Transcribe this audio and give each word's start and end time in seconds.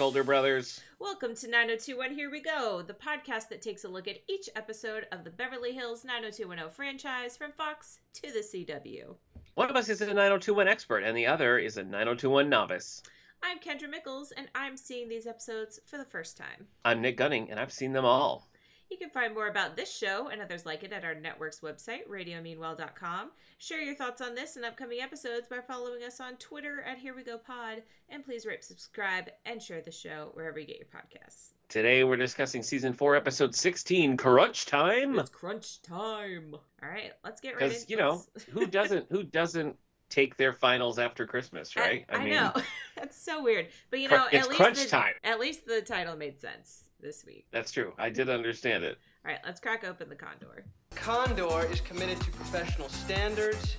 Older 0.00 0.24
Brothers. 0.24 0.80
Welcome 0.98 1.34
to 1.36 1.48
9021 1.48 2.14
Here 2.14 2.30
We 2.30 2.40
Go, 2.40 2.82
the 2.82 2.94
podcast 2.94 3.48
that 3.48 3.62
takes 3.62 3.84
a 3.84 3.88
look 3.88 4.06
at 4.08 4.18
each 4.28 4.48
episode 4.54 5.06
of 5.12 5.24
the 5.24 5.30
Beverly 5.30 5.72
Hills 5.72 6.04
90210 6.04 6.70
franchise 6.70 7.36
from 7.36 7.52
Fox 7.52 8.00
to 8.14 8.32
the 8.32 8.40
CW. 8.40 9.14
One 9.54 9.70
of 9.70 9.76
us 9.76 9.88
is 9.88 10.00
a 10.00 10.06
9021 10.06 10.68
expert, 10.68 11.00
and 11.00 11.16
the 11.16 11.26
other 11.26 11.58
is 11.58 11.76
a 11.76 11.82
9021 11.82 12.48
novice. 12.48 13.02
I'm 13.42 13.58
Kendra 13.58 13.90
Mickles, 13.90 14.32
and 14.36 14.48
I'm 14.54 14.76
seeing 14.76 15.08
these 15.08 15.26
episodes 15.26 15.80
for 15.86 15.98
the 15.98 16.04
first 16.04 16.36
time. 16.36 16.66
I'm 16.84 17.00
Nick 17.00 17.16
Gunning, 17.16 17.50
and 17.50 17.58
I've 17.58 17.72
seen 17.72 17.92
them 17.92 18.04
all. 18.04 18.48
You 18.90 18.98
can 18.98 19.10
find 19.10 19.34
more 19.34 19.48
about 19.48 19.76
this 19.76 19.94
show 19.94 20.28
and 20.28 20.40
others 20.40 20.64
like 20.64 20.84
it 20.84 20.92
at 20.92 21.04
our 21.04 21.14
network's 21.14 21.60
website, 21.60 22.08
radiomeanwhile.com. 22.08 23.30
Share 23.58 23.80
your 23.80 23.96
thoughts 23.96 24.20
on 24.20 24.34
this 24.36 24.54
and 24.54 24.64
upcoming 24.64 25.00
episodes 25.00 25.48
by 25.48 25.58
following 25.58 26.04
us 26.04 26.20
on 26.20 26.36
Twitter 26.36 26.82
at 26.82 26.98
Here 26.98 27.14
We 27.14 27.24
Go 27.24 27.36
Pod, 27.36 27.82
and 28.08 28.24
please 28.24 28.46
rate, 28.46 28.64
subscribe, 28.64 29.24
and 29.44 29.60
share 29.60 29.80
the 29.80 29.90
show 29.90 30.30
wherever 30.34 30.60
you 30.60 30.66
get 30.66 30.78
your 30.78 30.86
podcasts. 30.86 31.50
Today 31.68 32.04
we're 32.04 32.16
discussing 32.16 32.62
season 32.62 32.92
four, 32.92 33.16
episode 33.16 33.56
16, 33.56 34.16
Crunch 34.16 34.66
Time. 34.66 35.18
It's 35.18 35.30
crunch 35.30 35.82
time. 35.82 36.54
All 36.54 36.88
right, 36.88 37.12
let's 37.24 37.40
get 37.40 37.54
right 37.56 37.68
Because 37.68 37.82
into 37.82 37.90
you 37.90 37.96
know 37.96 38.22
who 38.52 38.66
doesn't 38.68 39.06
who 39.10 39.24
doesn't 39.24 39.76
take 40.08 40.36
their 40.36 40.52
finals 40.52 41.00
after 41.00 41.26
Christmas, 41.26 41.74
right? 41.74 42.06
I, 42.08 42.16
I 42.18 42.30
know 42.30 42.52
that's 42.96 43.20
so 43.20 43.42
weird, 43.42 43.66
but 43.90 43.98
you 43.98 44.08
Cr- 44.08 44.14
know, 44.14 44.26
it's 44.30 44.44
at 44.44 44.48
least 44.48 44.60
crunch 44.60 44.82
the, 44.84 44.88
time. 44.88 45.14
At 45.24 45.40
least 45.40 45.66
the 45.66 45.82
title 45.82 46.16
made 46.16 46.40
sense 46.40 46.85
this 47.06 47.24
week. 47.24 47.46
that's 47.52 47.70
true. 47.70 47.92
I 47.98 48.10
did 48.10 48.28
understand 48.28 48.82
it. 48.82 48.98
All 49.24 49.30
right, 49.30 49.40
let's 49.44 49.60
crack 49.60 49.84
open 49.84 50.08
the 50.08 50.16
condor. 50.16 50.64
Condor 50.94 51.66
is 51.70 51.80
committed 51.80 52.20
to 52.20 52.30
professional 52.32 52.88
standards 52.88 53.76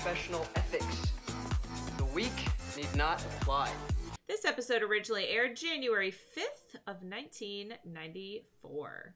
professional 0.00 0.46
ethics. 0.54 1.12
The 1.98 2.06
weak 2.06 2.32
need 2.74 2.88
not 2.96 3.22
apply. 3.22 3.70
This 4.28 4.46
episode 4.46 4.82
originally 4.82 5.28
aired 5.28 5.56
January 5.56 6.10
5th 6.10 6.76
of 6.86 7.02
1994. 7.02 9.14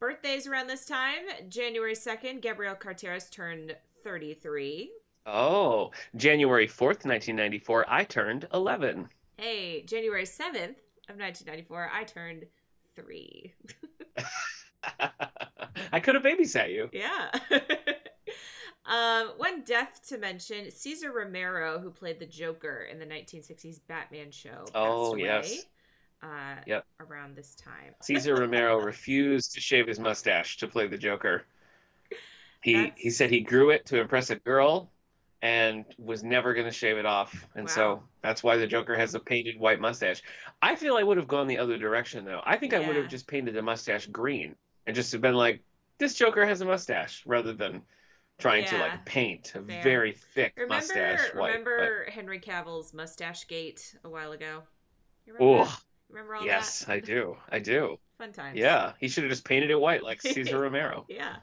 Birthdays 0.00 0.46
around 0.46 0.68
this 0.68 0.86
time, 0.86 1.26
January 1.50 1.94
2nd, 1.94 2.40
Gabrielle 2.40 2.74
Carteris 2.74 3.28
turned 3.28 3.76
33. 4.02 4.90
Oh, 5.26 5.90
January 6.16 6.66
4th, 6.66 7.04
1994, 7.04 7.84
I 7.86 8.04
turned 8.04 8.48
11. 8.54 9.10
Hey, 9.36 9.82
January 9.82 10.24
7th 10.24 10.78
of 11.10 11.18
1994, 11.18 11.90
I 11.92 12.04
turned 12.04 12.46
3. 13.02 13.54
I 15.92 16.00
could 16.00 16.14
have 16.14 16.24
babysat 16.24 16.72
you. 16.72 16.88
Yeah. 16.92 17.30
um, 18.86 19.32
one 19.36 19.62
death 19.62 20.00
to 20.08 20.18
mention 20.18 20.70
Cesar 20.70 21.12
Romero, 21.12 21.78
who 21.78 21.90
played 21.90 22.18
the 22.18 22.26
Joker 22.26 22.88
in 22.90 22.98
the 22.98 23.06
1960s 23.06 23.80
Batman 23.86 24.30
show. 24.30 24.64
Oh, 24.74 25.12
away, 25.12 25.22
yes. 25.22 25.64
Uh, 26.22 26.56
Yep. 26.66 26.84
Around 27.08 27.36
this 27.36 27.54
time. 27.54 27.94
Cesar 28.02 28.34
Romero 28.40 28.78
refused 28.80 29.54
to 29.54 29.60
shave 29.60 29.86
his 29.86 30.00
mustache 30.00 30.56
to 30.58 30.66
play 30.66 30.86
the 30.88 30.98
Joker. 30.98 31.44
He 32.62 32.74
That's- 32.74 32.98
he 32.98 33.10
said 33.10 33.30
he 33.30 33.40
grew 33.40 33.70
it 33.70 33.86
to 33.86 34.00
impress 34.00 34.30
a 34.30 34.36
girl 34.36 34.90
and 35.42 35.84
was 35.98 36.22
never 36.24 36.52
going 36.54 36.66
to 36.66 36.72
shave 36.72 36.96
it 36.96 37.06
off. 37.06 37.32
And 37.54 37.66
Wow. 37.68 37.74
so 37.74 38.02
that's 38.22 38.42
why 38.42 38.56
the 38.56 38.66
Joker 38.66 38.96
has 38.96 39.14
a 39.14 39.20
painted 39.20 39.58
white 39.58 39.80
mustache. 39.80 40.22
I 40.60 40.74
feel 40.74 40.96
I 40.96 41.02
would 41.02 41.16
have 41.16 41.28
gone 41.28 41.46
the 41.46 41.58
other 41.58 41.78
direction 41.78 42.24
though. 42.24 42.40
I 42.44 42.56
think 42.56 42.74
I 42.74 42.80
would 42.80 42.96
have 42.96 43.08
just 43.08 43.26
painted 43.28 43.54
the 43.54 43.62
mustache 43.62 44.06
green 44.06 44.56
and 44.86 44.96
just 44.96 45.12
have 45.12 45.20
been 45.20 45.34
like 45.34 45.62
this 45.98 46.14
Joker 46.14 46.44
has 46.46 46.60
a 46.60 46.64
mustache 46.64 47.22
rather 47.26 47.52
than 47.52 47.82
trying 48.38 48.64
to 48.66 48.78
like 48.78 49.04
paint 49.04 49.52
a 49.56 49.62
Fair. 49.62 49.82
very 49.82 50.12
thick 50.12 50.52
Remember, 50.56 50.74
mustache 50.76 51.34
white. 51.34 51.48
remember 51.50 52.06
Henry 52.10 52.38
Cavill's 52.40 52.94
mustache 52.94 53.46
gate 53.48 53.96
a 54.04 54.08
while 54.08 54.32
ago? 54.32 54.62
You 55.26 55.34
But, 55.34 55.44
remember, 55.44 55.62
oh, 55.62 55.64
that? 55.66 55.80
remember 56.08 56.34
all 56.36 56.44
yes, 56.44 56.80
that? 56.80 56.90
I 56.92 57.00
do. 57.00 57.36
I 57.50 57.58
do. 57.58 57.98
Fun 58.18 58.32
times. 58.32 58.56
Yeah, 58.58 58.92
he 58.98 59.08
should 59.08 59.24
have 59.24 59.30
just 59.30 59.44
painted 59.44 59.70
it 59.70 59.78
white 59.80 60.02
like 60.02 60.20
Cesar 60.22 60.58
Romero. 60.60 61.04
Yeah. 61.08 61.36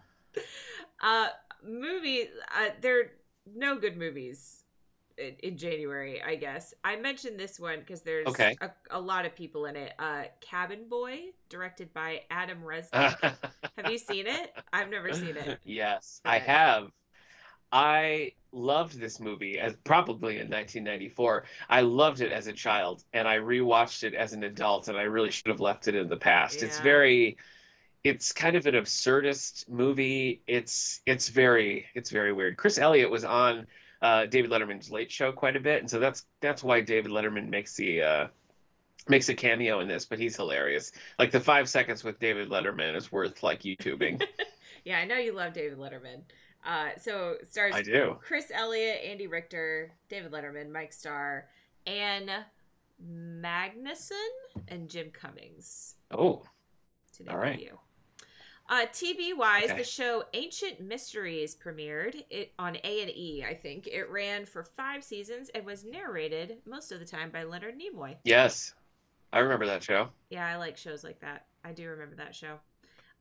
Uh, 1.01 1.27
movie. 1.65 2.27
Uh, 2.57 2.69
there 2.81 3.11
no 3.45 3.77
good 3.77 3.97
movies 3.97 4.63
in, 5.17 5.35
in 5.43 5.57
January. 5.57 6.21
I 6.21 6.35
guess 6.35 6.73
I 6.83 6.95
mentioned 6.95 7.39
this 7.39 7.59
one 7.59 7.79
because 7.79 8.01
there's 8.01 8.29
Okay. 8.29 8.55
a, 8.61 8.71
a 8.91 8.99
lot 8.99 9.25
of 9.25 9.35
people 9.35 9.65
in 9.65 9.75
it. 9.75 9.93
Uh, 9.99 10.23
Cabin 10.41 10.87
Boy, 10.89 11.19
directed 11.49 11.93
by 11.93 12.21
Adam 12.29 12.59
Resnick. 12.61 13.15
Have 13.77 13.87
you 13.87 13.97
seen 13.97 14.27
it? 14.27 14.53
I've 14.73 14.89
never 14.89 15.13
seen 15.13 15.37
it. 15.37 15.59
Yes, 15.63 16.21
I 16.25 16.39
have. 16.39 16.91
I 17.71 18.33
loved 18.51 18.99
this 18.99 19.19
movie 19.19 19.59
as 19.59 19.75
probably 19.83 20.39
in 20.39 20.49
1994. 20.49 21.45
I 21.69 21.81
loved 21.81 22.21
it 22.21 22.31
as 22.31 22.47
a 22.47 22.53
child, 22.53 23.03
and 23.13 23.27
I 23.27 23.37
rewatched 23.37 24.03
it 24.03 24.13
as 24.13 24.33
an 24.33 24.43
adult, 24.43 24.87
and 24.87 24.97
I 24.97 25.03
really 25.03 25.31
should 25.31 25.47
have 25.47 25.59
left 25.59 25.87
it 25.87 25.95
in 25.95 26.07
the 26.07 26.17
past. 26.17 26.63
It's 26.63 26.79
very, 26.79 27.37
it's 28.05 28.31
kind 28.31 28.55
of 28.55 28.67
an 28.67 28.75
absurdist 28.75 29.67
movie. 29.67 30.41
It's 30.47 31.01
it's 31.07 31.27
very 31.29 31.87
it's 31.95 32.11
very 32.11 32.31
weird. 32.31 32.55
Chris 32.55 32.77
Elliott 32.77 33.09
was 33.09 33.25
on 33.25 33.65
uh, 34.01 34.27
David 34.27 34.51
Letterman's 34.51 34.91
Late 34.91 35.11
Show 35.11 35.31
quite 35.31 35.55
a 35.55 35.59
bit, 35.59 35.81
and 35.81 35.89
so 35.89 35.99
that's 35.99 36.25
that's 36.39 36.63
why 36.63 36.81
David 36.81 37.11
Letterman 37.11 37.49
makes 37.49 37.75
the 37.75 38.03
uh, 38.03 38.27
makes 39.07 39.27
a 39.29 39.33
cameo 39.33 39.79
in 39.79 39.87
this. 39.87 40.05
But 40.05 40.19
he's 40.19 40.35
hilarious. 40.35 40.91
Like 41.17 41.31
the 41.31 41.39
five 41.39 41.67
seconds 41.67 42.03
with 42.03 42.19
David 42.19 42.49
Letterman 42.49 42.95
is 42.95 43.11
worth 43.11 43.41
like 43.43 43.63
YouTubing. 43.63 44.23
Yeah, 44.85 44.99
I 44.99 45.05
know 45.05 45.17
you 45.17 45.33
love 45.33 45.53
David 45.53 45.79
Letterman. 45.79 46.21
Uh, 46.63 46.89
so 47.01 47.37
stars 47.43 47.73
I 47.73 47.81
do. 47.81 48.17
Chris 48.21 48.51
Elliott, 48.53 48.99
Andy 49.03 49.25
Richter, 49.25 49.91
David 50.09 50.31
Letterman, 50.31 50.71
Mike 50.71 50.93
Starr, 50.93 51.47
Ann 51.87 52.29
Magnuson, 53.03 54.11
and 54.67 54.87
Jim 54.87 55.09
Cummings. 55.11 55.95
Oh. 56.11 56.43
All 57.29 57.37
right. 57.37 57.57
few. 57.57 57.79
Uh, 58.67 58.87
TV 58.91 59.35
wise, 59.37 59.65
Okay. 59.65 59.77
the 59.77 59.83
show 59.83 60.23
Ancient 60.33 60.81
Mysteries 60.81 61.55
premiered 61.55 62.23
it 62.31 62.51
on 62.57 62.75
A 62.83 63.01
and 63.01 63.11
E. 63.11 63.45
I 63.47 63.53
think 63.53 63.85
it 63.87 64.09
ran 64.09 64.45
for 64.45 64.63
five 64.63 65.03
seasons 65.03 65.49
and 65.49 65.63
was 65.65 65.83
narrated 65.85 66.57
most 66.65 66.91
of 66.91 66.99
the 66.99 67.05
time 67.05 67.29
by 67.29 67.43
Leonard 67.43 67.75
Nimoy. 67.79 68.15
Yes, 68.23 68.73
I 69.31 69.39
remember 69.39 69.67
that 69.67 69.83
show. 69.83 70.09
Yeah, 70.31 70.47
I 70.47 70.55
like 70.55 70.77
shows 70.77 71.03
like 71.03 71.19
that. 71.19 71.45
I 71.63 71.73
do 71.73 71.87
remember 71.89 72.15
that 72.15 72.33
show. 72.33 72.59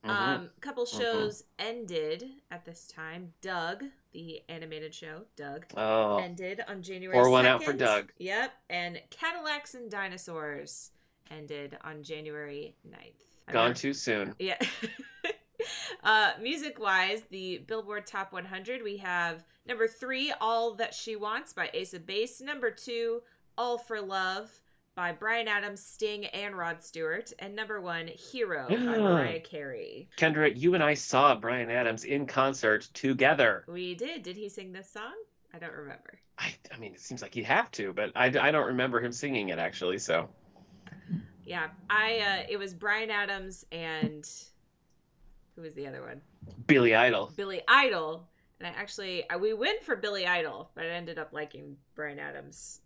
Mhm. 0.03 0.09
Um, 0.11 0.51
couple 0.61 0.87
Mhm. 0.87 0.99
shows 0.99 1.45
ended 1.59 2.31
at 2.51 2.65
this 2.65 2.87
time. 2.89 3.35
Doug, 3.43 3.85
the 4.13 4.43
animated 4.49 4.95
show, 4.95 5.27
Doug, 5.37 5.67
oh, 5.77 6.19
ended 6.19 6.63
on 6.69 6.83
January. 6.83 7.15
Pour 7.19 7.29
one 7.31 7.45
2nd. 7.45 7.51
out 7.55 7.63
for 7.65 7.73
Doug. 7.75 8.13
Yep, 8.19 8.53
and 8.71 9.03
Cadillacs 9.11 9.75
and 9.75 9.91
Dinosaurs 9.91 10.93
ended 11.31 11.77
on 11.83 12.03
January 12.03 12.77
9th. 12.83 13.21
gone 13.49 13.57
Another- 13.67 13.75
too 13.75 13.93
soon. 13.93 14.35
Yeah. 14.39 14.59
uh, 16.05 16.33
music 16.41 16.79
wise, 16.81 17.23
the 17.31 17.59
Billboard 17.67 18.07
Top 18.07 18.33
100, 18.33 18.83
we 18.83 18.97
have 18.99 19.45
number 19.67 19.87
three, 19.87 20.33
All 20.41 20.75
That 20.75 20.95
She 20.95 21.17
Wants 21.17 21.53
by 21.53 21.71
Ace 21.75 21.95
of 21.95 22.07
Base. 22.07 22.41
Number 22.41 22.71
two, 22.71 23.23
All 23.57 23.79
for 23.79 24.01
Love 24.01 24.61
by 24.95 25.13
Bryan 25.13 25.49
Adams, 25.49 25.83
Sting, 25.83 26.27
and 26.27 26.57
Rod 26.57 26.83
Stewart. 26.83 27.33
And 27.39 27.57
number 27.57 27.81
one, 27.81 28.07
Hero 28.07 28.67
by 28.69 28.77
Mariah 28.77 29.41
Carey. 29.41 30.09
Kendra, 30.17 30.53
you 30.55 30.75
and 30.75 30.83
I 30.83 30.95
saw 30.95 31.35
Bryan 31.35 31.71
Adams 31.71 32.05
in 32.05 32.27
concert 32.27 32.89
together. 32.95 33.65
We 33.67 33.95
did. 33.95 34.23
Did 34.23 34.37
he 34.37 34.49
sing 34.49 34.73
this 34.73 34.91
song? 34.91 35.15
I 35.53 35.59
don't 35.59 35.73
remember. 35.73 36.19
I, 36.39 36.55
I 36.73 36.79
mean, 36.79 36.95
it 36.95 37.01
seems 37.01 37.23
like 37.23 37.35
he'd 37.35 37.45
have 37.45 37.71
to, 37.73 37.93
but 37.93 38.11
I, 38.17 38.27
I 38.27 38.51
don't 38.51 38.67
remember 38.67 39.01
him 39.01 39.13
singing 39.13 39.51
it 39.51 39.59
actually. 39.59 39.99
So 39.99 40.29
Yeah, 41.45 41.69
I. 41.89 42.19
Uh, 42.19 42.47
it 42.49 42.57
was 42.57 42.75
Bryan 42.75 43.11
Adams 43.11 43.65
and 43.71 44.29
who 45.57 45.63
was 45.63 45.75
the 45.75 45.87
other 45.87 46.03
one? 46.03 46.21
Billy 46.67 46.95
Idol. 46.95 47.33
Billy 47.37 47.63
Idol. 47.69 48.29
And 48.61 48.69
I 48.69 48.79
actually, 48.79 49.29
I, 49.29 49.37
we 49.37 49.53
went 49.53 49.83
for 49.83 49.97
Billy 49.97 50.27
Idol, 50.27 50.71
but 50.75 50.85
I 50.85 50.91
ended 50.91 51.19
up 51.19 51.33
liking 51.33 51.77
Bryan 51.95 52.19
Adams' 52.19 52.81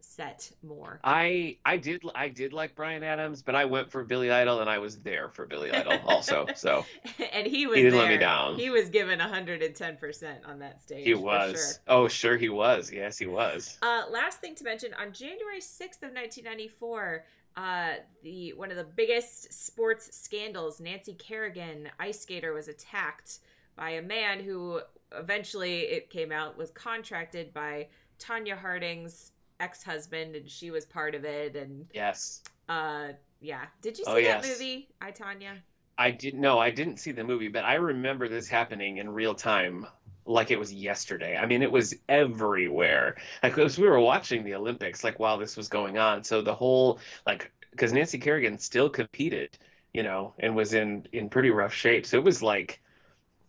set 0.00 0.50
more. 0.62 1.00
I 1.04 1.58
I 1.64 1.76
did 1.76 2.02
I 2.14 2.28
did 2.28 2.52
like 2.52 2.74
Bryan 2.74 3.02
Adams, 3.02 3.42
but 3.42 3.54
I 3.54 3.64
went 3.64 3.90
for 3.90 4.02
Billy 4.04 4.30
Idol 4.30 4.60
and 4.60 4.68
I 4.68 4.78
was 4.78 4.98
there 4.98 5.28
for 5.28 5.46
Billy 5.46 5.70
Idol 5.70 5.98
also. 6.06 6.46
So 6.56 6.84
and 7.32 7.46
he 7.46 7.66
was 7.66 7.76
he 7.76 7.82
didn't 7.84 7.98
there. 7.98 8.08
let 8.08 8.12
me 8.12 8.18
down. 8.18 8.56
He 8.56 8.70
was 8.70 8.88
given 8.88 9.18
110% 9.18 10.48
on 10.48 10.58
that 10.58 10.82
stage. 10.82 11.04
He 11.06 11.14
was. 11.14 11.52
sure. 11.52 11.94
Oh, 11.96 12.08
sure 12.08 12.36
he 12.36 12.48
was. 12.48 12.90
Yes, 12.92 13.18
he 13.18 13.26
was. 13.26 13.78
Uh, 13.82 14.02
last 14.10 14.40
thing 14.40 14.54
to 14.56 14.64
mention 14.64 14.92
on 14.94 15.12
January 15.12 15.60
6th 15.60 16.02
of 16.02 16.12
1994, 16.12 17.24
uh, 17.56 17.94
the 18.22 18.52
one 18.54 18.70
of 18.70 18.76
the 18.76 18.84
biggest 18.84 19.52
sports 19.52 20.16
scandals, 20.16 20.80
Nancy 20.80 21.14
Kerrigan, 21.14 21.88
ice 21.98 22.20
skater, 22.20 22.52
was 22.52 22.68
attacked 22.68 23.40
by 23.76 23.90
a 23.90 24.02
man 24.02 24.40
who 24.40 24.80
eventually 25.12 25.80
it 25.82 26.10
came 26.10 26.32
out 26.32 26.56
was 26.56 26.70
contracted 26.70 27.52
by 27.52 27.88
Tonya 28.18 28.56
Harding's 28.56 29.32
ex-husband, 29.58 30.36
and 30.36 30.48
she 30.48 30.70
was 30.70 30.84
part 30.86 31.14
of 31.14 31.24
it. 31.24 31.56
And 31.56 31.86
Yes. 31.92 32.42
uh, 32.68 33.08
yeah, 33.40 33.66
did 33.82 33.98
you 33.98 34.04
see 34.04 34.10
Oh, 34.10 34.14
that 34.14 34.22
yes. 34.22 34.46
movie, 34.48 34.88
I 35.00 35.12
Tonya? 35.12 35.58
I 35.98 36.10
didn't 36.12 36.40
No, 36.40 36.58
I 36.58 36.70
didn't 36.70 36.96
see 36.98 37.12
the 37.12 37.24
movie, 37.24 37.48
but 37.48 37.64
I 37.64 37.74
remember 37.74 38.28
this 38.28 38.48
happening 38.48 38.96
in 38.98 39.10
real 39.10 39.34
time. 39.34 39.86
Like 40.30 40.50
it 40.50 40.58
was 40.58 40.72
yesterday. 40.72 41.36
I 41.36 41.46
mean, 41.46 41.62
it 41.62 41.72
was 41.72 41.94
everywhere. 42.08 43.16
Like, 43.42 43.58
as 43.58 43.78
we 43.78 43.88
were 43.88 44.00
watching 44.00 44.44
the 44.44 44.54
Olympics, 44.54 45.02
like 45.02 45.18
while 45.18 45.38
this 45.38 45.56
was 45.56 45.68
going 45.68 45.98
on. 45.98 46.22
So 46.24 46.40
the 46.40 46.54
whole 46.54 47.00
like, 47.26 47.50
because 47.72 47.92
Nancy 47.92 48.18
Kerrigan 48.18 48.58
still 48.58 48.88
competed, 48.88 49.58
you 49.92 50.02
know, 50.02 50.34
and 50.38 50.54
was 50.54 50.72
in 50.74 51.06
in 51.12 51.28
pretty 51.30 51.50
rough 51.50 51.74
shape. 51.74 52.06
So 52.06 52.16
it 52.16 52.24
was 52.24 52.42
like, 52.42 52.80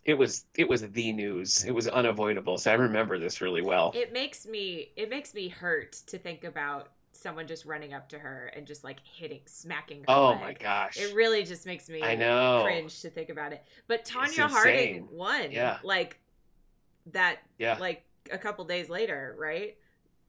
it 0.05 0.15
was 0.15 0.45
it 0.55 0.67
was 0.67 0.81
the 0.81 1.13
news. 1.13 1.63
It 1.63 1.71
was 1.71 1.87
unavoidable. 1.87 2.57
So 2.57 2.71
I 2.71 2.75
remember 2.75 3.19
this 3.19 3.41
really 3.41 3.61
well. 3.61 3.91
It 3.93 4.11
makes 4.11 4.47
me 4.47 4.91
it 4.95 5.09
makes 5.09 5.33
me 5.33 5.49
hurt 5.49 5.93
to 6.07 6.17
think 6.17 6.43
about 6.43 6.89
someone 7.13 7.45
just 7.45 7.65
running 7.65 7.93
up 7.93 8.09
to 8.09 8.17
her 8.17 8.51
and 8.55 8.65
just 8.65 8.83
like 8.83 8.97
hitting, 9.03 9.41
smacking 9.45 9.99
her. 9.99 10.05
Oh 10.07 10.29
leg. 10.29 10.41
my 10.41 10.53
gosh. 10.53 10.97
It 10.97 11.13
really 11.13 11.43
just 11.43 11.65
makes 11.65 11.89
me 11.89 12.01
I 12.01 12.15
know. 12.15 12.61
cringe 12.63 13.01
to 13.01 13.09
think 13.09 13.29
about 13.29 13.53
it. 13.53 13.63
But 13.87 14.05
Tonya 14.05 14.49
Harding 14.49 15.07
won. 15.11 15.51
Yeah. 15.51 15.77
Like 15.83 16.19
that 17.07 17.39
Yeah. 17.57 17.79
like 17.79 18.05
a 18.31 18.37
couple 18.37 18.65
days 18.65 18.89
later, 18.89 19.35
right? 19.37 19.77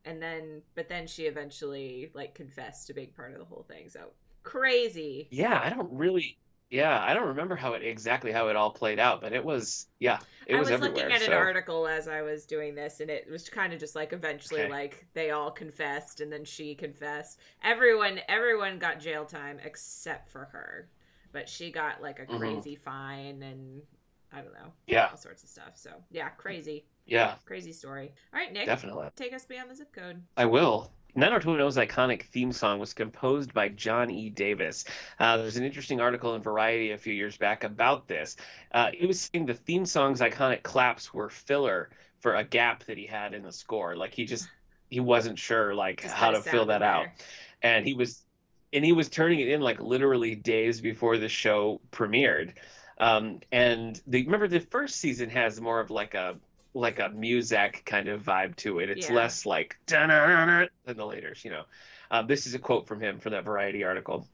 And 0.05 0.23
then 0.23 0.63
but 0.75 0.89
then 0.89 1.07
she 1.07 1.25
eventually 1.27 2.11
like 2.15 2.35
confessed 2.35 2.91
a 2.91 2.95
big 2.95 3.15
part 3.15 3.33
of 3.33 3.39
the 3.39 3.45
whole 3.45 3.65
thing. 3.69 3.89
So 3.89 4.11
crazy. 4.43 5.31
Yeah, 5.31 5.61
I 5.63 5.71
don't 5.71 5.93
really. 5.93 6.39
Yeah, 6.71 6.99
I 7.03 7.13
don't 7.15 7.29
remember 7.29 7.55
how 7.57 7.75
it 7.75 7.83
exactly 7.83 8.33
how 8.33 8.49
it 8.49 8.57
all 8.57 8.71
played 8.73 8.99
out, 8.99 9.21
but 9.21 9.33
it 9.33 9.45
was 9.45 9.89
yeah, 9.99 10.21
it 10.47 10.55
I 10.55 10.61
was, 10.61 10.71
was 10.71 10.71
everywhere. 10.71 10.81
looking 10.81 11.11
at 11.11 11.23
an 11.23 11.33
article 11.33 11.87
as 11.89 12.07
I 12.09 12.23
was 12.23 12.45
doing 12.45 12.75
this, 12.75 13.01
and 13.01 13.11
it 13.11 13.29
was 13.31 13.49
kind 13.49 13.73
of 13.73 13.81
just 13.81 13.95
like 13.95 14.13
eventually, 14.13 14.67
Okay. 14.67 14.67
like 14.67 15.07
they 15.15 15.31
all 15.31 15.51
confessed, 15.51 16.21
and 16.21 16.31
then 16.31 16.45
she 16.45 16.75
confessed. 16.75 17.39
Everyone, 17.65 18.21
everyone 18.29 18.79
got 18.79 19.01
jail 19.01 19.25
time 19.25 19.59
except 19.65 20.29
for 20.29 20.45
her, 20.53 20.91
but 21.33 21.49
she 21.49 21.71
got 21.71 22.03
like 22.03 22.19
a 22.19 22.27
Mhm. 22.29 22.63
crazy 22.63 22.77
fine, 22.77 23.43
and 23.43 23.83
I 24.33 24.41
don't 24.41 24.55
know, 24.55 24.73
Yeah, 24.87 25.09
all 25.11 25.17
sorts 25.17 25.43
of 25.43 25.49
stuff. 25.49 25.73
So 25.75 25.91
yeah, 26.11 26.29
crazy, 26.31 26.85
yeah, 27.07 27.35
crazy 27.45 27.73
story. 27.73 28.13
All 28.33 28.41
right, 28.41 28.53
Nick, 28.53 28.67
definitely. 28.67 29.09
take 29.17 29.33
us 29.33 29.45
beyond 29.45 29.71
the 29.71 29.75
zip 29.77 29.93
code. 29.93 30.23
I 30.37 30.47
will. 30.47 30.91
90210's 31.15 31.77
iconic 31.77 32.23
theme 32.23 32.53
song 32.53 32.79
was 32.79 32.95
composed 32.95 33.53
by 33.53 33.69
John 33.69 34.11
E. 34.11 34.31
Davis. 34.31 34.87
Uh, 35.21 35.37
there's 35.37 35.59
an 35.59 35.65
interesting 35.65 36.01
article 36.01 36.35
in 36.37 36.43
Variety 36.43 36.93
a 36.93 36.97
few 36.97 37.13
years 37.13 37.37
back 37.37 37.65
about 37.65 38.09
this. 38.09 38.37
Uh, 38.73 38.91
he 38.95 39.05
was 39.07 39.21
saying 39.21 39.45
the 39.45 39.53
theme 39.53 39.85
song's 39.85 40.21
iconic 40.23 40.63
claps 40.63 41.13
were 41.13 41.29
filler 41.29 41.91
for 42.21 42.37
a 42.37 42.45
gap 42.45 42.85
that 42.85 42.97
he 42.97 43.05
had 43.07 43.35
in 43.35 43.43
the 43.43 43.53
score. 43.53 43.95
Like 43.95 44.15
he 44.15 44.25
just 44.25 44.49
he 44.89 45.01
wasn't 45.01 45.39
sure 45.39 45.75
like 45.75 46.01
Just 46.01 46.15
how 46.15 46.31
to 46.31 46.41
fill 46.41 46.65
that 46.67 46.83
out. 46.83 47.07
and 47.63 47.87
he 47.87 47.93
was 47.93 48.23
and 48.73 48.83
he 48.83 48.93
was 48.93 49.11
turning 49.11 49.41
it 49.41 49.49
in 49.49 49.61
like 49.61 49.81
literally 49.83 50.35
days 50.35 50.81
before 50.81 51.19
the 51.19 51.29
show 51.29 51.79
premiered 51.91 52.53
um 53.03 53.41
and 53.51 54.01
the 54.07 54.25
remember 54.25 54.49
the 54.49 54.61
first 54.61 54.97
season 54.97 55.29
has 55.29 55.61
more 55.61 55.81
of 55.81 55.91
like 55.91 56.15
a 56.15 56.37
like 56.73 56.99
a 57.01 57.11
music 57.11 57.83
kind 57.85 58.09
of 58.09 58.23
vibe 58.23 58.57
to 58.57 58.79
it 58.79 58.89
it's 58.89 59.09
Yeah. 59.09 59.17
less 59.17 59.45
like 59.45 59.77
than 59.87 60.97
the 60.97 61.05
later 61.05 61.35
you 61.43 61.51
know 61.51 61.65
um, 62.11 62.27
this 62.27 62.47
is 62.47 62.55
a 62.55 62.59
quote 62.59 62.87
from 62.87 63.01
him 63.01 63.19
from 63.19 63.33
that 63.33 63.45
variety 63.45 63.85
article 63.85 64.27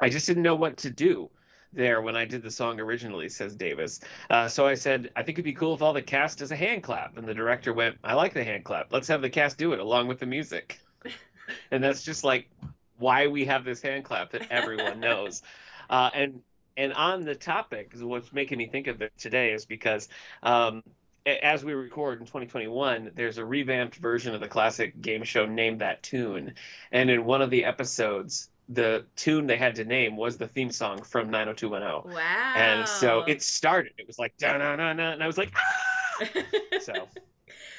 i 0.00 0.08
just 0.08 0.26
didn't 0.26 0.42
know 0.42 0.56
what 0.56 0.78
to 0.78 0.90
do 0.90 1.30
there 1.72 2.00
when 2.00 2.16
I 2.16 2.24
did 2.24 2.42
the 2.42 2.50
song 2.50 2.80
originally, 2.80 3.28
says 3.28 3.54
Davis. 3.54 4.00
Uh, 4.28 4.48
so 4.48 4.66
I 4.66 4.74
said, 4.74 5.10
I 5.14 5.22
think 5.22 5.36
it'd 5.36 5.44
be 5.44 5.52
cool 5.52 5.74
if 5.74 5.82
all 5.82 5.92
the 5.92 6.02
cast 6.02 6.38
does 6.38 6.50
a 6.50 6.56
hand 6.56 6.82
clap. 6.82 7.16
And 7.16 7.26
the 7.26 7.34
director 7.34 7.72
went, 7.72 7.96
I 8.02 8.14
like 8.14 8.34
the 8.34 8.42
hand 8.42 8.64
clap. 8.64 8.92
Let's 8.92 9.08
have 9.08 9.22
the 9.22 9.30
cast 9.30 9.56
do 9.56 9.72
it 9.72 9.78
along 9.78 10.08
with 10.08 10.18
the 10.18 10.26
music. 10.26 10.80
and 11.70 11.82
that's 11.82 12.02
just 12.02 12.24
like 12.24 12.50
why 12.98 13.28
we 13.28 13.44
have 13.44 13.64
this 13.64 13.80
hand 13.80 14.04
clap 14.04 14.32
that 14.32 14.50
everyone 14.50 15.00
knows. 15.00 15.42
Uh, 15.88 16.10
and 16.12 16.42
and 16.76 16.92
on 16.92 17.24
the 17.24 17.34
topic, 17.34 17.92
what's 17.96 18.32
making 18.32 18.58
me 18.58 18.66
think 18.66 18.86
of 18.86 19.02
it 19.02 19.12
today 19.18 19.52
is 19.52 19.64
because 19.64 20.08
um, 20.42 20.82
as 21.26 21.64
we 21.64 21.72
record 21.74 22.20
in 22.20 22.26
2021, 22.26 23.12
there's 23.14 23.38
a 23.38 23.44
revamped 23.44 23.96
version 23.96 24.34
of 24.34 24.40
the 24.40 24.48
classic 24.48 25.00
game 25.00 25.22
show 25.24 25.46
Name 25.46 25.78
That 25.78 26.02
Tune. 26.02 26.54
And 26.92 27.10
in 27.10 27.24
one 27.24 27.42
of 27.42 27.50
the 27.50 27.64
episodes, 27.64 28.48
the 28.68 29.04
tune 29.16 29.46
they 29.46 29.56
had 29.56 29.74
to 29.74 29.84
name 29.84 30.16
was 30.16 30.38
the 30.38 30.46
theme 30.46 30.70
song 30.70 31.02
from 31.02 31.28
90210. 31.30 32.14
Wow. 32.14 32.52
And 32.56 32.88
so 32.88 33.22
it 33.26 33.42
started. 33.42 33.92
It 33.98 34.06
was 34.06 34.18
like, 34.18 34.36
da 34.38 34.56
na 34.56 34.76
na 34.76 34.92
na. 34.92 35.12
And 35.12 35.22
I 35.22 35.26
was 35.26 35.36
like, 35.38 35.52
ah! 35.56 36.26
So 36.80 37.08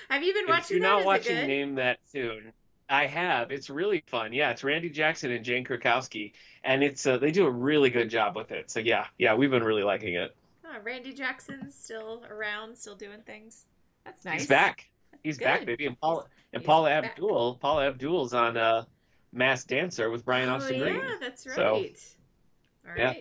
Have 0.10 0.24
you 0.24 0.34
been 0.34 0.44
if 0.44 0.50
watching 0.50 0.78
you're 0.78 0.88
that? 0.88 0.98
not 0.98 1.06
watching? 1.06 1.48
Name 1.48 1.76
That 1.76 2.00
Tune, 2.12 2.52
I 2.92 3.08
have. 3.08 3.52
It's 3.52 3.70
really 3.70 4.04
fun. 4.08 4.34
Yeah, 4.34 4.52
it's 4.52 4.66
Randy 4.66 4.90
Jackson 4.90 5.32
and 5.32 5.46
Jane 5.46 5.64
Krakowski, 5.64 6.34
and 6.64 6.84
it's 6.84 7.08
uh, 7.08 7.18
they 7.18 7.32
do 7.32 7.46
a 7.48 7.50
really 7.50 7.90
good 7.90 8.10
job 8.10 8.36
with 8.36 8.52
it. 8.52 8.70
So 8.70 8.82
yeah, 8.82 9.06
yeah, 9.18 9.34
we've 9.34 9.50
been 9.50 9.64
really 9.64 9.84
liking 9.84 10.16
it. 10.16 10.36
Oh, 10.66 10.76
Randy 10.84 11.14
Jackson's 11.14 11.74
still 11.74 12.24
around, 12.30 12.78
still 12.78 12.96
doing 12.96 13.22
things. 13.26 13.66
That's 14.04 14.26
nice. 14.26 14.42
He's 14.42 14.50
back. 14.50 14.90
He's 15.24 15.38
back, 15.38 15.66
baby. 15.66 15.86
And 15.86 16.00
Paula 16.00 16.26
and 16.52 16.64
Paula 16.64 16.90
back. 16.90 17.12
Abdul. 17.12 17.56
Paula 17.62 17.88
Abdul's 17.88 18.34
on 18.34 18.58
uh, 18.58 18.84
Masked 19.32 19.70
Dancer 19.70 20.10
with 20.10 20.26
Brian 20.26 20.50
oh, 20.50 20.56
Austin 20.56 20.80
Green. 20.80 20.96
yeah, 20.96 21.16
that's 21.20 21.48
right. 21.48 21.56
So, 21.56 21.74
All 21.74 22.92
right. 22.92 22.98
yeah, 22.98 23.14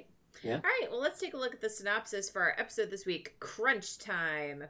yeah. 0.43 0.55
All 0.55 0.63
right. 0.63 0.87
Well, 0.91 1.01
let's 1.01 1.21
take 1.21 1.35
a 1.35 1.37
look 1.37 1.55
at 1.55 1.61
the 1.61 1.71
synopsis 1.71 2.29
for 2.29 2.43
our 2.43 2.57
episode 2.59 2.91
this 2.91 3.07
week. 3.07 3.37
Crunch 3.39 3.99
time. 3.99 4.65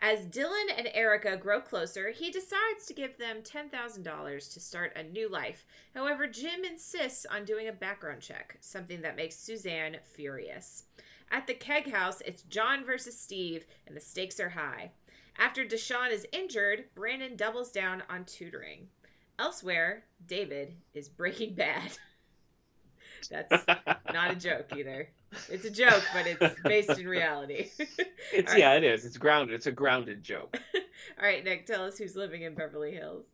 As 0.00 0.26
Dylan 0.26 0.66
and 0.76 0.88
Erica 0.92 1.36
grow 1.36 1.60
closer, 1.60 2.10
he 2.10 2.30
decides 2.30 2.84
to 2.86 2.94
give 2.94 3.16
them 3.16 3.38
$10,000 3.42 4.52
to 4.52 4.60
start 4.60 4.92
a 4.94 5.02
new 5.02 5.28
life. 5.28 5.64
However, 5.94 6.26
Jim 6.26 6.64
insists 6.64 7.24
on 7.26 7.44
doing 7.44 7.68
a 7.68 7.72
background 7.72 8.20
check, 8.20 8.58
something 8.60 9.00
that 9.00 9.16
makes 9.16 9.36
Suzanne 9.36 9.96
furious. 10.04 10.84
At 11.30 11.46
the 11.46 11.54
keg 11.54 11.90
house, 11.90 12.20
it's 12.26 12.42
John 12.42 12.84
versus 12.84 13.18
Steve, 13.18 13.66
and 13.86 13.96
the 13.96 14.00
stakes 14.00 14.38
are 14.38 14.50
high. 14.50 14.92
After 15.38 15.64
Deshaun 15.64 16.10
is 16.10 16.26
injured, 16.32 16.84
Brandon 16.94 17.36
doubles 17.36 17.72
down 17.72 18.02
on 18.08 18.24
tutoring. 18.24 18.88
Elsewhere, 19.38 20.04
David 20.26 20.74
is 20.94 21.08
breaking 21.08 21.54
bad. 21.56 21.98
That's 23.30 23.66
not 24.12 24.30
a 24.30 24.36
joke 24.36 24.68
either. 24.76 25.08
It's 25.48 25.64
a 25.64 25.70
joke, 25.70 26.02
but 26.12 26.26
it's 26.26 26.60
based 26.62 26.98
in 26.98 27.06
reality. 27.06 27.70
It's 28.32 28.48
All 28.48 28.54
right. 28.54 28.60
yeah, 28.60 28.72
it 28.74 28.82
is. 28.82 29.04
It's 29.04 29.16
grounded. 29.16 29.54
It's 29.54 29.66
a 29.66 29.72
grounded 29.72 30.24
joke. 30.24 30.58
All 30.74 31.24
right, 31.24 31.44
Nick, 31.44 31.64
tell 31.64 31.84
us 31.84 31.96
who's 31.96 32.16
living 32.16 32.42
in 32.42 32.54
Beverly 32.56 32.90
Hills. 32.90 33.26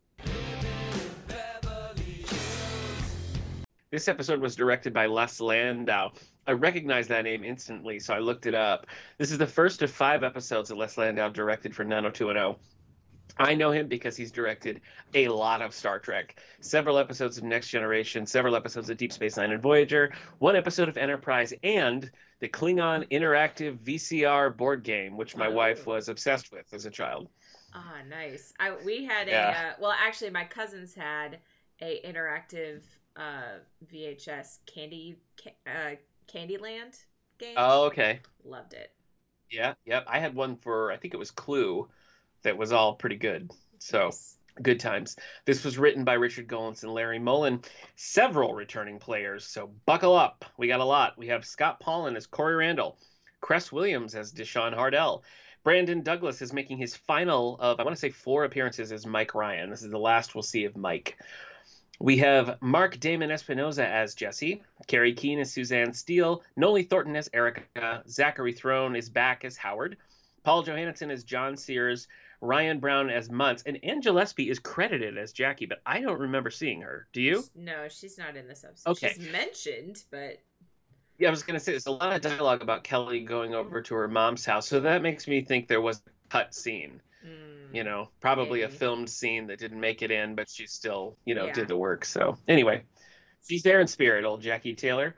This 3.90 4.08
episode 4.08 4.40
was 4.40 4.54
directed 4.54 4.92
by 4.92 5.06
Les 5.06 5.40
Landau. 5.40 6.12
I 6.46 6.52
recognized 6.52 7.08
that 7.10 7.24
name 7.24 7.44
instantly, 7.44 7.98
so 8.00 8.14
I 8.14 8.18
looked 8.20 8.46
it 8.46 8.54
up. 8.54 8.86
This 9.18 9.30
is 9.30 9.38
the 9.38 9.46
first 9.46 9.82
of 9.82 9.90
five 9.90 10.22
episodes 10.24 10.70
that 10.70 10.76
Les 10.76 10.96
Landau 10.96 11.28
directed 11.28 11.74
for 11.74 11.84
90210. 11.84 12.56
I 13.38 13.54
know 13.54 13.70
him 13.70 13.88
because 13.88 14.16
he's 14.16 14.30
directed 14.30 14.80
a 15.14 15.28
lot 15.28 15.62
of 15.62 15.74
Star 15.74 15.98
Trek, 15.98 16.38
several 16.60 16.98
episodes 16.98 17.38
of 17.38 17.44
Next 17.44 17.68
Generation, 17.68 18.26
several 18.26 18.54
episodes 18.56 18.90
of 18.90 18.96
Deep 18.96 19.12
Space 19.12 19.36
Nine 19.36 19.52
and 19.52 19.62
Voyager, 19.62 20.12
one 20.38 20.54
episode 20.56 20.88
of 20.88 20.96
Enterprise, 20.96 21.52
and 21.62 22.10
the 22.40 22.48
Klingon 22.48 23.08
interactive 23.10 23.78
VCR 23.78 24.54
board 24.56 24.82
game, 24.82 25.16
which 25.16 25.36
my 25.36 25.46
Oh. 25.46 25.52
wife 25.52 25.86
was 25.86 26.08
obsessed 26.08 26.52
with 26.52 26.72
as 26.74 26.84
a 26.86 26.90
child. 26.90 27.28
Ah, 27.74 27.98
nice. 28.08 28.52
I 28.60 28.72
we 28.84 29.04
had 29.04 29.28
a 29.28 29.34
uh, 29.34 29.72
well, 29.80 29.94
actually, 29.98 30.30
my 30.30 30.44
cousins 30.44 30.94
had 30.94 31.38
a 31.80 32.00
interactive 32.04 32.82
uh, 33.16 33.58
VHS 33.90 34.58
candy 34.66 35.16
ca- 35.42 35.54
uh, 35.66 35.94
Candyland 36.30 36.98
game. 37.38 37.54
Oh, 37.56 37.84
okay. 37.86 38.20
Loved 38.44 38.74
it. 38.74 38.92
Yeah, 39.50 39.74
yep. 39.86 40.04
I 40.06 40.18
had 40.18 40.34
one 40.34 40.56
for 40.56 40.92
I 40.92 40.96
think 40.96 41.14
it 41.14 41.18
was 41.18 41.30
Clue 41.30 41.88
that 42.42 42.56
was 42.56 42.72
all 42.72 42.94
pretty 42.94 43.16
good. 43.16 43.50
So 43.78 44.10
good 44.60 44.80
times. 44.80 45.16
This 45.44 45.64
was 45.64 45.78
written 45.78 46.04
by 46.04 46.14
Richard 46.14 46.46
Gollance 46.46 46.82
and 46.82 46.92
Larry 46.92 47.18
Mollin. 47.18 47.64
Several 47.96 48.54
returning 48.54 48.98
players, 48.98 49.46
so 49.46 49.70
buckle 49.86 50.14
up. 50.16 50.44
We 50.58 50.68
got 50.68 50.80
a 50.80 50.84
lot. 50.84 51.16
We 51.16 51.28
have 51.28 51.44
Scott 51.44 51.80
Paulin 51.80 52.16
as 52.16 52.26
Corey 52.26 52.56
Randall, 52.56 52.98
Cress 53.40 53.72
Williams 53.72 54.14
as 54.14 54.32
Deshaun 54.32 54.74
Hardell. 54.74 55.24
Brandon 55.64 56.02
Douglas 56.02 56.42
is 56.42 56.52
making 56.52 56.78
his 56.78 56.96
final 56.96 57.56
of 57.60 57.78
I 57.78 57.84
want 57.84 57.94
to 57.94 58.00
say 58.00 58.10
four 58.10 58.44
appearances 58.44 58.90
as 58.90 59.06
Mike 59.06 59.34
Ryan. 59.34 59.70
This 59.70 59.82
is 59.82 59.90
the 59.90 59.98
last 59.98 60.34
we'll 60.34 60.42
see 60.42 60.64
of 60.64 60.76
Mike. 60.76 61.16
We 62.00 62.16
have 62.18 62.60
Mark 62.60 62.98
Damon 62.98 63.30
Espinoza 63.30 63.84
as 63.84 64.16
Jesse, 64.16 64.60
Kerrie 64.88 65.14
Keane 65.14 65.38
as 65.38 65.52
Suzanne 65.52 65.92
Steele, 65.92 66.42
Noley 66.56 66.82
Thornton 66.82 67.14
as 67.14 67.30
Erica, 67.32 68.02
Zachary 68.08 68.52
Throne 68.52 68.96
is 68.96 69.08
back 69.08 69.44
as 69.44 69.56
Howard, 69.56 69.96
Paul 70.42 70.64
Johansson 70.64 71.12
as 71.12 71.22
John 71.22 71.56
Sears, 71.56 72.08
Ryan 72.42 72.80
Brown 72.80 73.08
as 73.08 73.30
Muntz, 73.30 73.62
and 73.64 73.78
Ann 73.84 74.00
Gillespie 74.00 74.50
is 74.50 74.58
credited 74.58 75.16
as 75.16 75.32
Jackie, 75.32 75.66
but 75.66 75.80
I 75.86 76.00
don't 76.00 76.18
remember 76.18 76.50
seeing 76.50 76.80
her. 76.82 77.06
Do 77.12 77.22
you? 77.22 77.44
No, 77.54 77.86
she's 77.88 78.18
not 78.18 78.36
in 78.36 78.48
this 78.48 78.64
episode. 78.64 78.90
Okay. 78.90 79.12
She's 79.16 79.30
mentioned, 79.30 80.02
but 80.10 80.38
Yeah, 81.18 81.28
I 81.28 81.30
was 81.30 81.44
going 81.44 81.58
to 81.58 81.64
say 81.64 81.72
there's 81.72 81.86
a 81.86 81.92
lot 81.92 82.12
of 82.12 82.20
dialogue 82.20 82.60
about 82.62 82.82
Kelly 82.82 83.20
going 83.20 83.54
over 83.54 83.80
to 83.80 83.94
her 83.94 84.08
mom's 84.08 84.44
house, 84.44 84.66
so 84.66 84.80
that 84.80 85.02
makes 85.02 85.28
me 85.28 85.40
think 85.42 85.68
there 85.68 85.80
was 85.80 85.98
a 85.98 86.10
cut 86.30 86.52
scene. 86.52 87.00
mm, 87.24 87.72
You 87.72 87.84
know, 87.84 88.08
probably 88.20 88.62
a 88.62 88.68
filmed 88.68 89.08
scene 89.08 89.46
that 89.46 89.60
didn't 89.60 89.78
make 89.80 90.02
it 90.02 90.10
in, 90.10 90.34
but 90.34 90.48
she 90.50 90.66
still, 90.66 91.16
you 91.24 91.36
know, 91.36 91.46
Yeah. 91.46 91.52
did 91.52 91.68
the 91.68 91.76
work. 91.76 92.04
So 92.04 92.38
anyway, 92.48 92.82
she's 93.46 93.62
there 93.62 93.80
in 93.80 93.86
spirit, 93.86 94.24
old 94.24 94.42
Jackie 94.42 94.74
Taylor. 94.74 95.14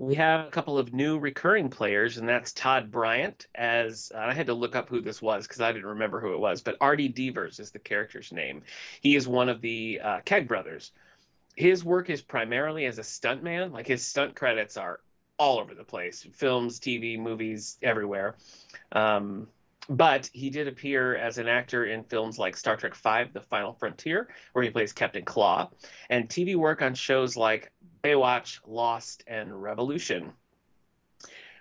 We 0.00 0.14
have 0.14 0.46
a 0.46 0.50
couple 0.50 0.78
of 0.78 0.94
new 0.94 1.18
recurring 1.18 1.68
players, 1.68 2.16
and 2.16 2.26
that's 2.26 2.52
Todd 2.52 2.90
Bryant 2.90 3.46
as 3.54 4.10
I 4.16 4.32
had 4.32 4.46
to 4.46 4.54
look 4.54 4.74
up 4.74 4.88
who 4.88 5.02
this 5.02 5.20
was 5.20 5.46
because 5.46 5.60
I 5.60 5.72
didn't 5.72 5.88
remember 5.88 6.20
who 6.20 6.32
it 6.32 6.40
was, 6.40 6.62
but 6.62 6.78
Artie 6.80 7.08
Devers 7.08 7.60
is 7.60 7.70
the 7.70 7.80
character's 7.80 8.32
name. 8.32 8.62
He 9.02 9.14
is 9.14 9.28
one 9.28 9.50
of 9.50 9.60
the 9.60 10.00
uh, 10.02 10.20
Keg 10.24 10.48
brothers. 10.48 10.92
His 11.54 11.84
work 11.84 12.08
is 12.08 12.22
primarily 12.22 12.86
as 12.86 12.98
a 12.98 13.02
stuntman. 13.02 13.74
Like 13.74 13.86
his 13.86 14.02
stunt 14.02 14.34
credits 14.34 14.78
are 14.78 15.00
all 15.36 15.58
over 15.58 15.74
the 15.74 15.84
place 15.84 16.26
films, 16.32 16.80
TV, 16.80 17.18
movies, 17.18 17.76
everywhere. 17.82 18.36
Um, 18.92 19.48
but 19.90 20.30
he 20.32 20.48
did 20.48 20.66
appear 20.66 21.14
as 21.14 21.36
an 21.36 21.46
actor 21.46 21.84
in 21.84 22.04
films 22.04 22.38
like 22.38 22.56
Star 22.56 22.78
Trek 22.78 22.94
V 22.94 23.30
The 23.34 23.42
Final 23.42 23.74
Frontier, 23.74 24.28
where 24.54 24.64
he 24.64 24.70
plays 24.70 24.94
Captain 24.94 25.26
Klaa, 25.26 25.68
and 26.08 26.26
TV 26.26 26.56
work 26.56 26.80
on 26.80 26.94
shows 26.94 27.36
like 27.36 27.70
Baywatch, 28.02 28.60
Lost, 28.66 29.24
and 29.26 29.62
Revolution. 29.62 30.32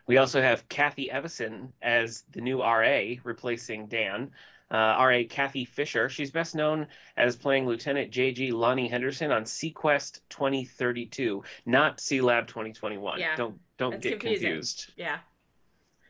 We 0.08 0.17
also 0.17 0.41
have 0.41 0.67
Kathy 0.69 1.12
Evison 1.12 1.72
as 1.81 2.24
the 2.31 2.41
new 2.41 2.62
RA, 2.62 3.15
replacing 3.24 3.88
Dan. 3.88 4.31
Uh, 4.72 4.96
RA 5.00 5.22
Kathy 5.27 5.65
Fisher. 5.65 6.10
She's 6.10 6.29
best 6.29 6.53
known 6.53 6.88
as 7.17 7.36
playing 7.36 7.65
Lieutenant 7.65 8.12
J.G. 8.12 8.51
Lonnie 8.51 8.88
Henderson 8.88 9.31
on 9.31 9.43
SeaQuest 9.43 10.19
2032, 10.29 11.43
not 11.65 11.98
Sealab 11.98 12.46
2021. 12.46 13.19
Yeah, 13.19 13.36
don't 13.36 13.60
don't 13.77 13.91
that's 13.91 14.03
get 14.03 14.19
confusing. 14.19 14.48
confused. 14.48 14.93
Yeah. 14.96 15.17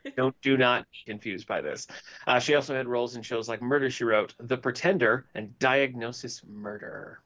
don't 0.17 0.35
do 0.41 0.57
not 0.57 0.85
be 0.91 1.11
confused 1.11 1.47
by 1.47 1.61
this. 1.61 1.87
Uh, 2.27 2.39
she 2.39 2.55
also 2.55 2.75
had 2.75 2.87
roles 2.87 3.15
in 3.15 3.21
shows 3.21 3.47
like 3.47 3.61
Murder 3.61 3.89
She 3.89 4.03
Wrote, 4.03 4.33
The 4.39 4.57
Pretender, 4.57 5.25
and 5.35 5.57
Diagnosis 5.59 6.41
Murder. 6.47 7.21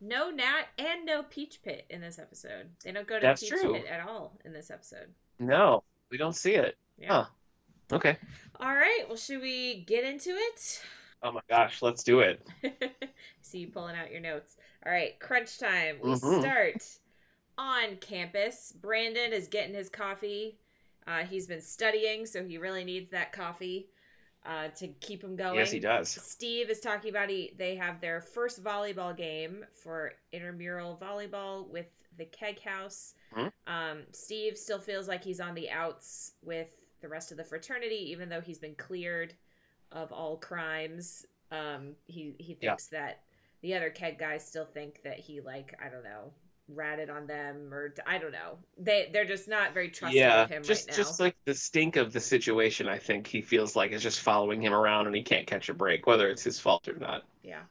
No 0.00 0.30
Nat 0.30 0.64
and 0.78 1.04
no 1.06 1.22
Peach 1.24 1.60
Pit 1.62 1.86
in 1.90 2.00
this 2.00 2.18
episode. 2.18 2.70
They 2.84 2.92
don't 2.92 3.06
go 3.06 3.16
to 3.18 3.20
That's 3.26 3.40
Peach 3.42 3.50
true. 3.50 3.74
Pit 3.74 3.86
at 3.90 4.06
all 4.06 4.38
in 4.44 4.52
this 4.52 4.70
episode. 4.70 5.08
No, 5.38 5.82
we 6.10 6.18
don't 6.18 6.34
see 6.36 6.54
it. 6.54 6.76
Yeah. 6.98 7.08
Huh. 7.12 7.24
Okay. 7.92 8.16
All 8.60 8.74
right. 8.74 9.04
Well, 9.08 9.16
should 9.16 9.40
we 9.40 9.84
get 9.86 10.04
into 10.04 10.30
it? 10.30 10.82
Oh 11.22 11.32
my 11.32 11.40
gosh, 11.48 11.82
let's 11.82 12.02
do 12.04 12.20
it. 12.20 12.46
See 13.42 13.58
you 13.60 13.68
pulling 13.68 13.96
out 13.96 14.10
your 14.12 14.20
notes. 14.20 14.56
All 14.86 14.92
right, 14.92 15.18
crunch 15.18 15.58
time. 15.58 15.96
We 16.02 16.10
Mhm. 16.10 16.40
start 16.40 16.84
on 17.56 17.96
campus. 17.96 18.72
Brandon 18.72 19.32
is 19.32 19.48
getting 19.48 19.74
his 19.74 19.88
coffee. 19.88 20.58
Uh, 21.06 21.24
he's 21.24 21.46
been 21.46 21.60
studying, 21.62 22.26
so 22.26 22.44
he 22.44 22.58
really 22.58 22.84
needs 22.84 23.10
that 23.10 23.32
coffee 23.32 23.88
uh, 24.48 24.68
to 24.68 24.88
keep 24.88 25.22
him 25.22 25.36
going. 25.36 25.58
Yes, 25.58 25.70
he 25.70 25.78
does. 25.78 26.08
Steve 26.08 26.70
is 26.70 26.80
talking 26.80 27.10
about 27.10 27.28
he 27.28 27.52
they 27.56 27.76
have 27.76 28.00
their 28.00 28.20
first 28.20 28.64
volleyball 28.64 29.14
game 29.16 29.64
for 29.72 30.12
intramural 30.32 30.98
volleyball 31.00 31.68
with 31.68 31.90
the 32.16 32.24
Keg 32.24 32.60
House. 32.62 33.14
Mhm. 33.32 33.52
Um, 33.66 34.02
Steve 34.10 34.56
still 34.56 34.80
feels 34.80 35.06
like 35.06 35.22
he's 35.22 35.38
on 35.40 35.54
the 35.54 35.70
outs 35.70 36.32
with 36.42 36.70
the 37.00 37.08
rest 37.08 37.30
of 37.30 37.36
the 37.36 37.44
fraternity, 37.44 38.10
even 38.10 38.28
though 38.28 38.40
he's 38.40 38.58
been 38.58 38.74
cleared 38.74 39.34
of 39.92 40.10
all 40.12 40.38
crimes. 40.38 41.26
Um, 41.50 41.94
he 42.06 42.34
he 42.38 42.54
Yeah. 42.60 42.70
thinks 42.70 42.88
that 42.88 43.22
the 43.60 43.74
other 43.74 43.90
Keg 43.90 44.18
guys 44.18 44.46
still 44.46 44.66
think 44.66 45.02
that 45.02 45.18
he 45.18 45.40
like 45.40 45.74
I 45.80 45.88
don't 45.90 46.04
know 46.04 46.32
ratted 46.68 47.10
on 47.10 47.26
them 47.26 47.72
or 47.72 47.94
I 48.06 48.18
don't 48.18 48.32
know. 48.32 48.58
They 48.78 49.10
they're 49.12 49.24
just 49.24 49.48
not 49.48 49.74
very 49.74 49.88
trusting 49.88 50.20
yeah, 50.20 50.42
of 50.42 50.50
him 50.50 50.62
just 50.62 50.88
right 50.88 50.96
now. 50.96 51.02
just 51.02 51.20
like 51.20 51.36
the 51.44 51.54
stink 51.54 51.96
of 51.96 52.12
the 52.12 52.20
situation. 52.20 52.88
I 52.88 52.98
think 52.98 53.26
he 53.26 53.40
feels 53.40 53.74
like 53.74 53.92
is 53.92 54.02
just 54.02 54.20
following 54.20 54.62
him 54.62 54.74
around, 54.74 55.06
and 55.06 55.16
he 55.16 55.22
can't 55.22 55.46
catch 55.46 55.68
a 55.68 55.74
break, 55.74 56.06
whether 56.06 56.28
it's 56.28 56.42
his 56.42 56.58
fault 56.58 56.88
or 56.88 56.96
not. 56.96 57.24
Yeah. 57.42 57.62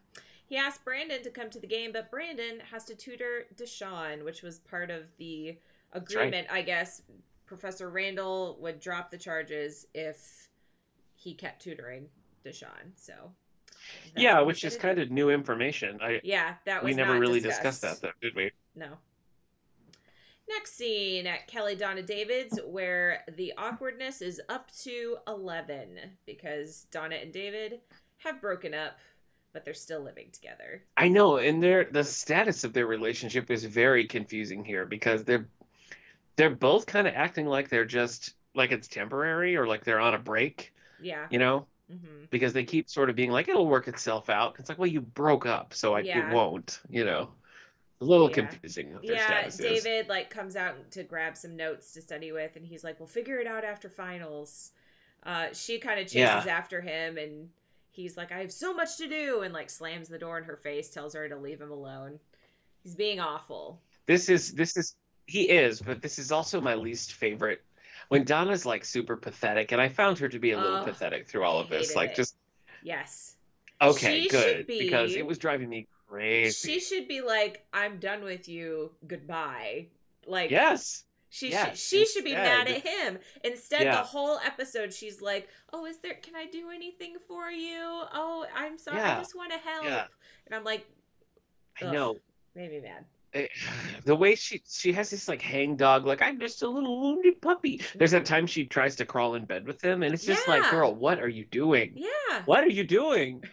He 0.46 0.56
asked 0.56 0.86
Brandon 0.86 1.22
to 1.24 1.30
come 1.30 1.50
to 1.50 1.60
the 1.60 1.68
game, 1.68 1.92
but 1.92 2.10
Brandon 2.10 2.62
has 2.72 2.86
to 2.86 2.96
tutor 2.96 3.48
Deshaun, 3.56 4.24
which 4.24 4.42
was 4.42 4.60
part 4.60 4.90
of 4.90 5.04
the 5.18 5.58
right. 5.94 6.02
agreement, 6.02 6.48
I 6.50 6.62
guess. 6.62 7.02
Professor 7.46 7.90
Randall 7.90 8.58
would 8.60 8.80
drop 8.80 9.12
the 9.12 9.18
charges 9.18 9.88
if 9.94 10.50
he 11.16 11.34
kept 11.34 11.62
tutoring 11.62 12.08
Deshaun. 12.46 12.92
So 12.96 13.14
yeah, 14.16 14.42
which 14.42 14.64
is 14.64 14.76
kind 14.78 15.00
of 15.00 15.12
new 15.12 15.30
information. 15.30 16.00
I. 16.02 16.20
Yeah, 16.24 16.56
that 16.66 16.84
was 16.84 16.92
we 16.92 16.96
never 16.96 17.20
really 17.20 17.40
discussed. 17.40 17.82
discussed 17.82 18.02
that, 18.02 18.08
though, 18.22 18.28
did 18.28 18.36
we? 18.36 18.52
No. 18.76 18.98
Next 20.50 20.76
scene 20.78 21.28
at 21.28 21.48
Kelly 21.48 21.76
Donna 21.76 22.02
David's, 22.02 22.58
where 22.66 23.24
the 23.36 23.52
awkwardness 23.58 24.22
is 24.22 24.42
up 24.48 24.72
to 24.84 25.18
11 25.28 26.00
because 26.26 26.88
Donna 26.90 27.16
and 27.16 27.34
David 27.34 27.82
have 28.20 28.40
broken 28.40 28.74
up, 28.74 28.98
but 29.52 29.66
they're 29.66 29.74
still 29.74 30.02
living 30.02 30.30
together. 30.32 30.84
I 30.96 31.10
know, 31.10 31.36
and 31.38 31.62
their 31.62 31.84
the 31.86 32.04
status 32.04 32.64
of 32.64 32.72
their 32.72 32.88
relationship 32.88 33.52
is 33.52 33.66
very 33.66 34.06
confusing 34.06 34.64
here 34.64 34.86
because 34.86 35.26
they're 35.26 35.50
they're 36.38 36.56
both 36.56 36.86
kind 36.86 37.08
of 37.08 37.14
acting 37.14 37.46
like 37.48 37.68
they're 37.68 37.84
just 37.84 38.34
like 38.56 38.72
it's 38.72 38.88
temporary 38.88 39.58
or 39.58 39.68
like 39.68 39.84
they're 39.84 40.00
on 40.00 40.14
a 40.14 40.20
break, 40.20 40.74
Yeah. 41.02 41.28
you 41.30 41.40
know, 41.40 41.68
hmm 41.90 42.26
because 42.30 42.54
they 42.54 42.64
keep 42.64 42.90
sort 42.90 43.10
of 43.10 43.16
being 43.16 43.32
like 43.32 43.48
it'll 43.48 43.68
work 43.68 43.88
itself 43.88 44.30
out. 44.30 44.56
It's 44.60 44.70
like, 44.70 44.78
well, 44.78 44.88
you 44.88 45.02
broke 45.02 45.46
up, 45.46 45.74
so 45.74 45.96
I, 45.96 46.02
Yeah. 46.02 46.20
it 46.20 46.34
won't, 46.34 46.82
you 46.90 47.06
know. 47.06 47.30
A 48.02 48.06
little 48.06 48.30
Yeah. 48.30 48.48
confusing 48.48 48.98
Yeah, 49.02 49.18
status 49.18 49.60
is. 49.60 49.84
David 49.84 50.10
like 50.10 50.30
comes 50.30 50.56
out 50.56 50.92
to 50.92 51.04
grab 51.04 51.36
some 51.38 51.56
notes 51.56 51.94
to 51.94 52.02
study 52.02 52.32
with, 52.32 52.56
and 52.56 52.66
he's 52.66 52.84
like, 52.84 53.00
"We'll 53.00 53.08
figure 53.08 53.40
it 53.40 53.48
out 53.48 53.64
after 53.64 53.90
finals." 53.90 54.72
Uh, 55.24 55.48
she 55.54 55.80
kind 55.80 56.00
of 56.00 56.08
chases 56.08 56.46
Yeah. 56.46 56.46
after 56.48 56.82
him, 56.82 57.18
and 57.18 57.50
he's 57.92 58.18
like, 58.18 58.32
"I 58.32 58.40
have 58.40 58.52
so 58.52 58.74
much 58.74 58.98
to 58.98 59.08
do," 59.08 59.42
and 59.42 59.54
like 59.54 59.70
slams 59.70 60.10
the 60.10 60.20
door 60.20 60.38
in 60.38 60.44
her 60.46 60.58
face, 60.58 60.90
tells 60.90 61.14
her 61.16 61.28
to 61.30 61.38
leave 61.38 61.62
him 61.62 61.72
alone. 61.72 62.20
He's 62.84 62.96
being 62.96 63.20
awful. 63.20 63.82
This 64.06 64.30
is 64.30 64.54
this 64.54 64.78
is 64.78 64.96
he 65.26 65.50
is, 65.50 65.82
but 65.82 66.02
this 66.02 66.20
is 66.20 66.32
also 66.32 66.62
my 66.62 66.76
least 66.76 67.14
favorite. 67.14 67.62
When 68.10 68.24
Donna's 68.24 68.66
like 68.66 68.86
super 68.86 69.18
pathetic, 69.18 69.72
and 69.72 69.82
I 69.82 69.90
found 69.90 70.18
her 70.20 70.30
to 70.30 70.40
be 70.40 70.52
a 70.52 70.58
little 70.60 70.78
Ugh, 70.78 70.86
pathetic 70.86 71.28
through 71.28 71.44
all 71.44 71.60
of 71.60 71.70
this. 71.70 71.96
Like 71.96 72.12
it. 72.12 72.16
just 72.16 72.36
Yes, 72.84 73.36
okay, 73.82 74.22
She 74.24 74.30
good 74.30 74.68
be- 74.68 74.80
because 74.80 75.16
it 75.16 75.26
was 75.26 75.38
driving 75.38 75.68
me 75.70 75.88
crazy. 76.08 76.70
she 76.74 76.80
should 76.80 77.08
be 77.08 77.22
like, 77.22 77.66
"I'm 77.74 78.00
done 78.00 78.24
with 78.24 78.48
you. 78.48 78.92
Goodbye." 79.08 79.88
Like, 80.26 80.52
yes. 80.52 81.04
She 81.30 81.50
Yes, 81.50 81.70
should, 81.72 81.78
she 81.78 82.06
should 82.06 82.24
be 82.24 82.32
mad 82.34 82.70
at 82.70 82.86
him. 82.88 83.20
Instead, 83.44 83.82
Yeah. 83.82 83.98
the 83.98 84.04
whole 84.08 84.40
episode, 84.40 84.94
she's 84.94 85.22
like, 85.22 85.50
"Oh, 85.74 85.86
is 85.86 85.98
there? 86.00 86.14
Can 86.16 86.36
I 86.38 86.46
do 86.46 86.70
anything 86.70 87.18
for 87.28 87.50
you? 87.52 87.78
Oh, 87.82 88.46
I'm 88.56 88.78
sorry. 88.78 89.02
I 89.02 89.18
just 89.20 89.36
want 89.36 89.52
to 89.52 89.58
help." 89.58 89.84
Yeah. 89.86 90.06
And 90.46 90.56
I'm 90.56 90.64
like, 90.64 90.86
I 91.82 91.92
know. 91.92 92.18
made 92.56 92.72
me 92.72 92.80
mad. 92.80 93.04
Eh, 93.34 93.48
the 94.06 94.16
way 94.16 94.36
she 94.36 94.64
she 94.70 94.94
has 94.94 95.10
this 95.10 95.28
like 95.28 95.42
hangdog 95.42 96.06
like 96.06 96.22
i'm 96.22 96.40
just 96.40 96.62
a 96.64 96.68
little 96.70 97.02
wounded 97.02 97.42
puppy 97.42 97.82
there's 97.96 98.12
that 98.12 98.26
time 98.26 98.48
she 98.48 98.66
tries 98.66 98.96
to 98.96 99.06
crawl 99.06 99.36
in 99.36 99.44
bed 99.44 99.68
with 99.68 99.84
him 99.84 100.02
and 100.02 100.14
it's 100.14 100.24
just 100.26 100.48
like 100.48 100.70
girl 100.72 100.96
what 100.96 101.20
are 101.20 101.28
you 101.28 101.44
doing 101.46 101.92
Yeah. 101.96 102.42
what 102.46 102.64
are 102.64 102.70
you 102.70 102.86
doing 102.86 103.44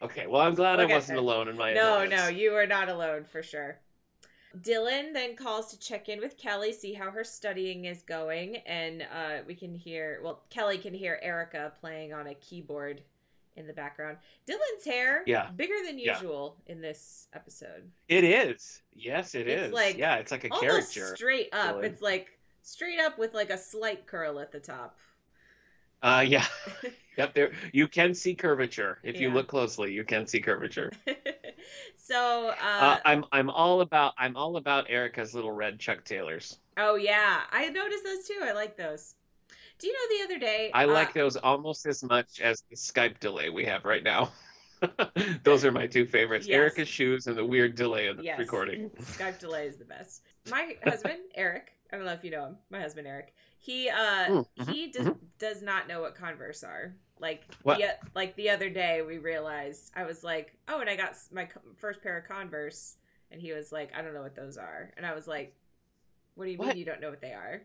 okay 0.00 0.28
well 0.28 0.40
i'm 0.40 0.54
glad 0.54 0.78
Okay. 0.78 0.92
i 0.92 0.94
wasn't 0.96 1.18
alone 1.18 1.48
in 1.48 1.56
my 1.56 1.72
No, 1.74 1.98
annoyance. 2.02 2.10
no, 2.12 2.28
you 2.28 2.54
are 2.54 2.66
not 2.66 2.88
alone 2.88 3.24
for 3.24 3.42
sure. 3.42 3.80
Dylan 4.60 5.14
then 5.14 5.34
calls 5.34 5.70
to 5.70 5.78
check 5.78 6.10
in 6.10 6.20
with 6.20 6.36
Kelly, 6.36 6.74
see 6.74 6.92
how 6.92 7.10
her 7.10 7.24
studying 7.24 7.86
is 7.86 8.02
going, 8.02 8.56
and 8.66 9.00
uh, 9.02 9.38
we 9.46 9.54
can 9.54 9.74
hear. 9.74 10.20
Well, 10.22 10.42
Kelly 10.50 10.76
can 10.76 10.92
hear 10.92 11.18
Erica 11.22 11.72
playing 11.80 12.12
on 12.12 12.26
a 12.26 12.34
keyboard 12.34 13.00
in 13.56 13.66
the 13.66 13.72
background. 13.72 14.16
Dylan's 14.48 14.84
hair, 14.84 15.22
Yeah. 15.26 15.50
bigger 15.50 15.74
than 15.86 15.98
Yeah. 15.98 16.14
usual 16.14 16.56
in 16.66 16.80
this 16.80 17.28
episode. 17.34 17.90
it 18.08 18.24
is 18.24 18.82
yes 18.92 19.34
it 19.34 19.46
It's 19.48 19.66
is. 19.68 19.72
like 19.72 19.96
yeah 19.98 20.16
it's 20.16 20.30
like 20.32 20.44
a 20.44 20.48
character 20.48 21.14
straight 21.16 21.48
up. 21.52 21.76
Dylan. 21.76 21.84
It's 21.84 22.00
like 22.02 22.38
straight 22.62 22.98
up 23.00 23.18
with 23.18 23.34
like 23.34 23.50
a 23.50 23.58
slight 23.58 24.06
curl 24.06 24.38
at 24.40 24.52
the 24.52 24.60
top. 24.60 24.98
uh 26.02 26.24
yeah 26.26 26.44
yep 27.18 27.34
there 27.34 27.52
you 27.72 27.86
can 27.86 28.14
see 28.14 28.34
curvature 28.34 28.98
if 29.02 29.20
you 29.20 29.30
look 29.30 29.46
closely 29.48 29.92
you 29.92 30.02
can 30.04 30.26
see 30.26 30.40
curvature 30.40 30.90
so, 31.96 32.48
uh, 32.60 32.64
uh, 32.64 32.98
i'm 33.04 33.24
i'm 33.32 33.48
all 33.50 33.80
about 33.82 34.12
i'm 34.18 34.36
all 34.36 34.56
about 34.56 34.86
erica's 34.88 35.34
little 35.34 35.52
red 35.52 35.78
chuck 35.78 36.02
taylors 36.04 36.58
oh 36.78 36.94
yeah, 36.96 37.40
I 37.52 37.68
noticed 37.68 38.02
those 38.02 38.26
too. 38.26 38.40
I 38.42 38.52
like 38.52 38.78
those. 38.78 39.14
Do 39.82 39.88
you 39.88 39.94
know 39.94 40.16
the 40.16 40.24
other 40.24 40.38
day? 40.38 40.70
I 40.72 40.84
uh, 40.84 40.92
like 40.92 41.12
those 41.12 41.36
almost 41.36 41.86
as 41.86 42.04
much 42.04 42.40
as 42.40 42.62
the 42.70 42.76
Skype 42.76 43.18
delay 43.18 43.50
we 43.50 43.64
have 43.64 43.84
right 43.84 44.04
now. 44.04 44.30
those 45.42 45.64
are 45.64 45.72
my 45.72 45.88
two 45.88 46.06
favorites. 46.06 46.46
Yes. 46.46 46.56
Erica's 46.56 46.86
shoes 46.88 47.26
and 47.26 47.36
the 47.36 47.44
weird 47.44 47.74
delay 47.74 48.06
in 48.06 48.16
the 48.16 48.22
Yes. 48.22 48.38
recording. 48.38 48.90
Skype 49.00 49.40
delay 49.40 49.66
is 49.66 49.78
the 49.78 49.84
best. 49.84 50.22
My 50.48 50.76
husband 50.84 51.18
Eric, 51.34 51.72
I 51.92 51.96
don't 51.96 52.06
know 52.06 52.12
if 52.12 52.22
you 52.22 52.30
know 52.30 52.46
him. 52.46 52.56
My 52.70 52.80
husband 52.80 53.08
Eric. 53.08 53.34
He 53.58 53.88
uh 53.88 53.94
Mm, 54.28 54.46
mhm, 54.56 54.72
he 54.72 54.92
does 54.92 55.08
does 55.40 55.62
not 55.62 55.88
know 55.88 56.00
what 56.00 56.14
Converse 56.14 56.62
are. 56.62 56.94
Like 57.18 57.42
What? 57.64 57.78
the, 57.78 57.96
like 58.14 58.36
the 58.36 58.50
other 58.50 58.70
day 58.70 59.02
we 59.02 59.18
realized 59.18 59.90
I 59.96 60.04
was 60.04 60.22
like, 60.22 60.56
"Oh, 60.68 60.80
and 60.80 60.88
I 60.88 60.94
got 60.94 61.16
my 61.32 61.48
first 61.76 62.02
pair 62.02 62.18
of 62.18 62.28
Converse." 62.28 62.96
And 63.32 63.40
he 63.40 63.52
was 63.52 63.72
like, 63.72 63.90
"I 63.96 64.02
don't 64.02 64.14
know 64.14 64.22
what 64.22 64.36
those 64.36 64.56
are." 64.56 64.92
And 64.96 65.04
I 65.04 65.12
was 65.14 65.26
like, 65.26 65.56
"What 66.36 66.44
do 66.46 66.52
you 66.52 66.58
mean 66.58 66.76
you 66.76 66.84
don't 66.84 67.00
know 67.00 67.10
what 67.10 67.20
they 67.20 67.32
are?" 67.32 67.62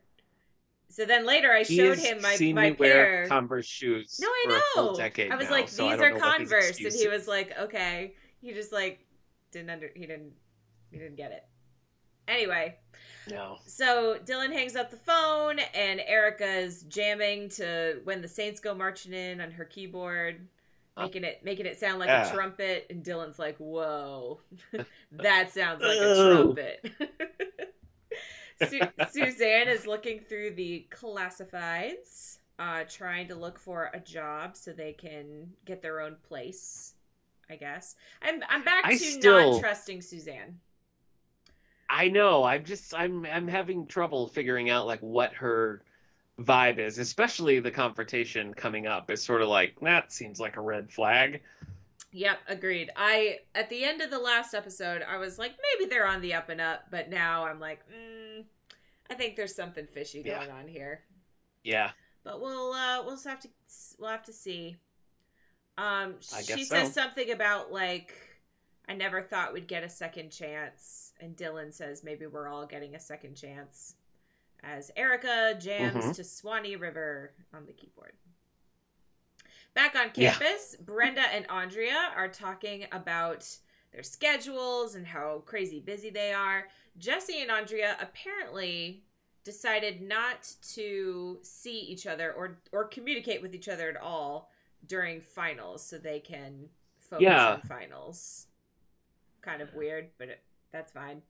So 0.89 1.05
then 1.05 1.25
later 1.25 1.51
I 1.51 1.63
He 1.63 1.75
showed 1.75 1.97
him 1.99 2.21
my 2.21 2.35
seen 2.35 2.55
my 2.55 2.69
me 2.71 2.75
pair. 2.75 2.95
wear 2.95 3.27
Converse 3.27 3.67
shoes 3.67 4.19
No, 4.21 4.27
I 4.29 4.45
know. 4.47 4.95
I 4.97 5.35
was 5.35 5.45
now, 5.45 5.51
like, 5.51 5.67
these 5.67 5.77
don't 5.77 6.01
are 6.01 6.09
know 6.09 6.15
what 6.15 6.23
the 6.23 6.37
Converse, 6.37 6.79
and 6.79 6.93
he 6.93 7.07
was 7.07 7.27
like, 7.27 7.51
okay. 7.59 8.13
He 8.41 8.53
just 8.53 8.71
like 8.71 9.05
didn't 9.51 9.69
under 9.69 9.89
he 9.95 10.05
didn't 10.05 10.33
he 10.91 10.97
didn't 10.97 11.15
get 11.17 11.31
it. 11.31 11.43
Anyway, 12.27 12.75
No. 13.29 13.57
so 13.65 14.17
Dylan 14.25 14.51
hangs 14.51 14.75
up 14.75 14.91
the 14.91 14.97
phone, 14.97 15.59
and 15.73 15.99
Erica's 16.05 16.83
jamming 16.83 17.47
to 17.51 18.01
"When 18.03 18.21
the 18.21 18.27
Saints 18.27 18.59
Go 18.59 18.73
Marching 18.75 19.13
In" 19.13 19.39
on 19.41 19.51
her 19.51 19.63
keyboard, 19.65 20.47
making 20.97 21.23
it 21.23 21.41
making 21.43 21.65
it 21.65 21.79
sound 21.79 21.99
like 21.99 22.07
Yeah. 22.09 22.29
a 22.29 22.33
trumpet. 22.33 22.85
And 22.89 23.03
Dylan's 23.03 23.39
like, 23.39 23.57
"Whoa, 23.57 24.41
that 25.11 25.53
sounds 25.53 25.81
like 25.81 25.97
a 25.97 26.03
Oh. 26.03 26.53
trumpet." 26.53 26.91
Su- 28.67 28.79
Suzanne 29.11 29.67
is 29.67 29.85
looking 29.85 30.19
through 30.19 30.51
the 30.55 30.87
classifieds, 30.91 32.37
uh, 32.59 32.83
trying 32.89 33.27
to 33.27 33.35
look 33.35 33.59
for 33.59 33.91
a 33.93 33.99
job 33.99 34.55
so 34.55 34.71
they 34.71 34.93
can 34.93 35.51
get 35.65 35.81
their 35.81 36.01
own 36.01 36.15
place. 36.27 36.93
I 37.49 37.55
guess 37.55 37.95
I'm 38.21 38.41
I'm 38.49 38.63
back 38.63 38.85
I 38.85 38.93
to 38.93 38.97
still- 38.99 39.53
not 39.53 39.61
trusting 39.61 40.01
Suzanne. 40.01 40.59
I 41.89 42.09
know. 42.09 42.43
I'm 42.43 42.65
just 42.65 42.93
I'm 42.93 43.25
I'm 43.25 43.47
having 43.47 43.87
trouble 43.87 44.27
figuring 44.27 44.69
out 44.69 44.85
like 44.87 44.99
what 44.99 45.33
her 45.35 45.81
vibe 46.41 46.79
is, 46.79 46.97
especially 46.97 47.59
the 47.61 47.71
confrontation 47.71 48.53
coming 48.53 48.85
up. 48.87 49.09
It's 49.09 49.23
sort 49.23 49.41
of 49.41 49.47
like 49.47 49.75
that 49.81 50.11
seems 50.11 50.39
like 50.39 50.57
a 50.57 50.61
red 50.61 50.91
flag. 50.91 51.41
Yep, 52.11 52.39
agreed. 52.47 52.89
I 52.95 53.39
at 53.53 53.69
the 53.69 53.83
end 53.83 54.01
of 54.01 54.09
the 54.09 54.19
last 54.19 54.53
episode, 54.53 55.01
I 55.07 55.17
was 55.17 55.37
like, 55.37 55.53
maybe 55.79 55.89
they're 55.89 56.07
on 56.07 56.21
the 56.21 56.33
up 56.33 56.49
and 56.49 56.61
up, 56.61 56.85
but 56.89 57.09
now 57.09 57.45
I'm 57.45 57.59
like, 57.59 57.81
mm, 57.89 58.43
I 59.09 59.13
think 59.13 59.35
there's 59.35 59.55
something 59.55 59.87
fishy 59.87 60.23
Yeah. 60.25 60.39
going 60.45 60.51
on 60.51 60.67
here. 60.67 61.03
Yeah. 61.63 61.91
But 62.23 62.41
we'll 62.41 62.71
uh, 62.73 63.03
we'll 63.03 63.15
just 63.15 63.27
have 63.27 63.39
to 63.41 63.49
we'll 63.99 64.09
have 64.09 64.23
to 64.23 64.33
see. 64.33 64.77
Um, 65.77 66.15
she 66.21 66.63
says 66.63 66.93
so. 66.93 67.01
something 67.01 67.29
about 67.31 67.71
like, 67.71 68.13
I 68.89 68.93
never 68.95 69.21
thought 69.21 69.53
we'd 69.53 69.67
get 69.67 69.83
a 69.83 69.89
second 69.89 70.31
chance, 70.31 71.13
and 71.19 71.35
Dylan 71.37 71.71
says 71.73 72.03
maybe 72.03 72.25
we're 72.25 72.47
all 72.47 72.65
getting 72.65 72.95
a 72.95 72.99
second 72.99 73.35
chance. 73.35 73.95
As 74.63 74.91
Erica 74.95 75.55
jams 75.59 76.03
Mhm. 76.05 76.15
to 76.15 76.23
Swanee 76.23 76.77
River 76.77 77.33
on 77.53 77.67
the 77.67 77.73
keyboard. 77.73 78.13
Back 79.77 79.95
on 79.95 80.09
Yeah. 80.15 80.31
campus, 80.33 80.75
Brenda 80.77 81.21
and 81.21 81.45
Andrea 81.51 82.11
are 82.15 82.27
talking 82.27 82.87
about 82.91 83.47
their 83.91 84.01
schedules 84.01 84.95
and 84.95 85.05
how 85.05 85.43
crazy 85.45 85.79
busy 85.79 86.09
they 86.09 86.33
are. 86.33 86.67
Jesse 86.97 87.43
and 87.43 87.51
Andrea 87.51 87.95
apparently 88.01 89.03
decided 89.43 90.01
not 90.01 90.51
to 90.73 91.37
see 91.43 91.79
each 91.79 92.07
other 92.07 92.33
or 92.33 92.57
or 92.71 92.85
communicate 92.85 93.39
with 93.39 93.53
each 93.53 93.69
other 93.69 93.87
at 93.87 93.97
all 93.97 94.49
during 94.87 95.21
finals 95.21 95.85
so 95.85 95.99
they 95.99 96.21
can 96.21 96.71
focus 96.97 97.21
Yeah. 97.25 97.53
on 97.53 97.61
finals. 97.61 98.47
Kind 99.41 99.61
of 99.61 99.75
weird, 99.75 100.09
but 100.17 100.29
it, 100.29 100.43
that's 100.71 100.91
fine. 100.91 101.21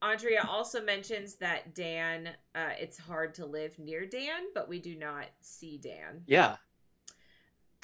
Andrea 0.00 0.46
also 0.48 0.82
mentions 0.82 1.34
that 1.36 1.74
Dan, 1.74 2.34
uh, 2.54 2.72
it's 2.78 2.96
hard 2.96 3.34
to 3.34 3.44
live 3.44 3.78
near 3.78 4.06
Dan, 4.06 4.46
but 4.54 4.66
we 4.66 4.78
do 4.78 4.94
not 4.94 5.26
see 5.42 5.76
Dan. 5.76 6.24
Yeah. 6.26 6.56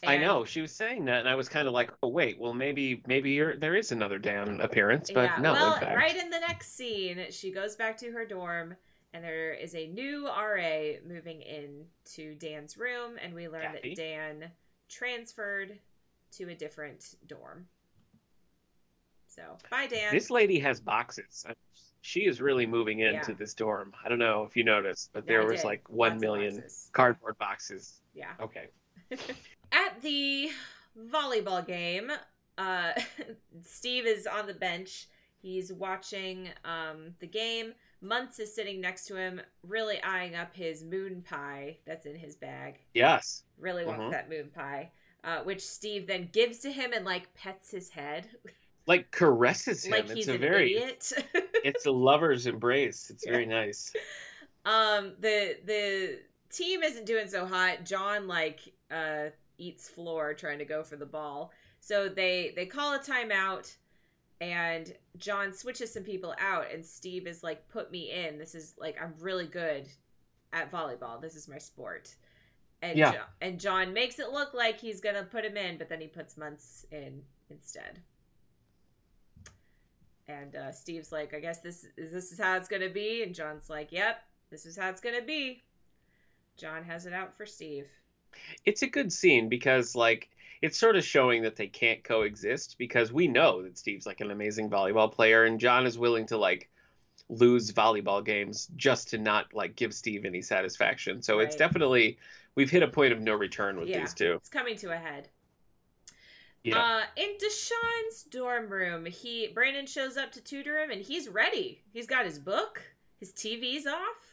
I 0.07 0.17
know. 0.17 0.45
She 0.45 0.61
was 0.61 0.73
saying 0.73 1.05
that 1.07 1.21
and 1.21 1.29
I 1.29 1.35
was 1.35 1.49
kind 1.49 1.69
of 1.69 1.75
like, 1.75 1.93
"Oh 2.03 2.09
wait, 2.09 2.39
well 2.39 2.55
maybe 2.55 3.03
maybe 3.07 3.31
you're, 3.33 3.57
there 3.57 3.75
is 3.77 3.93
another 3.93 4.19
Dan 4.19 4.61
appearance." 4.61 5.11
But 5.11 5.31
yeah, 5.37 5.41
no, 5.43 5.53
well, 5.53 5.75
in 5.77 5.95
right 5.95 6.17
in 6.17 6.31
the 6.31 6.41
next 6.41 6.75
scene, 6.77 7.27
she 7.31 7.51
goes 7.53 7.77
back 7.77 7.97
to 7.99 8.11
her 8.13 8.25
dorm, 8.25 8.75
and 9.13 9.23
there 9.23 9.53
is 9.53 9.75
a 9.75 9.87
new 9.89 10.27
RA 10.27 10.99
moving 11.07 11.43
in 11.43 11.85
to 12.15 12.35
Dan's 12.37 12.79
room, 12.79 13.19
and 13.23 13.35
we 13.35 13.49
learn 13.49 13.63
Kathy. 13.63 13.95
that 13.95 13.97
Dan 13.97 14.51
transferred 14.89 15.79
to 16.33 16.49
a 16.49 16.55
different 16.55 17.17
dorm. 17.27 17.67
So, 19.27 19.43
bye, 19.71 19.87
Dan. 19.87 20.13
This 20.13 20.31
lady 20.31 20.59
has 20.61 20.81
boxes. 20.81 21.45
She 22.03 22.21
is 22.21 22.41
really 22.41 22.67
moving 22.67 23.01
into 23.01 23.31
Yeah. 23.33 23.37
this 23.39 23.55
dorm. 23.55 23.93
I 24.05 24.09
don't 24.09 24.19
know 24.19 24.45
if 24.45 24.57
you 24.57 24.65
noticed, 24.65 25.11
but 25.13 25.25
Yeah, 25.25 25.39
there 25.39 25.47
was 25.47 25.63
like 25.65 25.89
one 25.89 26.13
Lots 26.13 26.21
million 26.21 26.55
boxes. 26.57 26.91
cardboard 26.93 27.39
boxes. 27.39 28.01
Yeah. 28.15 28.33
Okay. 28.41 28.69
At 29.73 30.01
the 30.03 30.51
volleyball 30.99 31.67
game, 31.67 32.11
uh, 32.59 32.93
Steve 33.65 34.07
is 34.07 34.27
on 34.27 34.47
the 34.47 34.55
bench. 34.55 35.07
He's 35.43 35.73
watching 35.73 36.49
um, 36.65 37.15
the 37.21 37.27
game. 37.27 37.73
Muntz 38.03 38.39
is 38.39 38.55
sitting 38.55 38.81
next 38.81 39.07
to 39.07 39.17
him, 39.17 39.41
really 39.67 40.03
eyeing 40.03 40.35
up 40.35 40.55
his 40.55 40.83
moon 40.83 41.23
pie 41.29 41.77
that's 41.87 42.07
in 42.07 42.15
his 42.17 42.35
bag. 42.35 42.79
Yes. 42.95 43.43
Really 43.59 43.85
wants 43.85 44.05
Mhm. 44.07 44.11
that 44.11 44.29
moon 44.31 44.51
pie, 44.55 44.91
uh, 45.23 45.41
which 45.43 45.61
Steve 45.67 46.07
then 46.07 46.29
gives 46.33 46.59
to 46.61 46.73
him 46.73 46.93
and 46.95 47.05
like 47.05 47.33
pets 47.35 47.71
his 47.71 47.91
head, 47.91 48.27
Like 48.87 49.11
caresses 49.11 49.85
him. 49.85 49.93
like 49.93 50.05
it's 50.05 50.13
he's 50.13 50.29
a 50.29 50.35
an 50.35 50.41
very 50.41 50.75
idiot. 50.77 51.13
it's 51.65 51.85
a 51.87 51.91
lover's 51.91 52.47
embrace. 52.47 53.11
It's 53.11 53.27
very 53.27 53.47
nice. 53.47 53.93
um, 54.65 55.13
the 55.21 55.59
the 55.65 56.19
team 56.51 56.83
isn't 56.83 57.05
doing 57.07 57.29
so 57.29 57.45
hot. 57.47 57.85
John 57.85 58.27
like 58.27 58.61
uh 58.91 59.27
eats 59.61 59.89
floor 59.89 60.35
trying 60.35 60.59
to 60.59 60.65
go 60.65 60.83
for 60.83 60.97
the 60.97 61.07
ball, 61.07 61.53
so 61.81 62.09
they 62.09 62.53
they 62.57 62.67
call 62.67 62.95
a 62.95 62.99
timeout. 62.99 63.77
And 64.43 64.95
John 65.19 65.53
switches 65.53 65.93
some 65.93 66.03
people 66.03 66.35
out, 66.39 66.73
and 66.73 66.85
Steve 66.85 67.27
is 67.27 67.43
like, 67.43 67.69
"Put 67.69 67.91
me 67.93 68.11
in. 68.11 68.39
This 68.39 68.55
is 68.55 68.75
like 68.79 68.97
I'm 69.01 69.13
really 69.21 69.47
good 69.47 69.87
at 70.53 70.73
volleyball. 70.73 71.21
This 71.21 71.37
is 71.37 71.47
my 71.47 71.59
sport." 71.59 72.15
And 72.83 72.99
Yeah. 72.99 73.13
Jo- 73.13 73.25
and 73.43 73.61
John 73.61 73.93
makes 73.93 74.19
it 74.19 74.31
look 74.31 74.55
like 74.55 74.81
he's 74.81 75.03
gonna 75.03 75.25
put 75.25 75.45
him 75.45 75.59
in, 75.59 75.77
but 75.77 75.91
then 75.91 76.01
he 76.01 76.07
puts 76.09 76.39
Muntz 76.39 76.87
in 76.91 77.23
instead. 77.51 78.01
And 80.27 80.55
uh, 80.57 80.73
Steve's 80.73 81.13
like, 81.13 81.35
"I 81.35 81.41
guess 81.41 81.61
this 81.61 81.85
is 81.99 82.13
this 82.13 82.33
is 82.33 82.39
how 82.39 82.57
it's 82.57 82.69
gonna 82.69 82.89
be," 82.89 83.23
and 83.23 83.35
John's 83.35 83.69
like, 83.69 83.91
"Yep, 83.93 84.23
this 84.49 84.65
is 84.65 84.77
how 84.79 84.89
it's 84.89 85.01
gonna 85.01 85.21
be." 85.23 85.63
John 86.57 86.85
has 86.85 87.05
it 87.05 87.13
out 87.13 87.35
for 87.37 87.45
Steve. 87.47 87.89
It's 88.65 88.83
a 88.83 88.87
good 88.87 89.13
scene 89.13 89.49
because 89.49 89.95
like 89.95 90.29
it's 90.63 90.79
sort 90.79 90.97
of 90.97 91.05
showing 91.05 91.43
that 91.43 91.57
they 91.57 91.67
can't 91.67 92.05
coexist 92.05 92.77
because 92.79 93.13
we 93.13 93.29
know 93.29 93.63
that 93.63 93.79
Steve's 93.79 94.07
like 94.07 94.21
an 94.21 94.31
amazing 94.31 94.69
volleyball 94.69 95.11
player 95.11 95.45
and 95.45 95.59
John 95.59 95.87
is 95.87 95.99
willing 95.99 96.27
to 96.27 96.37
like 96.37 96.69
lose 97.29 97.71
volleyball 97.73 98.25
games 98.25 98.69
just 98.77 99.11
to 99.11 99.19
not 99.19 99.55
like 99.55 99.77
give 99.77 99.95
Steve 99.95 100.25
any 100.25 100.43
satisfaction. 100.43 101.23
So 101.23 101.39
it's 101.39 101.57
definitely 101.57 102.19
we've 102.57 102.71
hit 102.71 102.83
a 102.83 102.89
point 102.89 103.13
of 103.13 103.21
no 103.21 103.35
return 103.35 103.79
with 103.79 103.89
Yeah. 103.89 104.01
these 104.01 104.15
two. 104.15 104.35
It's 104.35 104.49
coming 104.49 104.77
to 104.79 104.91
a 104.93 104.97
head. 104.97 105.29
Yeah. 106.63 106.79
Uh, 106.79 107.03
in 107.17 107.31
Deshaun's 107.43 108.25
dorm 108.25 108.69
room, 108.69 109.07
he 109.07 109.49
Brandon 109.49 109.87
shows 109.87 110.17
up 110.19 110.31
to 110.33 110.43
tutor 110.43 110.79
him, 110.83 110.91
and 110.91 111.01
he's 111.01 111.27
ready. 111.29 111.83
He's 111.93 112.07
got 112.07 112.27
his 112.27 112.39
book, 112.39 112.83
his 113.19 113.33
TV's 113.33 113.87
off. 113.87 114.30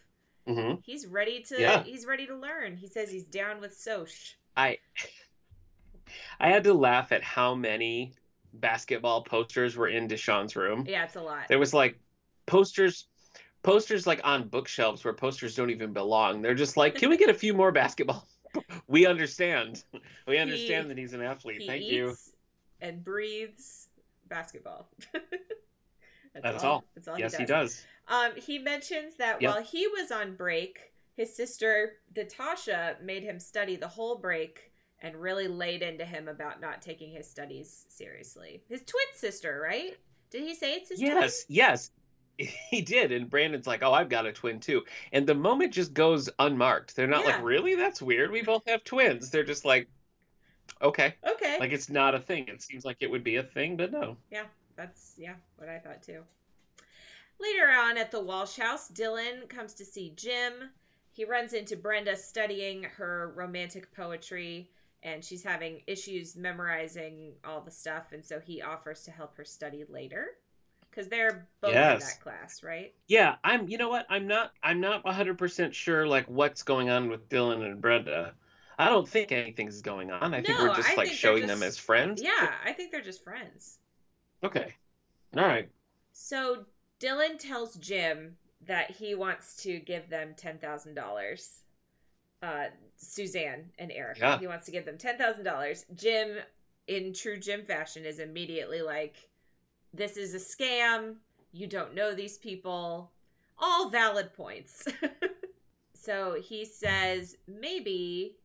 Hmm 0.47 0.73
He's 0.83 1.05
ready 1.05 1.41
to. 1.43 1.59
Yeah. 1.59 1.83
He's 1.83 2.05
ready 2.05 2.25
to 2.27 2.35
learn. 2.35 2.77
He 2.77 2.87
says 2.87 3.11
he's 3.11 3.25
down 3.25 3.59
with 3.59 3.73
Soch. 3.77 4.35
I 4.55 4.77
I 6.39 6.49
had 6.49 6.63
to 6.63 6.73
laugh 6.73 7.11
at 7.11 7.23
how 7.23 7.53
many 7.55 8.13
basketball 8.53 9.23
posters 9.23 9.75
were 9.75 9.87
in 9.87 10.07
Deshaun's 10.07 10.55
room. 10.55 10.85
Yeah, 10.87 11.03
it's 11.03 11.15
a 11.15 11.21
lot. 11.21 11.47
There 11.49 11.59
was 11.59 11.73
like 11.73 11.99
posters 12.45 13.07
posters 13.63 14.07
like 14.07 14.21
on 14.23 14.47
bookshelves 14.47 15.03
where 15.03 15.13
posters 15.13 15.55
don't 15.55 15.69
even 15.69 15.93
belong. 15.93 16.41
They're 16.41 16.55
just 16.55 16.77
like, 16.77 16.95
can 16.95 17.09
we 17.09 17.17
get 17.17 17.29
a 17.29 17.33
few 17.33 17.53
more 17.53 17.71
basketball? 17.71 18.27
we 18.87 19.05
understand. 19.05 19.83
We 20.27 20.37
understand 20.37 20.85
He- 20.85 20.87
that 20.89 20.97
he's 20.97 21.13
an 21.13 21.21
athlete. 21.21 21.63
Thank 21.65 21.83
you. 21.83 22.15
and 22.81 23.03
breathes 23.03 23.89
basketball. 24.27 24.89
that's, 25.13 25.25
That's 26.41 26.63
all. 26.63 26.83
That's 26.95 27.07
all 27.07 27.19
Yes, 27.19 27.35
he 27.35 27.43
he 27.43 27.45
does. 27.45 27.85
Um, 28.07 28.31
he 28.35 28.57
mentions 28.59 29.15
that 29.17 29.41
Yep. 29.41 29.43
while 29.43 29.61
he 29.61 29.87
was 29.87 30.11
on 30.11 30.35
break, 30.35 30.93
his 31.15 31.35
sister 31.35 31.97
Natasha 32.15 32.97
made 33.01 33.23
him 33.23 33.39
study 33.39 33.75
the 33.75 33.87
whole 33.87 34.17
break 34.17 34.71
and 34.99 35.15
really 35.15 35.47
laid 35.47 35.81
into 35.83 36.05
him 36.05 36.27
about 36.27 36.61
not 36.61 36.81
taking 36.81 37.11
his 37.11 37.29
studies 37.29 37.85
seriously. 37.89 38.63
His 38.67 38.83
twin 38.83 39.05
sister, 39.15 39.59
right? 39.61 39.97
Did 40.31 40.43
he 40.43 40.55
say 40.55 40.73
it's 40.75 40.89
his 40.89 41.01
Yes, 41.01 41.45
yes. 41.47 41.91
He 42.69 42.81
did. 42.81 43.11
And 43.11 43.29
Brandon's 43.29 43.65
like, 43.65 43.81
oh, 43.81 43.91
I've 43.93 44.09
got 44.09 44.27
a 44.27 44.31
twin 44.33 44.59
too. 44.59 44.83
And 45.11 45.25
the 45.25 45.33
moment 45.33 45.73
just 45.73 45.93
goes 45.93 46.29
unmarked. 46.37 46.95
They're 46.95 47.07
not 47.07 47.25
Yeah. 47.25 47.37
like, 47.37 47.41
really? 47.43 47.75
That's 47.75 47.99
weird. 48.01 48.29
We 48.31 48.43
both 48.43 48.63
have 48.67 48.83
twins. 48.83 49.31
They're 49.31 49.43
just 49.43 49.65
like, 49.65 49.87
okay. 50.81 51.15
Okay. 51.23 51.57
Like 51.59 51.71
it's 51.73 51.89
not 51.89 52.15
a 52.15 52.19
thing. 52.19 52.47
It 52.49 52.61
seems 52.63 52.85
like 52.85 52.97
it 53.01 53.11
would 53.11 53.23
be 53.23 53.37
a 53.37 53.43
thing, 53.43 53.77
but 53.77 53.91
no. 53.91 54.17
Yeah, 54.29 54.45
that's 54.75 55.13
yeah, 55.17 55.35
what 55.57 55.69
I 55.69 55.79
thought 55.79 56.03
too. 56.03 56.23
Later 57.39 57.69
on 57.69 57.97
at 57.97 58.11
the 58.11 58.19
Walsh 58.19 58.57
house, 58.57 58.89
Dylan 58.91 59.47
comes 59.47 59.73
to 59.75 59.85
see 59.85 60.13
Jim. 60.15 60.53
He 61.11 61.25
runs 61.25 61.53
into 61.53 61.75
Brenda 61.75 62.15
studying 62.15 62.83
her 62.83 63.33
romantic 63.35 63.93
poetry, 63.95 64.69
and 65.03 65.23
she's 65.23 65.43
having 65.43 65.81
issues 65.87 66.35
memorizing 66.35 67.33
all 67.45 67.61
the 67.61 67.71
stuff, 67.71 68.11
and 68.11 68.23
so 68.23 68.39
he 68.39 68.61
offers 68.61 69.03
to 69.03 69.11
help 69.11 69.35
her 69.37 69.45
study 69.45 69.83
later. 69.89 70.27
Because 70.89 71.09
they're 71.09 71.47
both 71.61 71.71
in 71.71 71.75
that 71.75 72.19
class, 72.23 72.63
right? 72.63 72.93
Yeah, 73.07 73.35
I'm. 73.43 73.67
You 73.69 73.77
know 73.77 73.89
what? 73.89 74.07
I'm 74.09 74.25
not. 74.25 74.51
I'm 74.63 74.79
not 74.79 75.05
100 75.05 75.37
percent 75.37 75.75
sure 75.75 76.07
like 76.07 76.27
what's 76.27 76.63
going 76.63 76.89
on 76.89 77.09
with 77.09 77.29
Dylan 77.29 77.63
and 77.63 77.79
Brenda. 77.79 78.33
I 78.79 78.89
don't 78.89 79.07
think 79.07 79.31
anything's 79.31 79.81
going 79.81 80.11
on. 80.11 80.33
I 80.33 80.41
think 80.41 80.57
we're 80.59 80.75
just 80.75 80.89
I 80.89 80.95
like 80.95 81.11
showing 81.11 81.45
them 81.45 81.61
as 81.61 81.77
friends. 81.77 82.21
Yeah, 82.21 82.51
I 82.65 82.73
think 82.73 82.91
they're 82.91 83.01
just 83.01 83.23
friends. 83.23 83.77
Okay. 84.43 84.75
All 85.35 85.43
right. 85.43 85.69
So 86.13 86.65
Dylan 86.99 87.37
tells 87.37 87.75
Jim 87.75 88.37
that 88.65 88.91
he 88.91 89.15
wants 89.15 89.55
to 89.63 89.79
give 89.79 90.09
them 90.09 90.33
ten 90.35 90.57
thousand 90.57 90.95
dollars. 90.95 91.63
Uh, 92.41 92.65
Suzanne 92.95 93.71
and 93.79 93.91
Eric. 93.91 94.19
Yeah. 94.19 94.39
He 94.39 94.47
wants 94.47 94.65
to 94.65 94.71
give 94.71 94.85
them 94.85 94.97
ten 94.97 95.17
thousand 95.17 95.43
dollars. 95.43 95.85
Jim, 95.95 96.37
in 96.87 97.13
true 97.13 97.37
Jim 97.39 97.63
fashion, 97.63 98.05
is 98.05 98.19
immediately 98.19 98.81
like, 98.81 99.29
"This 99.93 100.17
is 100.17 100.33
a 100.33 100.37
scam. 100.37 101.15
You 101.51 101.67
don't 101.67 101.95
know 101.95 102.13
these 102.13 102.37
people." 102.37 103.11
All 103.59 103.89
valid 103.89 104.33
points. 104.33 104.87
so 105.93 106.35
he 106.39 106.63
says 106.63 107.37
maybe 107.47 108.35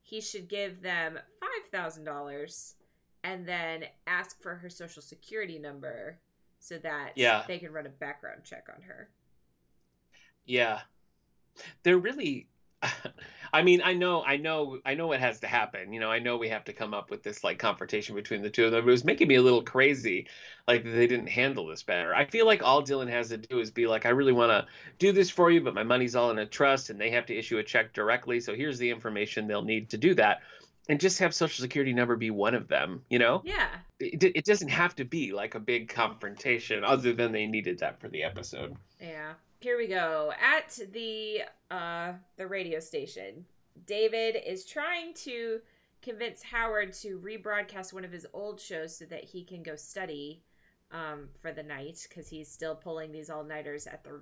he 0.00 0.20
should 0.20 0.48
give 0.48 0.80
them 0.82 1.18
five 1.40 1.70
thousand 1.72 2.04
dollars 2.04 2.74
and 3.24 3.46
then 3.46 3.84
ask 4.06 4.40
for 4.40 4.56
her 4.56 4.68
social 4.68 5.02
security 5.02 5.58
number 5.58 6.20
so 6.64 6.78
that 6.78 7.12
Yeah. 7.14 7.44
they 7.46 7.58
can 7.58 7.72
run 7.72 7.84
a 7.86 7.90
background 7.90 8.42
check 8.42 8.68
on 8.74 8.80
her. 8.82 9.10
Yeah. 10.46 10.80
They're 11.82 11.98
really 11.98 12.48
I 13.52 13.62
mean, 13.62 13.80
I 13.82 13.94
know 13.94 14.22
I 14.22 14.36
know 14.36 14.78
I 14.84 14.94
know 14.94 15.06
what 15.06 15.20
has 15.20 15.40
to 15.40 15.46
happen. 15.46 15.92
You 15.92 16.00
know, 16.00 16.10
I 16.10 16.18
know 16.18 16.36
we 16.36 16.48
have 16.48 16.64
to 16.64 16.72
come 16.72 16.92
up 16.92 17.10
with 17.10 17.22
this 17.22 17.44
like 17.44 17.58
confrontation 17.58 18.14
between 18.14 18.42
the 18.42 18.50
two 18.50 18.64
of 18.66 18.72
them. 18.72 18.86
It 18.86 18.90
was 18.90 19.04
making 19.04 19.28
me 19.28 19.36
a 19.36 19.42
little 19.42 19.62
crazy 19.62 20.26
like 20.66 20.84
they 20.84 21.06
didn't 21.06 21.28
handle 21.28 21.66
this 21.66 21.82
better. 21.82 22.14
I 22.14 22.24
feel 22.26 22.46
like 22.46 22.62
all 22.62 22.82
Dylan 22.82 23.08
has 23.10 23.28
to 23.28 23.38
do 23.38 23.60
is 23.60 23.70
be 23.70 23.86
like 23.86 24.06
I 24.06 24.10
really 24.10 24.32
want 24.32 24.50
to 24.50 24.66
do 24.98 25.12
this 25.12 25.30
for 25.30 25.50
you, 25.50 25.60
but 25.62 25.74
my 25.74 25.82
money's 25.84 26.16
all 26.16 26.30
in 26.30 26.38
a 26.38 26.46
trust 26.46 26.90
and 26.90 27.00
they 27.00 27.10
have 27.10 27.26
to 27.26 27.36
issue 27.36 27.58
a 27.58 27.62
check 27.62 27.92
directly. 27.94 28.40
So 28.40 28.54
here's 28.54 28.78
the 28.78 28.90
information 28.90 29.46
they'll 29.46 29.62
need 29.62 29.90
to 29.90 29.98
do 29.98 30.14
that. 30.14 30.40
And 30.88 31.00
just 31.00 31.18
have 31.20 31.34
social 31.34 31.62
security 31.62 31.94
number 31.94 32.14
be 32.14 32.30
one 32.30 32.54
of 32.54 32.68
them, 32.68 33.02
you 33.08 33.18
know? 33.18 33.40
Yeah. 33.44 33.68
It, 34.00 34.22
it 34.22 34.44
doesn't 34.44 34.68
have 34.68 34.94
to 34.96 35.04
be 35.04 35.32
like 35.32 35.54
a 35.54 35.60
big 35.60 35.88
confrontation 35.88 36.84
other 36.84 37.14
than 37.14 37.32
they 37.32 37.46
needed 37.46 37.78
that 37.78 38.00
for 38.00 38.08
the 38.08 38.22
episode. 38.22 38.76
Yeah. 39.00 39.32
Here 39.60 39.78
we 39.78 39.86
go. 39.86 40.30
At 40.38 40.78
the 40.92 41.40
uh 41.70 42.12
the 42.36 42.46
radio 42.46 42.80
station, 42.80 43.46
David 43.86 44.36
is 44.46 44.66
trying 44.66 45.14
to 45.24 45.60
convince 46.02 46.42
Howard 46.42 46.92
to 46.94 47.18
rebroadcast 47.18 47.94
one 47.94 48.04
of 48.04 48.12
his 48.12 48.26
old 48.34 48.60
shows 48.60 48.94
so 48.98 49.06
that 49.06 49.24
he 49.24 49.42
can 49.42 49.62
go 49.62 49.76
study 49.76 50.42
um 50.92 51.30
for 51.40 51.50
the 51.50 51.62
night 51.62 52.06
cuz 52.14 52.28
he's 52.28 52.50
still 52.50 52.74
pulling 52.74 53.10
these 53.10 53.30
all-nighters 53.30 53.86
at 53.86 54.04
the 54.04 54.20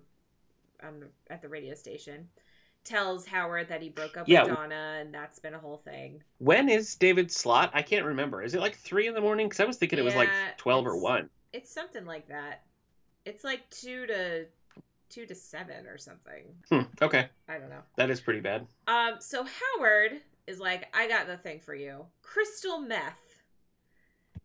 um 0.81 1.09
at 1.29 1.43
the 1.43 1.49
radio 1.49 1.75
station. 1.75 2.29
Tells 2.85 3.27
Howard 3.27 3.69
that 3.69 3.81
he 3.81 3.89
broke 3.89 4.17
up 4.17 4.29
Yeah. 4.29 4.43
with 4.45 4.55
Donna 4.55 4.99
and 5.01 5.15
that's 5.15 5.39
been 5.39 5.55
a 5.55 5.59
whole 5.59 5.77
thing. 5.79 6.23
When 6.39 6.69
is 6.69 6.97
David's 6.97 7.37
slot? 7.37 7.71
I 7.75 7.83
can't 7.83 8.05
remember. 8.05 8.43
Is 8.43 8.55
it 8.55 8.61
like 8.61 8.77
three 8.77 9.07
in 9.07 9.15
the 9.15 9.21
morning? 9.21 9.47
Because 9.49 9.61
I 9.61 9.65
was 9.65 9.77
thinking 9.77 9.99
it 9.99 10.05
was 10.05 10.17
like 10.17 10.29
twelve 10.57 10.87
or 10.87 10.97
one. 10.97 11.31
It's 11.53 11.73
something 11.73 12.05
like 12.05 12.29
that. 12.29 12.63
It's 13.25 13.45
like 13.45 13.69
2 13.71 14.07
to 14.07 14.47
2 15.11 15.27
to 15.27 15.35
7 15.35 15.87
or 15.87 15.97
something. 15.99 16.43
Hmm, 16.71 16.81
okay, 17.03 17.29
I 17.49 17.59
don't 17.59 17.69
know. 17.71 17.83
that 17.97 18.11
is 18.11 18.21
pretty 18.21 18.41
bad. 18.41 18.67
Um, 18.89 19.17
so 19.21 19.45
Howard 19.79 20.21
is 20.49 20.59
like, 20.59 20.89
I 20.97 21.07
got 21.07 21.27
the 21.29 21.37
thing 21.37 21.61
for 21.61 21.75
you. 21.75 22.07
Crystal 22.23 22.79
meth. 22.81 23.21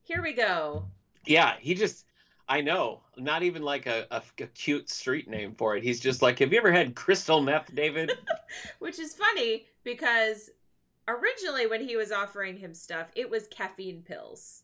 Here 0.04 0.22
we 0.22 0.34
go. 0.34 0.86
Yeah, 1.26 1.56
he 1.60 1.74
just. 1.74 2.06
I 2.50 2.62
know. 2.62 3.02
Not 3.18 3.44
even 3.44 3.62
like 3.62 3.88
a, 3.88 4.08
a, 4.10 4.22
a 4.42 4.48
cute 4.48 4.90
street 4.90 5.28
name 5.30 5.54
for 5.58 5.76
it. 5.76 5.84
He's 5.84 6.00
just 6.00 6.22
like, 6.22 6.40
have 6.40 6.54
you 6.54 6.60
ever 6.60 6.72
had 6.72 6.96
crystal 6.96 7.42
meth, 7.42 7.74
David? 7.76 8.12
Which 8.80 9.00
is 9.00 9.14
funny 9.14 9.66
because 9.84 10.50
originally 11.08 11.68
when 11.68 11.82
he 11.86 11.96
was 11.98 12.12
offering 12.12 12.58
him 12.58 12.74
stuff, 12.74 13.08
it 13.16 13.30
was 13.30 13.48
caffeine 13.48 14.02
pills. 14.02 14.64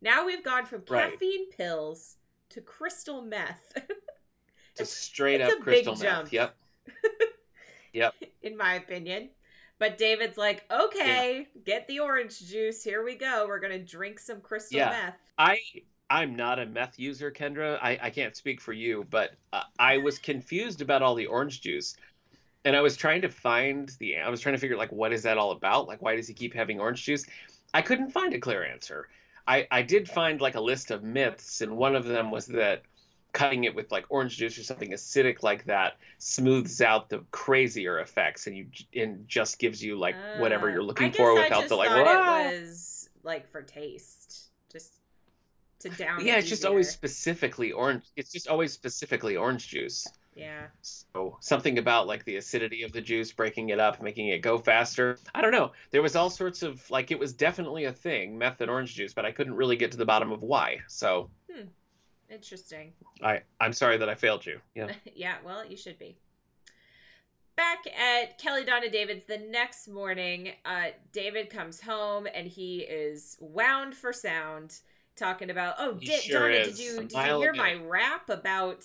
Now 0.00 0.24
we've 0.26 0.44
gone 0.44 0.64
from 0.66 0.82
Right. 0.88 1.10
caffeine 1.12 1.50
pills 1.50 2.16
to 2.50 2.60
crystal 2.60 3.22
meth, 3.22 3.78
Just 4.76 4.92
straight 4.92 5.40
it's 5.40 5.52
up 5.54 5.60
crystal 5.60 5.94
jump. 5.96 6.24
meth. 6.24 6.32
Yep. 6.32 6.56
Yep. 7.92 8.14
In 8.42 8.56
my 8.56 8.74
opinion. 8.74 9.28
But 9.78 9.98
David's 9.98 10.36
like, 10.36 10.64
okay, 10.70 11.46
get 11.64 11.86
the 11.86 12.00
orange 12.00 12.40
juice. 12.40 12.82
Here 12.82 13.04
we 13.04 13.14
go. 13.14 13.44
We're 13.46 13.60
going 13.60 13.72
to 13.72 13.84
drink 13.84 14.18
some 14.18 14.40
crystal 14.40 14.78
Yeah. 14.78 14.90
meth. 14.90 15.18
I 15.38 15.58
I'm 16.10 16.36
not 16.36 16.58
a 16.58 16.66
meth 16.66 16.98
user, 16.98 17.30
Kendra. 17.30 17.78
I, 17.82 17.98
I 18.02 18.10
can't 18.10 18.36
speak 18.36 18.60
for 18.60 18.72
you, 18.72 19.06
but 19.10 19.36
uh, 19.52 19.62
I 19.78 19.98
was 19.98 20.18
confused 20.18 20.80
about 20.80 21.02
all 21.02 21.14
the 21.14 21.26
orange 21.26 21.60
juice, 21.62 21.96
and 22.64 22.76
I 22.76 22.82
was 22.82 22.96
trying 22.96 23.22
to 23.22 23.28
find 23.30 23.90
the. 24.00 24.18
I 24.18 24.28
was 24.30 24.40
trying 24.40 24.54
to 24.54 24.60
figure 24.60 24.76
like 24.76 24.92
what 24.92 25.12
is 25.12 25.22
that 25.24 25.38
all 25.38 25.52
about? 25.52 25.88
Like 25.88 26.02
why 26.02 26.16
does 26.16 26.28
he 26.28 26.34
keep 26.34 26.54
having 26.54 26.80
orange 26.80 27.04
juice? 27.04 27.26
I 27.74 27.82
couldn't 27.82 28.10
find 28.12 28.34
a 28.34 28.40
clear 28.40 28.64
answer. 28.64 29.08
I 29.46 29.66
I 29.70 29.82
did 29.82 30.08
find 30.08 30.40
like 30.40 30.54
a 30.56 30.60
list 30.60 30.90
of 30.90 31.02
myths, 31.04 31.60
and 31.60 31.76
one 31.76 31.96
of 31.96 32.04
them 32.06 32.30
was 32.30 32.46
that 32.48 32.82
cutting 33.32 33.64
it 33.64 33.74
with 33.74 33.90
like 33.92 34.06
orange 34.10 34.36
juice 34.36 34.58
or 34.58 34.62
something 34.62 34.92
acidic 34.92 35.42
like 35.42 35.64
that 35.64 35.98
smooths 36.18 36.80
out 36.80 37.08
the 37.08 37.24
crazier 37.32 37.98
effects, 38.00 38.46
and 38.46 38.56
you 38.56 38.66
and 38.94 39.28
just 39.28 39.58
gives 39.58 39.82
you 39.82 39.98
like 39.98 40.16
whatever 40.32 40.68
Uh, 40.68 40.72
you're 40.72 40.82
looking 40.82 41.10
guess 41.10 41.16
for 41.16 41.34
without 41.34 41.68
the 41.68 41.76
like. 41.76 41.90
thought 41.90 42.06
it 42.06 42.24
was 42.58 43.08
like 43.22 43.48
for 43.48 43.62
taste, 43.62 44.50
just 44.70 45.00
to 45.84 45.90
down. 45.90 46.24
yeah 46.24 46.34
it 46.34 46.40
it's 46.40 46.48
just 46.48 46.64
always 46.64 46.90
specifically 46.90 47.72
orange 47.72 48.04
it's 48.16 48.32
just 48.32 48.48
always 48.48 48.72
specifically 48.72 49.36
orange 49.36 49.68
juice 49.68 50.06
yeah. 50.36 50.66
so 50.82 51.36
something 51.38 51.78
about 51.78 52.08
like 52.08 52.24
the 52.24 52.36
acidity 52.36 52.82
of 52.82 52.90
the 52.90 53.00
juice 53.00 53.30
breaking 53.30 53.68
it 53.68 53.78
up 53.78 54.02
making 54.02 54.28
it 54.28 54.38
go 54.38 54.58
faster 54.58 55.16
i 55.32 55.40
don't 55.40 55.52
know 55.52 55.70
there 55.92 56.02
was 56.02 56.16
all 56.16 56.28
sorts 56.28 56.64
of 56.64 56.90
like 56.90 57.12
it 57.12 57.18
was 57.18 57.32
definitely 57.32 57.84
a 57.84 57.92
thing 57.92 58.36
meth 58.36 58.60
and 58.60 58.68
orange 58.68 58.94
juice 58.94 59.14
but 59.14 59.24
i 59.24 59.30
couldn't 59.30 59.54
really 59.54 59.76
get 59.76 59.92
to 59.92 59.96
the 59.96 60.04
bottom 60.04 60.32
of 60.32 60.42
why 60.42 60.78
so 60.88 61.30
Interesting. 62.30 62.92
i 63.22 63.42
i'm 63.60 63.72
sorry 63.72 63.96
that 63.96 64.08
i 64.08 64.14
failed 64.16 64.44
you 64.44 64.58
yeah 64.74 64.88
yeah, 65.14 65.36
well, 65.44 65.64
you 65.66 65.76
should 65.76 65.98
be. 65.98 66.16
Back 67.56 67.86
at 67.86 68.38
Kelly 68.38 68.64
Donna 68.64 68.90
David's 68.90 69.26
the 69.26 69.38
next 69.38 69.86
morning, 69.88 70.52
uh, 70.64 70.88
David 71.12 71.50
comes 71.50 71.80
home 71.80 72.26
and 72.32 72.48
he 72.48 72.78
is 72.78 73.36
wound 73.40 73.94
for 73.94 74.12
sound, 74.12 74.80
talking 75.16 75.50
about, 75.50 75.76
"Oh, 75.78 75.96
He 76.00 76.06
sure 76.06 76.50
Donna, 76.50 76.64
did 76.64 76.78
you 76.78 77.00
did 77.00 77.12
you 77.12 77.40
hear 77.40 77.54
my 77.54 77.74
rap 77.74 78.28
about? 78.28 78.84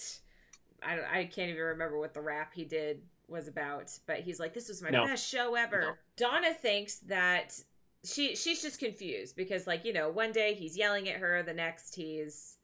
I 0.82 1.20
I 1.22 1.26
can't 1.26 1.50
even 1.50 1.62
remember 1.62 1.98
what 2.00 2.14
the 2.14 2.22
rap 2.22 2.54
he 2.54 2.66
did 2.66 3.02
was 3.28 3.48
about, 3.48 3.92
but 4.06 4.20
he's 4.22 4.40
like, 4.40 4.54
"This 4.54 4.68
was 4.70 4.82
my 4.82 4.90
No. 4.90 5.06
best 5.06 5.28
show 5.28 5.56
ever." 5.56 5.82
No. 5.82 5.96
Donna 6.16 6.54
thinks 6.54 7.00
that 7.00 7.60
she 8.04 8.36
she's 8.36 8.62
just 8.62 8.80
confused 8.80 9.36
because, 9.36 9.68
like, 9.68 9.84
you 9.86 9.94
know, 9.94 10.10
one 10.10 10.32
day 10.32 10.54
he's 10.54 10.78
yelling 10.78 11.10
at 11.10 11.18
her, 11.18 11.44
the 11.44 11.54
next 11.54 11.96
he's 11.96 12.58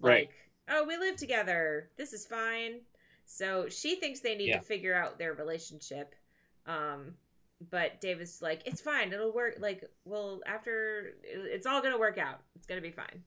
like, 0.00 0.10
Right. 0.10 0.30
"Oh, 0.68 0.84
we 0.84 0.96
live 0.96 1.16
together. 1.16 1.90
This 1.96 2.12
is 2.12 2.26
fine." 2.26 2.80
So 3.26 3.68
she 3.68 3.96
thinks 3.96 4.20
they 4.20 4.36
need 4.36 4.48
Yeah. 4.48 4.58
to 4.58 4.64
figure 4.64 4.94
out 4.94 5.18
their 5.18 5.34
relationship. 5.34 6.14
Um, 6.66 7.16
but 7.70 8.00
David's 8.00 8.40
like, 8.40 8.62
"It's 8.64 8.80
fine. 8.80 9.12
It'll 9.12 9.32
work. 9.32 9.56
Like, 9.58 9.84
well, 10.04 10.40
after 10.46 11.14
it's 11.24 11.66
all 11.66 11.82
gonna 11.82 11.98
work 11.98 12.18
out. 12.18 12.40
It's 12.56 12.66
gonna 12.66 12.80
be 12.80 12.90
fine." 12.90 13.24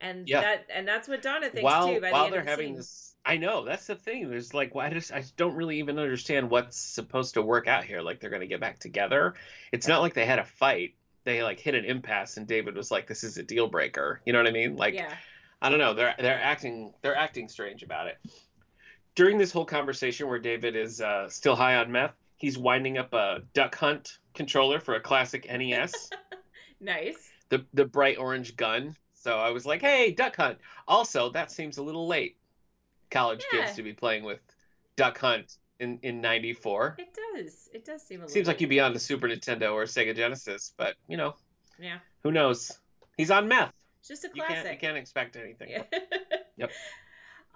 And 0.00 0.28
Yeah. 0.28 0.40
that 0.40 0.66
and 0.70 0.86
that's 0.88 1.08
what 1.08 1.22
Donna 1.22 1.48
thinks 1.50 1.62
while 1.62 1.94
too. 1.94 2.00
By 2.00 2.10
while 2.10 2.22
the 2.22 2.24
end 2.26 2.32
they're 2.34 2.40
of 2.40 2.44
the 2.46 2.50
having 2.50 2.66
scene. 2.68 2.76
this 2.76 3.14
i 3.26 3.38
know 3.38 3.64
that's 3.64 3.86
the 3.86 3.94
thing 3.94 4.28
there's 4.28 4.52
like 4.52 4.74
why 4.74 4.90
just 4.90 5.10
i 5.12 5.20
just 5.20 5.34
don't 5.36 5.54
really 5.54 5.78
even 5.78 5.98
understand 5.98 6.50
what's 6.50 6.76
supposed 6.76 7.32
to 7.34 7.40
work 7.40 7.66
out 7.66 7.82
here 7.84 8.02
like 8.02 8.20
they're 8.20 8.28
gonna 8.28 8.44
get 8.46 8.60
back 8.60 8.78
together 8.78 9.32
it's 9.72 9.88
not 9.88 10.02
like 10.02 10.12
they 10.12 10.26
had 10.26 10.38
a 10.38 10.44
fight 10.44 10.94
they 11.22 11.42
like 11.42 11.58
hit 11.58 11.74
an 11.74 11.86
impasse 11.86 12.36
and 12.36 12.46
david 12.46 12.76
was 12.76 12.90
like 12.90 13.06
this 13.06 13.24
is 13.24 13.38
a 13.38 13.42
deal 13.42 13.66
breaker 13.66 14.20
you 14.26 14.32
know 14.34 14.38
what 14.40 14.46
i 14.46 14.50
mean 14.50 14.76
like 14.76 14.92
yeah, 14.92 15.14
I 15.62 15.70
don't 15.70 15.78
know. 15.78 15.94
They're 15.94 16.14
they're 16.18 16.38
acting 16.42 16.92
they're 17.00 17.16
acting 17.16 17.48
strange 17.48 17.82
about 17.82 18.08
it. 18.08 18.18
During 19.14 19.38
this 19.38 19.50
whole 19.50 19.64
conversation 19.64 20.28
where 20.28 20.38
David 20.38 20.76
is 20.76 21.00
uh, 21.00 21.30
still 21.30 21.56
high 21.56 21.76
on 21.76 21.90
meth, 21.90 22.14
he's 22.44 22.58
winding 22.58 22.98
up 22.98 23.14
a 23.14 23.40
Duck 23.54 23.74
Hunt 23.76 24.18
controller 24.34 24.78
for 24.78 24.94
a 24.96 25.00
classic 25.00 25.46
NES, 25.50 26.10
nice. 26.80 27.30
the 27.48 27.64
the 27.72 27.84
bright 27.86 28.18
orange 28.18 28.54
gun. 28.56 28.94
So 29.14 29.38
I 29.38 29.50
was 29.50 29.64
like, 29.64 29.80
"Hey, 29.80 30.12
Duck 30.12 30.36
Hunt." 30.36 30.58
Also, 30.86 31.30
that 31.30 31.50
seems 31.50 31.78
a 31.78 31.82
little 31.82 32.06
late. 32.06 32.36
College 33.10 33.42
Yeah. 33.52 33.64
kids 33.64 33.76
to 33.76 33.82
be 33.82 33.92
playing 33.94 34.24
with 34.24 34.40
Duck 34.96 35.18
Hunt 35.18 35.56
in 35.80 35.98
in 36.02 36.20
'94. 36.20 36.96
It 36.98 37.08
does. 37.34 37.68
It 37.72 37.84
does 37.86 38.02
seem 38.02 38.20
a 38.20 38.22
little 38.24 38.32
Seems 38.34 38.46
like 38.48 38.60
you'd 38.60 38.68
be 38.70 38.80
on 38.80 38.92
the 38.92 39.00
Super 39.00 39.26
Nintendo 39.28 39.72
or 39.72 39.84
Sega 39.84 40.14
Genesis, 40.14 40.74
but 40.76 40.96
you 41.08 41.16
know, 41.16 41.34
Yeah, 41.78 41.98
who 42.22 42.30
knows? 42.32 42.78
He's 43.16 43.30
on 43.30 43.48
meth. 43.48 43.72
just 44.06 44.24
a 44.24 44.30
You 44.34 44.42
can't 44.42 44.70
you 44.70 44.78
can't 44.78 44.96
expect 44.98 45.36
anything. 45.36 45.70
Yeah. 45.70 45.82
Yep. 46.56 46.70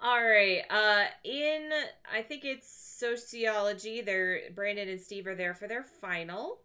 All 0.01 0.23
right. 0.23 0.61
Uh 0.69 1.05
in 1.23 1.69
I 2.13 2.21
think 2.21 2.45
it's 2.45 2.69
sociology. 2.97 4.01
They're 4.01 4.49
Brandon 4.55 4.89
and 4.89 5.01
Steve 5.01 5.27
are 5.27 5.35
there 5.35 5.53
for 5.53 5.67
their 5.67 5.83
final. 5.83 6.61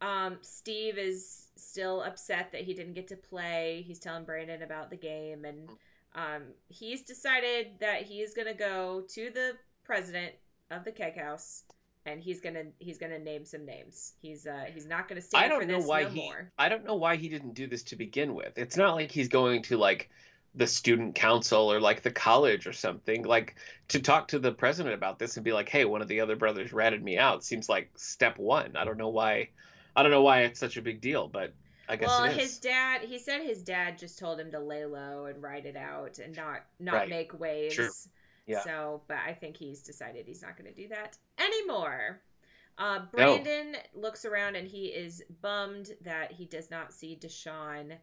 Um 0.00 0.38
Steve 0.42 0.98
is 0.98 1.48
still 1.56 2.02
upset 2.02 2.50
that 2.52 2.62
he 2.62 2.74
didn't 2.74 2.94
get 2.94 3.08
to 3.08 3.16
play. 3.16 3.84
He's 3.86 4.00
telling 4.00 4.24
Brandon 4.24 4.62
about 4.62 4.90
the 4.90 4.96
game 4.96 5.44
and 5.44 5.70
um 6.14 6.42
he's 6.68 7.02
decided 7.02 7.78
that 7.80 8.02
he 8.02 8.20
is 8.22 8.34
going 8.34 8.46
to 8.48 8.54
go 8.54 9.02
to 9.08 9.30
the 9.30 9.52
president 9.84 10.34
of 10.70 10.84
the 10.84 10.92
keg 10.92 11.16
house 11.18 11.64
and 12.06 12.20
he's 12.20 12.40
going 12.40 12.54
to 12.54 12.66
he's 12.78 12.98
going 12.98 13.12
to 13.12 13.18
name 13.18 13.44
some 13.44 13.64
names. 13.64 14.14
He's 14.20 14.46
uh 14.46 14.64
he's 14.72 14.86
not 14.86 15.08
going 15.08 15.20
to 15.20 15.26
stand 15.26 15.44
I 15.44 15.48
don't 15.48 15.62
for 15.62 15.66
know 15.66 15.78
this 15.78 15.86
why 15.86 16.02
no 16.02 16.08
he. 16.08 16.20
more. 16.20 16.52
I 16.58 16.68
don't 16.68 16.84
know 16.84 16.96
why 16.96 17.16
he 17.16 17.28
didn't 17.28 17.54
do 17.54 17.66
this 17.66 17.82
to 17.84 17.96
begin 17.96 18.34
with. 18.34 18.58
It's 18.58 18.76
not 18.76 18.94
like 18.94 19.10
he's 19.10 19.28
going 19.28 19.62
to 19.64 19.76
like 19.78 20.10
the 20.56 20.66
student 20.66 21.14
council 21.14 21.72
or 21.72 21.80
like 21.80 22.02
the 22.02 22.10
college 22.10 22.66
or 22.66 22.72
something 22.72 23.24
like 23.24 23.56
to 23.88 24.00
talk 24.00 24.28
to 24.28 24.38
the 24.38 24.52
president 24.52 24.94
about 24.94 25.18
this 25.18 25.36
and 25.36 25.44
be 25.44 25.52
like 25.52 25.68
hey 25.68 25.84
one 25.84 26.00
of 26.00 26.08
the 26.08 26.20
other 26.20 26.36
brothers 26.36 26.72
ratted 26.72 27.02
me 27.02 27.18
out 27.18 27.44
seems 27.44 27.68
like 27.68 27.90
step 27.96 28.38
one 28.38 28.76
i 28.76 28.84
don't 28.84 28.96
know 28.98 29.08
why 29.08 29.48
i 29.96 30.02
don't 30.02 30.12
know 30.12 30.22
why 30.22 30.42
it's 30.42 30.60
such 30.60 30.76
a 30.76 30.82
big 30.82 31.00
deal 31.00 31.26
but 31.28 31.52
i 31.88 31.96
guess 31.96 32.06
well 32.08 32.24
it 32.24 32.36
is. 32.36 32.42
his 32.50 32.58
dad 32.58 33.00
he 33.02 33.18
said 33.18 33.42
his 33.42 33.62
dad 33.62 33.98
just 33.98 34.18
told 34.18 34.38
him 34.38 34.50
to 34.50 34.60
lay 34.60 34.84
low 34.84 35.26
and 35.26 35.42
ride 35.42 35.66
it 35.66 35.76
out 35.76 36.18
and 36.18 36.36
not 36.36 36.60
not 36.78 36.94
Right. 36.94 37.08
make 37.08 37.38
waves 37.40 37.74
True. 37.74 37.90
Yeah. 38.46 38.62
so 38.62 39.02
but 39.08 39.18
i 39.26 39.32
think 39.32 39.56
he's 39.56 39.82
decided 39.82 40.24
he's 40.26 40.42
not 40.42 40.56
going 40.56 40.72
to 40.72 40.82
do 40.82 40.88
that 40.88 41.16
anymore 41.38 42.20
uh, 42.78 43.00
No. 43.16 43.38
brandon 43.38 43.76
looks 43.94 44.24
around 44.24 44.54
and 44.56 44.68
he 44.68 44.86
is 44.86 45.22
bummed 45.42 45.90
that 46.02 46.30
he 46.32 46.44
does 46.44 46.70
not 46.70 46.92
see 46.92 47.18
deshaun 47.20 47.94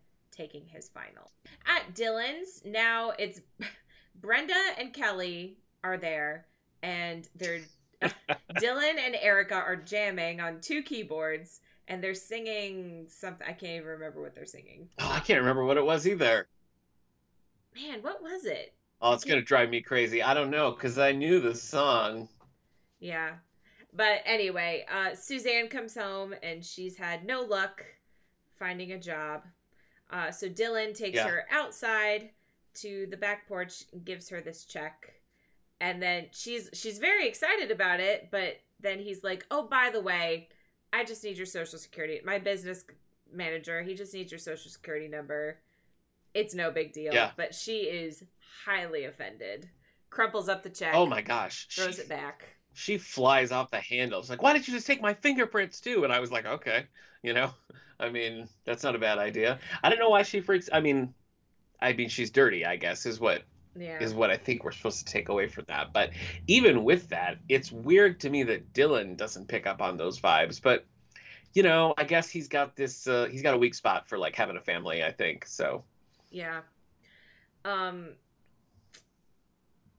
taking 0.41 0.65
his 0.67 0.89
final. 0.89 1.31
At 1.67 1.93
dylan's 1.93 2.63
now 2.65 3.11
it's 3.19 3.41
brenda 4.21 4.53
and 4.77 4.93
kelly 4.93 5.57
are 5.83 5.97
there 5.97 6.45
and 6.83 7.27
they're 7.35 7.61
dylan 8.01 8.97
and 8.97 9.15
erica 9.21 9.55
are 9.55 9.75
jamming 9.75 10.41
on 10.41 10.59
two 10.59 10.81
keyboards 10.81 11.61
and 11.87 12.03
they're 12.03 12.13
singing 12.13 13.05
something 13.07 13.47
i 13.47 13.53
can't 13.53 13.73
even 13.73 13.87
remember 13.87 14.21
what 14.21 14.33
they're 14.35 14.45
singing. 14.45 14.89
Oh, 14.99 15.11
i 15.11 15.19
can't 15.19 15.39
remember 15.39 15.63
what 15.63 15.77
it 15.77 15.85
was 15.85 16.07
either. 16.07 16.47
Man 17.75 18.01
what 18.01 18.21
was 18.21 18.45
it? 18.45 18.73
Oh 19.01 19.13
it's 19.13 19.23
gonna 19.23 19.41
drive 19.41 19.69
me 19.69 19.81
crazy. 19.81 20.23
I 20.23 20.33
don't 20.33 20.49
know 20.49 20.71
because 20.71 20.97
i 20.97 21.11
knew 21.11 21.39
the 21.39 21.55
song. 21.55 22.27
Yeah. 22.99 23.31
But 23.93 24.21
anyway, 24.25 24.85
uh, 24.89 25.15
Suzanne 25.15 25.67
comes 25.67 25.95
home 25.95 26.33
and 26.41 26.63
she's 26.63 26.95
had 26.97 27.25
no 27.25 27.41
luck 27.41 27.83
finding 28.57 28.93
a 28.93 28.99
job. 28.99 29.43
Uh, 30.11 30.29
so 30.31 30.49
Dylan 30.49 30.93
takes 30.93 31.15
Yeah. 31.17 31.27
her 31.27 31.45
outside 31.51 32.29
to 32.75 33.07
the 33.09 33.17
back 33.17 33.47
porch 33.47 33.85
and 33.91 34.03
gives 34.05 34.29
her 34.29 34.41
this 34.41 34.65
check. 34.65 35.13
And 35.79 36.01
then 36.01 36.27
she's 36.31 36.69
she's 36.73 36.99
very 36.99 37.27
excited 37.27 37.71
about 37.71 37.99
it, 37.99 38.29
but 38.31 38.59
then 38.79 38.99
he's 38.99 39.23
like, 39.23 39.45
"Oh, 39.49 39.63
by 39.63 39.89
the 39.91 40.01
way, 40.01 40.49
I 40.93 41.03
just 41.03 41.23
need 41.23 41.37
your 41.37 41.45
social 41.45 41.79
security. 41.79 42.19
My 42.23 42.37
business 42.39 42.83
manager, 43.33 43.81
he 43.81 43.95
just 43.95 44.13
needs 44.13 44.31
your 44.31 44.39
social 44.39 44.69
security 44.69 45.07
number. 45.07 45.57
It's 46.33 46.53
no 46.53 46.69
big 46.71 46.93
deal." 46.93 47.13
Yeah. 47.13 47.31
But 47.35 47.55
she 47.55 47.79
is 47.81 48.23
highly 48.65 49.05
offended. 49.05 49.69
Crumples 50.09 50.49
up 50.49 50.61
the 50.61 50.69
check. 50.69 50.93
oh 50.93 51.05
my 51.05 51.21
gosh 51.21 51.67
Throws 51.71 51.95
she, 51.95 52.01
it 52.01 52.09
back. 52.09 52.43
she 52.73 52.97
flies 52.97 53.51
off 53.53 53.71
the 53.71 53.79
handle 53.79 54.19
it's 54.19 54.29
like 54.29 54.41
why 54.41 54.51
didn't 54.51 54.67
you 54.67 54.73
just 54.73 54.85
take 54.85 55.01
my 55.01 55.13
fingerprints 55.13 55.79
too 55.79 56.03
and 56.03 56.11
i 56.11 56.19
was 56.19 56.31
like 56.33 56.45
okay 56.45 56.85
you 57.23 57.33
know 57.33 57.49
i 58.01 58.09
mean 58.09 58.47
that's 58.65 58.83
not 58.83 58.95
a 58.95 58.99
bad 58.99 59.17
idea 59.17 59.59
i 59.83 59.89
don't 59.89 59.99
know 59.99 60.09
why 60.09 60.23
she 60.23 60.41
freaks 60.41 60.69
i 60.73 60.79
mean 60.81 61.13
i 61.79 61.93
mean 61.93 62.09
she's 62.09 62.29
dirty 62.31 62.65
i 62.65 62.75
guess 62.75 63.05
is 63.05 63.19
what 63.19 63.43
Yeah. 63.75 64.03
is 64.03 64.13
what 64.13 64.29
I 64.29 64.35
think 64.35 64.65
we're 64.65 64.73
supposed 64.73 64.99
to 64.99 65.13
take 65.13 65.29
away 65.29 65.47
from 65.47 65.63
that. 65.69 65.93
But 65.93 66.09
even 66.47 66.83
with 66.83 67.07
that, 67.09 67.37
it's 67.47 67.71
weird 67.71 68.19
to 68.19 68.29
me 68.29 68.43
that 68.43 68.73
Dylan 68.73 69.15
doesn't 69.15 69.47
pick 69.47 69.65
up 69.65 69.81
on 69.81 69.95
those 69.95 70.19
vibes. 70.19 70.61
But 70.61 70.83
you 71.53 71.63
know, 71.63 71.93
I 71.97 72.03
guess 72.03 72.29
he's 72.29 72.49
got 72.49 72.75
this. 72.75 73.07
Uh, 73.07 73.29
he's 73.31 73.41
got 73.41 73.53
a 73.53 73.57
weak 73.57 73.73
spot 73.73 74.09
for 74.09 74.17
like 74.17 74.35
having 74.35 74.57
a 74.57 74.61
family. 74.61 75.01
I 75.05 75.13
think 75.13 75.45
so. 75.45 75.85
Yeah. 76.31 76.61
Um 77.63 78.09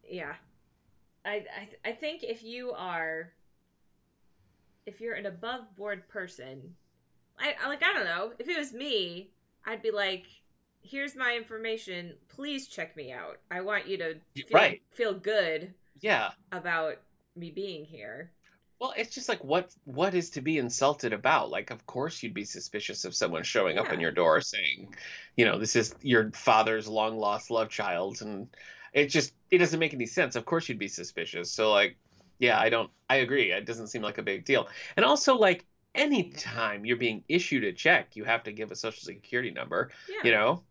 yeah. 0.07 0.35
I 1.25 1.47
I 1.57 1.91
I 1.91 1.93
think 1.93 2.23
if 2.25 2.43
you 2.45 2.73
are 2.73 3.33
if 4.85 5.01
you're 5.01 5.15
an 5.15 5.25
above 5.27 5.75
board 5.77 6.07
person, 6.09 6.75
I 7.43 7.69
like 7.69 7.83
I 7.83 7.93
don't 7.93 8.05
know, 8.05 8.33
if 8.39 8.49
it 8.49 8.57
was 8.59 8.73
me, 8.73 9.31
I'd 9.67 9.83
be 9.83 9.91
like 9.91 10.25
here's 10.85 11.15
my 11.15 11.37
information, 11.37 12.15
please 12.29 12.67
check 12.67 12.97
me 12.97 13.13
out. 13.13 13.39
I 13.51 13.61
want 13.61 13.87
you 13.87 13.97
to 13.99 14.15
feel, 14.35 14.45
right. 14.53 14.83
feel 14.91 15.15
good 15.15 15.73
Yeah. 16.01 16.31
about 16.51 16.97
me 17.37 17.51
being 17.51 17.85
here. 17.85 18.31
Well, 18.81 18.93
it's 18.97 19.15
just 19.15 19.29
like 19.29 19.43
what 19.45 19.71
what 19.85 20.15
is 20.15 20.31
to 20.31 20.41
be 20.41 20.59
insulted 20.59 21.13
about? 21.13 21.51
Like, 21.51 21.71
of 21.71 21.87
course 21.87 22.21
you'd 22.23 22.35
be 22.35 22.45
suspicious 22.45 23.05
of 23.05 23.15
someone 23.15 23.45
showing 23.45 23.79
up 23.79 23.91
on 23.91 24.01
your 24.01 24.11
door 24.11 24.41
saying, 24.41 24.93
you 25.37 25.45
know, 25.45 25.57
this 25.59 25.77
is 25.77 25.95
your 26.03 26.33
father's 26.33 26.89
long 26.89 27.17
lost 27.17 27.51
love 27.51 27.69
child, 27.69 28.23
and 28.23 28.49
it 28.93 29.07
just 29.07 29.35
it 29.53 29.59
doesn't 29.59 29.79
make 29.79 29.95
any 29.95 30.07
sense. 30.07 30.35
Of 30.35 30.45
course 30.47 30.69
you'd 30.69 30.81
be 30.81 30.89
suspicious. 30.89 31.49
So 31.53 31.71
like, 31.71 31.97
yeah, 32.41 32.59
I 32.59 32.71
don't. 32.71 32.91
I 33.09 33.17
agree. 33.17 33.53
It 33.53 33.67
doesn't 33.67 33.87
seem 33.87 34.03
like 34.03 34.19
a 34.19 34.23
big 34.23 34.45
deal. 34.45 34.67
And 34.97 35.07
also 35.07 35.37
like. 35.37 35.65
Anytime 35.95 36.85
you're 36.87 36.97
being 36.97 37.25
issued 37.29 37.65
a 37.65 37.73
check, 37.73 38.17
you 38.17 38.25
have 38.25 38.45
to 38.45 38.53
give 38.53 38.71
a 38.71 38.77
social 38.77 39.03
security 39.03 39.51
number, 39.51 39.91
Yeah. 40.09 40.21
you 40.25 40.31
know? 40.33 40.63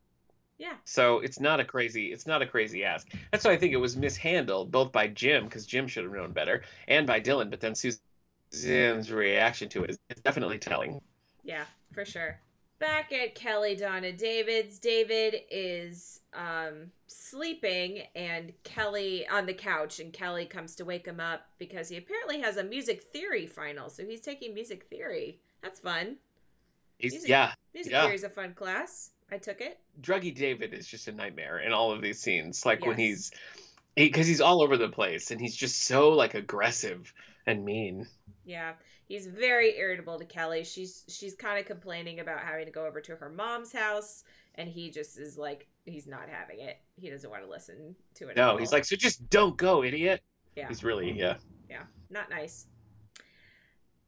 Yeah. 0.57 0.75
So 0.83 1.19
it's 1.19 1.39
not 1.39 1.59
a 1.59 1.65
crazy 1.65 2.11
it's 2.11 2.27
not 2.27 2.41
a 2.41 2.45
crazy 2.47 2.83
ask. 2.83 3.07
That's 3.31 3.43
why 3.45 3.51
I 3.51 3.57
think 3.57 3.73
it 3.73 3.77
was 3.77 3.97
mishandled 3.97 4.71
both 4.71 4.91
by 4.91 5.07
Jim 5.07 5.45
because 5.45 5.65
Jim 5.65 5.87
should 5.87 6.03
have 6.03 6.13
known 6.13 6.33
better, 6.33 6.63
and 6.87 7.07
by 7.07 7.19
Dylan. 7.19 7.49
But 7.49 7.61
then 7.61 7.73
Suzanne's 7.73 9.11
reaction 9.11 9.69
to 9.69 9.83
it 9.83 9.91
is 9.91 9.97
definitely 10.23 10.59
telling. 10.59 11.01
Yeah, 11.43 11.65
for 11.93 12.05
sure. 12.05 12.39
Back 12.81 13.13
at 13.13 13.35
Kelly 13.35 13.75
Donna 13.75 14.11
David's, 14.11 14.79
David 14.79 15.35
is 15.51 16.19
um, 16.33 16.89
sleeping 17.05 18.01
and 18.15 18.53
Kelly 18.63 19.27
on 19.27 19.45
the 19.45 19.53
couch, 19.53 19.99
and 19.99 20.11
Kelly 20.11 20.45
comes 20.47 20.75
to 20.77 20.83
wake 20.83 21.05
him 21.05 21.19
up 21.19 21.41
because 21.59 21.89
he 21.89 21.97
apparently 21.97 22.41
has 22.41 22.57
a 22.57 22.63
music 22.63 23.03
theory 23.03 23.45
final. 23.45 23.89
So 23.91 24.03
he's 24.03 24.21
taking 24.21 24.55
music 24.55 24.85
theory. 24.89 25.39
That's 25.61 25.79
fun. 25.79 26.17
He's, 26.97 27.13
Music- 27.13 27.29
yeah, 27.29 27.53
Music 27.75 27.91
Yeah. 27.91 28.01
theory 28.01 28.15
is 28.15 28.23
a 28.23 28.29
fun 28.29 28.55
class. 28.55 29.11
I 29.31 29.37
took 29.37 29.61
it. 29.61 29.79
druggy 30.01 30.35
David 30.35 30.73
is 30.73 30.87
just 30.87 31.07
a 31.07 31.11
nightmare 31.11 31.59
in 31.59 31.73
all 31.73 31.91
of 31.91 32.01
these 32.01 32.19
scenes. 32.19 32.65
Like 32.65 32.83
when 32.83 32.97
he's 32.97 33.31
because 33.95 34.25
he's 34.25 34.41
all 34.41 34.61
over 34.63 34.75
the 34.75 34.89
place 34.89 35.29
and 35.29 35.39
he's 35.39 35.55
just 35.55 35.83
so 35.83 36.09
like 36.09 36.33
aggressive 36.33 37.13
and 37.45 37.63
mean. 37.63 38.07
Yeah, 38.43 38.73
he's 39.05 39.27
very 39.27 39.77
irritable 39.77 40.17
to 40.19 40.25
Kelly. 40.25 40.63
She's 40.63 41.03
she's 41.07 41.35
kind 41.35 41.59
of 41.59 41.65
complaining 41.65 42.19
about 42.19 42.39
having 42.39 42.65
to 42.65 42.71
go 42.71 42.85
over 42.85 42.99
to 43.01 43.15
her 43.15 43.29
mom's 43.29 43.71
house, 43.71 44.23
and 44.55 44.67
he 44.67 44.89
just 44.89 45.19
is 45.19 45.37
like 45.37 45.67
he's 45.85 46.07
not 46.07 46.27
having 46.29 46.59
it. 46.59 46.79
He 46.95 47.09
doesn't 47.09 47.29
want 47.29 47.43
to 47.43 47.49
listen 47.49 47.95
to 48.15 48.29
it. 48.29 48.37
No, 48.37 48.51
all. 48.51 48.57
he's 48.57 48.71
like, 48.71 48.85
so 48.85 48.95
just 48.95 49.29
don't 49.29 49.57
go, 49.57 49.83
idiot. 49.83 50.21
Yeah. 50.55 50.67
He's 50.67 50.83
really 50.83 51.11
yeah. 51.11 51.35
yeah, 51.69 51.83
not 52.09 52.29
nice. 52.29 52.65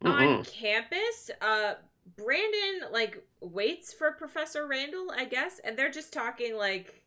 Mm-mm. 0.03 0.39
On 0.39 0.43
campus, 0.43 1.31
uh, 1.41 1.75
Brandon 2.17 2.91
like 2.91 3.23
waits 3.39 3.93
for 3.93 4.11
Professor 4.11 4.67
Randall, 4.67 5.11
I 5.15 5.25
guess, 5.25 5.59
and 5.63 5.77
they're 5.77 5.91
just 5.91 6.11
talking 6.11 6.57
like 6.57 7.03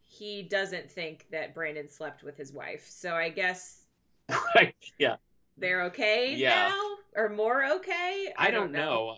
he 0.00 0.42
doesn't 0.42 0.90
think 0.90 1.26
that 1.32 1.54
Brandon 1.54 1.88
slept 1.88 2.22
with 2.22 2.36
his 2.36 2.52
wife. 2.52 2.86
So 2.88 3.14
I 3.14 3.30
guess 3.30 3.82
right. 4.54 4.74
Yeah. 4.98 5.16
They're 5.58 5.84
okay 5.84 6.34
Yeah. 6.34 6.68
now, 6.68 7.22
or 7.22 7.28
more 7.28 7.64
okay. 7.76 8.32
I 8.36 8.50
don't 8.50 8.72
know. 8.72 9.16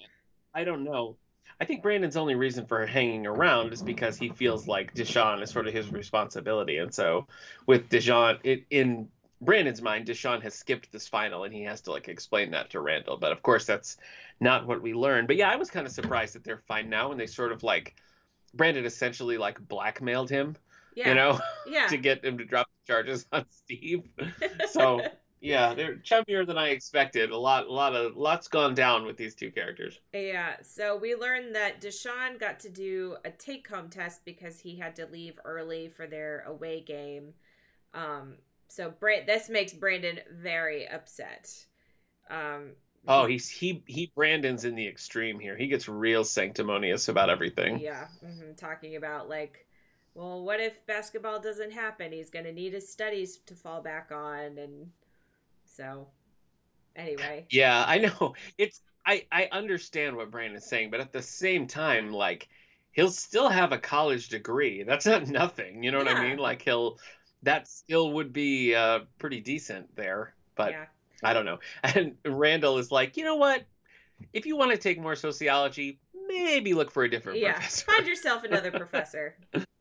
I 0.55 0.65
don't 0.65 0.85
know. 0.85 1.17
I 1.61 1.65
think 1.65 1.83
Brandon's 1.83 2.17
only 2.17 2.37
reason 2.37 2.67
for 2.67 2.87
hanging 2.87 3.27
around 3.27 3.73
is 3.73 3.83
because 3.83 4.17
he 4.17 4.29
feels 4.29 4.69
like 4.69 4.95
Deshaun 4.95 5.43
is 5.43 5.51
sort 5.51 5.67
of 5.67 5.75
his 5.75 5.91
responsibility, 5.93 6.79
and 6.79 6.95
so 6.95 7.27
with 7.67 7.89
Deshaun, 7.89 8.39
it, 8.45 8.65
in 8.71 9.09
Brandon's 9.41 9.83
mind, 9.83 10.07
Deshaun 10.07 10.43
has 10.43 10.55
skipped 10.55 10.91
this 10.93 11.09
final, 11.09 11.45
and 11.45 11.53
he 11.53 11.65
has 11.65 11.81
to 11.83 11.91
like 11.91 12.09
explain 12.09 12.53
that 12.53 12.71
to 12.71 12.81
Randall. 12.81 13.17
But 13.17 13.33
of 13.33 13.43
course, 13.43 13.67
that's 13.67 13.97
not 14.41 14.67
what 14.67 14.83
we 14.83 14.95
learned. 14.95 15.27
But 15.27 15.37
yeah, 15.37 15.51
I 15.51 15.57
was 15.57 15.71
kind 15.71 15.87
of 15.87 15.93
surprised 15.93 16.35
that 16.37 16.45
they're 16.45 16.63
fine 16.69 16.89
now, 16.89 17.11
and 17.11 17.21
they 17.21 17.27
sort 17.27 17.51
of 17.53 17.63
like 17.65 17.97
Brandon 18.55 18.85
essentially 18.85 19.37
like 19.39 19.59
blackmailed 19.67 20.31
him, 20.31 20.57
Yeah, 20.95 21.09
you 21.09 21.15
know, 21.15 21.41
yeah. 21.67 21.87
to 21.89 21.97
get 21.97 22.25
him 22.25 22.39
to 22.39 22.45
drop 22.45 22.69
the 22.69 22.93
charges 22.93 23.27
on 23.33 23.47
Steve. 23.51 24.03
So 24.71 25.03
yeah, 25.41 25.75
they're 25.75 25.97
chummier 25.97 26.47
than 26.47 26.59
I 26.59 26.69
expected. 26.69 27.31
A 27.31 27.37
lot, 27.39 27.67
a 27.67 27.73
lot 27.73 27.95
of, 27.95 28.17
lots 28.17 28.49
gone 28.49 28.75
down 28.75 29.05
with 29.07 29.17
these 29.17 29.35
two 29.35 29.51
characters. 29.51 30.01
Yeah, 30.13 30.57
so 30.63 30.97
we 30.97 31.15
learned 31.15 31.55
that 31.55 31.81
Deshaun 31.83 32.41
got 32.41 32.61
to 32.61 32.71
do 32.71 33.17
a 33.25 33.31
take 33.31 33.69
home 33.69 33.91
test 33.91 34.25
because 34.25 34.61
he 34.61 34.77
had 34.77 34.97
to 34.97 35.07
leave 35.07 35.39
early 35.45 35.89
for 35.89 36.07
their 36.07 36.41
away 36.47 36.81
game. 36.81 37.35
Um, 37.95 38.37
so 38.69 38.91
Bra- 38.91 39.25
this 39.27 39.49
makes 39.51 39.73
Brandon 39.75 40.21
very 40.33 40.89
upset. 40.89 41.67
Um, 42.31 42.73
Oh, 43.09 43.27
he's 43.27 43.49
he 43.49 43.83
he 43.87 44.13
Brandon's 44.15 44.65
in 44.65 44.75
the 44.77 44.87
extreme 44.87 45.41
here. 45.41 45.57
He 45.57 45.67
gets 45.67 45.89
real 45.89 46.23
sanctimonious 46.25 47.09
about 47.09 47.29
everything. 47.31 47.81
yeah, 47.81 48.07
hmm 48.21 48.53
talking 48.57 48.97
about 48.97 49.29
like, 49.29 49.67
well, 50.15 50.43
what 50.45 50.61
if 50.61 50.85
basketball 50.87 51.41
doesn't 51.41 51.73
happen? 51.73 52.13
He's 52.13 52.31
gonna 52.31 52.53
need 52.53 52.73
his 52.73 52.89
studies 52.91 53.39
to 53.47 53.55
fall 53.55 53.83
back 53.83 54.11
on, 54.13 54.59
and 54.59 54.91
so 55.79 56.09
anyway, 56.97 57.47
Yeah, 57.51 57.85
I 57.87 57.99
know. 57.99 58.35
It's 58.59 58.81
I 59.07 59.25
I 59.33 59.49
understand 59.53 60.17
what 60.17 60.31
Brandon's 60.31 60.67
saying, 60.67 60.91
but 60.91 61.01
at 61.01 61.13
the 61.13 61.23
same 61.23 61.67
time, 61.69 62.13
like 62.13 62.49
he'll 62.93 63.11
still 63.11 63.49
have 63.49 63.73
a 63.73 63.79
college 63.79 64.29
degree. 64.29 64.83
That's 64.83 65.07
not 65.07 65.29
nothing. 65.41 65.83
You 65.85 65.93
know 65.93 65.99
what 65.99 66.09
I 66.09 66.21
mean? 66.29 66.39
Like 66.39 66.63
he'll 66.63 66.99
that 67.45 67.69
still 67.69 68.13
would 68.15 68.33
be 68.33 68.75
uh 68.75 69.01
pretty 69.19 69.41
decent 69.41 69.95
there. 69.97 70.35
But 70.57 70.73
yeah, 70.73 70.87
I 71.23 71.33
don't 71.33 71.45
know. 71.47 71.59
And 71.85 72.17
Randall 72.27 72.79
is 72.79 72.91
like, 72.91 73.17
you 73.17 73.25
know 73.25 73.37
what? 73.37 73.63
If 74.33 74.47
you 74.47 74.57
want 74.57 74.73
to 74.73 74.77
take 74.79 75.01
more 75.01 75.15
sociology, 75.15 76.01
maybe 76.27 76.75
look 76.75 76.91
for 76.91 77.05
a 77.05 77.09
different 77.11 77.39
yeah, 77.39 77.53
professor. 77.53 77.85
find 77.87 78.07
yourself 78.07 78.43
another 78.43 78.73
professor. 78.73 79.37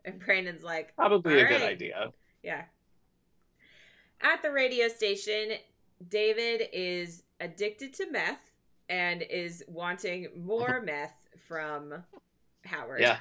And 0.05 0.19
Brandon's 0.23 0.63
like, 0.63 0.95
Probably 0.95 1.39
a 1.41 1.43
All 1.43 1.49
good 1.49 1.63
idea. 1.63 2.11
yeah. 2.43 2.65
At 4.21 4.41
the 4.41 4.51
radio 4.51 4.87
station, 4.87 5.57
David 6.09 6.69
is 6.73 7.23
addicted 7.39 7.93
to 7.95 8.11
meth 8.11 8.51
and 8.89 9.21
is 9.21 9.63
wanting 9.67 10.27
more 10.35 10.81
meth 10.85 11.27
from 11.47 12.03
Howard. 12.65 13.01
Yeah. 13.01 13.17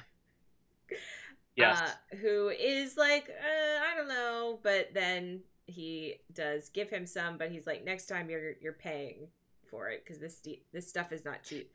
Yes. 1.55 1.81
Uh, 1.81 2.15
who 2.17 2.49
is 2.49 2.97
like, 2.97 3.29
uh, 3.29 3.79
I 3.91 3.97
don't 3.97 4.07
know, 4.07 4.59
but 4.61 4.93
then 4.93 5.41
he 5.65 6.15
does 6.33 6.69
give 6.69 6.89
him 6.89 7.05
some, 7.05 7.37
but 7.37 7.51
he's 7.51 7.65
like, 7.65 7.83
next 7.83 8.05
time 8.05 8.29
you're 8.29 8.53
you're 8.61 8.73
paying 8.73 9.27
for 9.69 9.89
it 9.89 10.03
because 10.03 10.19
this 10.19 10.41
this 10.71 10.87
stuff 10.87 11.11
is 11.11 11.25
not 11.25 11.43
cheap. 11.43 11.73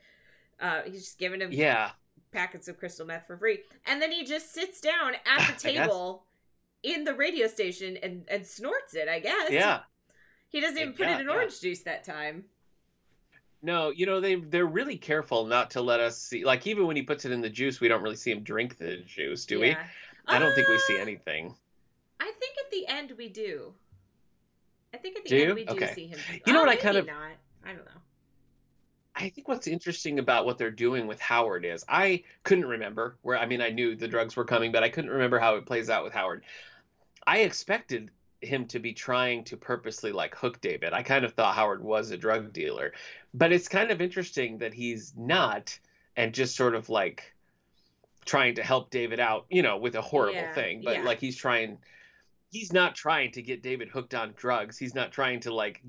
Uh, 0.60 0.82
he's 0.84 1.02
just 1.02 1.18
giving 1.18 1.40
him 1.40 1.50
yeah. 1.52 1.90
packets 2.30 2.68
of 2.68 2.78
crystal 2.78 3.06
meth 3.06 3.26
for 3.26 3.36
free, 3.36 3.58
and 3.86 4.00
then 4.00 4.12
he 4.12 4.24
just 4.24 4.54
sits 4.54 4.80
down 4.80 5.14
at 5.26 5.46
the 5.48 5.60
table 5.72 6.24
in 6.82 7.04
the 7.04 7.14
radio 7.14 7.46
station 7.48 7.98
and 8.02 8.24
and 8.28 8.46
snorts 8.46 8.94
it. 8.94 9.08
I 9.08 9.18
guess. 9.18 9.50
Yeah. 9.50 9.80
He 10.52 10.60
doesn't 10.60 10.78
even 10.78 10.92
put 10.92 11.06
Yeah, 11.06 11.16
it 11.16 11.20
in 11.22 11.26
yeah. 11.26 11.32
orange 11.32 11.60
juice 11.60 11.82
that 11.82 12.04
time. 12.04 12.44
No, 13.62 13.90
you 13.90 14.06
know 14.06 14.20
they 14.20 14.34
they're 14.36 14.66
really 14.66 14.98
careful 14.98 15.46
not 15.46 15.70
to 15.72 15.80
let 15.80 15.98
us 16.00 16.18
see. 16.18 16.44
Like 16.44 16.66
even 16.66 16.86
when 16.86 16.96
he 16.96 17.02
puts 17.02 17.24
it 17.24 17.32
in 17.32 17.40
the 17.40 17.48
juice, 17.48 17.80
we 17.80 17.88
don't 17.88 18.02
really 18.02 18.16
see 18.16 18.30
him 18.30 18.42
drink 18.42 18.76
the 18.76 18.98
juice, 19.06 19.46
do 19.46 19.60
we? 19.60 19.76
I 20.26 20.38
don't 20.38 20.54
think 20.54 20.68
we 20.68 20.78
see 20.78 20.98
Uh, 20.98 21.02
anything. 21.02 21.54
I 22.20 22.32
think 22.38 22.56
at 22.64 22.70
the 22.70 22.86
end 22.86 23.12
we 23.16 23.28
do. 23.28 23.72
I 24.92 24.98
think 24.98 25.16
at 25.16 25.24
the 25.24 25.30
Do 25.30 25.42
end 25.44 25.54
we 25.54 25.64
do 25.64 25.72
Okay. 25.74 25.94
see 25.94 26.06
him. 26.06 26.18
You 26.46 26.52
know 26.52 26.60
Oh, 26.60 26.62
what 26.64 26.68
I 26.70 26.76
kind 26.76 26.96
of- 26.96 27.06
not. 27.06 27.32
I 27.64 27.72
don't 27.72 27.84
know. 27.86 28.00
I 29.14 29.28
think 29.28 29.46
what's 29.48 29.66
interesting 29.66 30.18
about 30.18 30.44
what 30.46 30.58
they're 30.58 30.70
doing 30.70 31.06
with 31.06 31.20
Howard 31.20 31.64
is 31.64 31.84
I 31.88 32.24
couldn't 32.42 32.66
remember 32.66 33.16
where 33.22 33.38
I 33.38 33.46
mean 33.46 33.60
I 33.60 33.68
knew 33.70 33.94
the 33.94 34.08
drugs 34.08 34.36
were 34.36 34.44
coming, 34.44 34.72
but 34.72 34.82
I 34.82 34.88
couldn't 34.88 35.10
remember 35.10 35.38
how 35.38 35.54
it 35.56 35.66
plays 35.66 35.88
out 35.88 36.02
with 36.04 36.12
Howard. 36.12 36.44
I 37.26 37.40
expected 37.40 38.10
him 38.42 38.66
to 38.66 38.78
be 38.78 38.92
trying 38.92 39.44
to 39.44 39.56
purposely 39.56 40.12
like 40.12 40.34
hook 40.34 40.60
David. 40.60 40.92
I 40.92 41.02
kind 41.02 41.24
of 41.24 41.34
thought 41.34 41.54
Howard 41.54 41.82
was 41.82 42.10
a 42.10 42.16
drug 42.16 42.52
dealer. 42.52 42.92
But 43.34 43.52
it's 43.52 43.68
kind 43.68 43.90
of 43.90 44.00
interesting 44.00 44.58
that 44.58 44.74
he's 44.74 45.14
not 45.16 45.78
and 46.16 46.34
just 46.34 46.56
sort 46.56 46.74
of 46.74 46.88
like 46.88 47.32
trying 48.24 48.54
to 48.56 48.62
help 48.62 48.90
David 48.90 49.20
out, 49.20 49.46
you 49.48 49.62
know, 49.62 49.78
with 49.78 49.94
a 49.94 50.02
horrible 50.02 50.34
Yeah, 50.34 50.52
thing, 50.52 50.82
but 50.84 50.96
yeah. 50.96 51.02
like 51.02 51.20
he's 51.20 51.36
trying 51.36 51.78
he's 52.50 52.72
not 52.72 52.94
trying 52.94 53.32
to 53.32 53.42
get 53.42 53.62
David 53.62 53.88
hooked 53.88 54.14
on 54.14 54.34
drugs. 54.36 54.76
He's 54.76 54.94
not 54.94 55.10
trying 55.10 55.40
to 55.40 55.54
like 55.54 55.82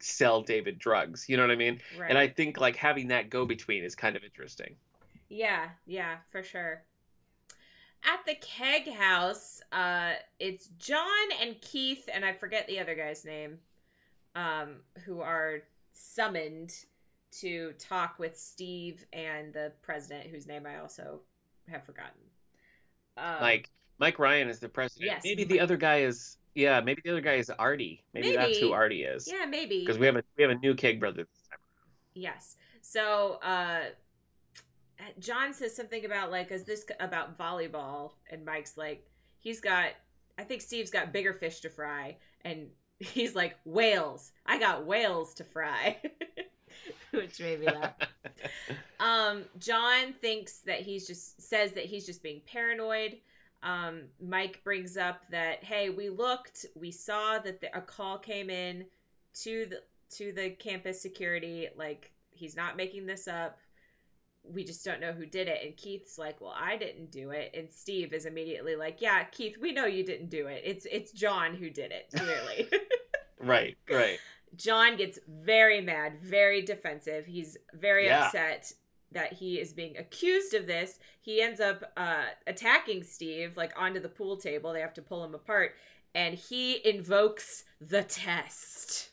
sell 0.00 0.42
David 0.42 0.78
drugs. 0.78 1.26
You 1.28 1.36
know 1.36 1.44
what 1.44 1.50
I 1.50 1.56
mean? 1.56 1.80
Right. 1.98 2.10
And 2.10 2.18
I 2.18 2.28
think 2.28 2.60
like 2.60 2.76
having 2.76 3.08
that 3.08 3.30
go 3.30 3.46
between 3.46 3.84
is 3.84 3.94
kind 3.94 4.16
of 4.16 4.24
interesting. 4.24 4.76
Yeah, 5.28 5.68
yeah, 5.86 6.16
for 6.30 6.42
sure. 6.42 6.82
At 8.04 8.24
the 8.26 8.34
keg 8.40 8.92
house, 8.92 9.60
uh, 9.72 10.12
it's 10.38 10.68
John 10.78 11.06
and 11.40 11.60
Keith, 11.60 12.08
and 12.12 12.24
I 12.24 12.32
forget 12.32 12.66
the 12.66 12.78
other 12.78 12.94
guy's 12.94 13.24
name, 13.24 13.58
um, 14.34 14.76
who 15.04 15.20
are 15.20 15.60
summoned 15.92 16.72
to 17.32 17.72
talk 17.78 18.18
with 18.18 18.38
Steve 18.38 19.04
and 19.12 19.52
the 19.52 19.72
president, 19.82 20.28
whose 20.28 20.46
name 20.46 20.66
I 20.66 20.78
also 20.78 21.20
have 21.68 21.84
forgotten. 21.84 22.20
Um, 23.16 23.36
Mike 23.40 23.70
Mike 23.98 24.18
Ryan 24.18 24.48
is 24.48 24.58
the 24.58 24.68
president. 24.68 25.10
yes, 25.10 25.22
maybe 25.24 25.44
the 25.44 25.60
other 25.60 25.76
guy 25.76 26.00
is 26.00 26.38
yeah, 26.54 26.80
maybe 26.80 27.02
the 27.04 27.10
other 27.10 27.20
guy 27.20 27.34
is 27.34 27.50
Artie. 27.50 28.04
Maybe, 28.12 28.34
that's 28.34 28.58
who 28.58 28.72
Artie 28.72 29.04
is. 29.04 29.28
yeah, 29.30 29.44
maybe. 29.46 29.80
Because 29.80 29.98
we 29.98 30.06
have 30.06 30.16
a 30.16 30.22
we 30.36 30.42
have 30.42 30.50
a 30.50 30.58
new 30.58 30.74
keg 30.74 30.98
brother 30.98 31.18
this 31.18 31.48
time. 31.48 31.58
Yes. 32.14 32.56
So, 32.82 33.38
uh, 33.42 33.82
John 35.18 35.52
says 35.52 35.74
something 35.74 36.04
about 36.04 36.30
like, 36.30 36.50
is 36.50 36.64
this 36.64 36.84
about 36.98 37.38
volleyball? 37.38 38.12
And 38.30 38.44
Mike's 38.44 38.76
like, 38.76 39.06
he's 39.38 39.60
got, 39.60 39.90
I 40.38 40.44
think 40.44 40.62
Steve's 40.62 40.90
got 40.90 41.12
bigger 41.12 41.32
fish 41.32 41.60
to 41.60 41.70
fry, 41.70 42.16
and 42.42 42.68
he's 42.98 43.34
like, 43.34 43.56
whales. 43.64 44.32
I 44.46 44.58
got 44.58 44.86
whales 44.86 45.34
to 45.34 45.44
fry, 45.44 45.98
which 47.12 47.40
made 47.40 47.60
me 47.60 47.66
laugh. 47.66 47.94
Um, 49.00 49.44
John 49.58 50.12
thinks 50.12 50.58
that 50.66 50.80
he's 50.80 51.06
just 51.06 51.40
says 51.40 51.72
that 51.72 51.86
he's 51.86 52.04
just 52.04 52.22
being 52.22 52.42
paranoid. 52.46 53.16
Um, 53.62 54.02
Mike 54.22 54.62
brings 54.62 54.98
up 54.98 55.26
that 55.30 55.64
hey, 55.64 55.88
we 55.88 56.10
looked, 56.10 56.66
we 56.74 56.90
saw 56.90 57.38
that 57.38 57.62
the, 57.62 57.74
a 57.74 57.80
call 57.80 58.18
came 58.18 58.50
in 58.50 58.84
to 59.42 59.66
the 59.66 59.82
to 60.16 60.32
the 60.32 60.50
campus 60.50 61.00
security. 61.00 61.68
Like 61.74 62.12
he's 62.30 62.56
not 62.56 62.76
making 62.76 63.06
this 63.06 63.26
up. 63.26 63.58
We 64.42 64.64
just 64.64 64.84
don't 64.84 65.00
know 65.00 65.12
who 65.12 65.26
did 65.26 65.48
it. 65.48 65.60
And 65.64 65.76
Keith's 65.76 66.18
like, 66.18 66.40
well, 66.40 66.54
I 66.58 66.76
didn't 66.76 67.10
do 67.10 67.30
it. 67.30 67.52
And 67.54 67.70
Steve 67.70 68.12
is 68.12 68.26
immediately 68.26 68.74
like, 68.76 69.00
yeah, 69.00 69.24
Keith, 69.24 69.56
we 69.60 69.72
know 69.72 69.86
you 69.86 70.04
didn't 70.04 70.30
do 70.30 70.46
it. 70.46 70.62
It's 70.64 70.86
it's 70.90 71.12
John 71.12 71.54
who 71.54 71.70
did 71.70 71.92
it. 71.92 72.08
Clearly. 72.16 72.68
right, 73.38 73.76
right. 73.90 74.18
John 74.56 74.96
gets 74.96 75.18
very 75.28 75.80
mad, 75.80 76.20
very 76.22 76.62
defensive. 76.62 77.26
He's 77.26 77.56
very 77.74 78.06
Yeah. 78.06 78.26
upset 78.26 78.72
that 79.12 79.32
he 79.34 79.60
is 79.60 79.72
being 79.72 79.96
accused 79.96 80.54
of 80.54 80.66
this. 80.66 80.98
He 81.20 81.40
ends 81.42 81.60
up 81.60 81.84
uh, 81.96 82.24
attacking 82.46 83.02
Steve, 83.04 83.56
like 83.56 83.72
onto 83.76 84.00
the 84.00 84.08
pool 84.08 84.36
table. 84.36 84.72
They 84.72 84.80
have 84.80 84.94
to 84.94 85.02
pull 85.02 85.24
him 85.24 85.34
apart, 85.34 85.74
and 86.14 86.34
he 86.34 86.80
invokes 86.88 87.64
the 87.80 88.02
test, 88.02 89.10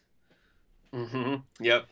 hmm 0.93 1.35
Yep. 1.59 1.85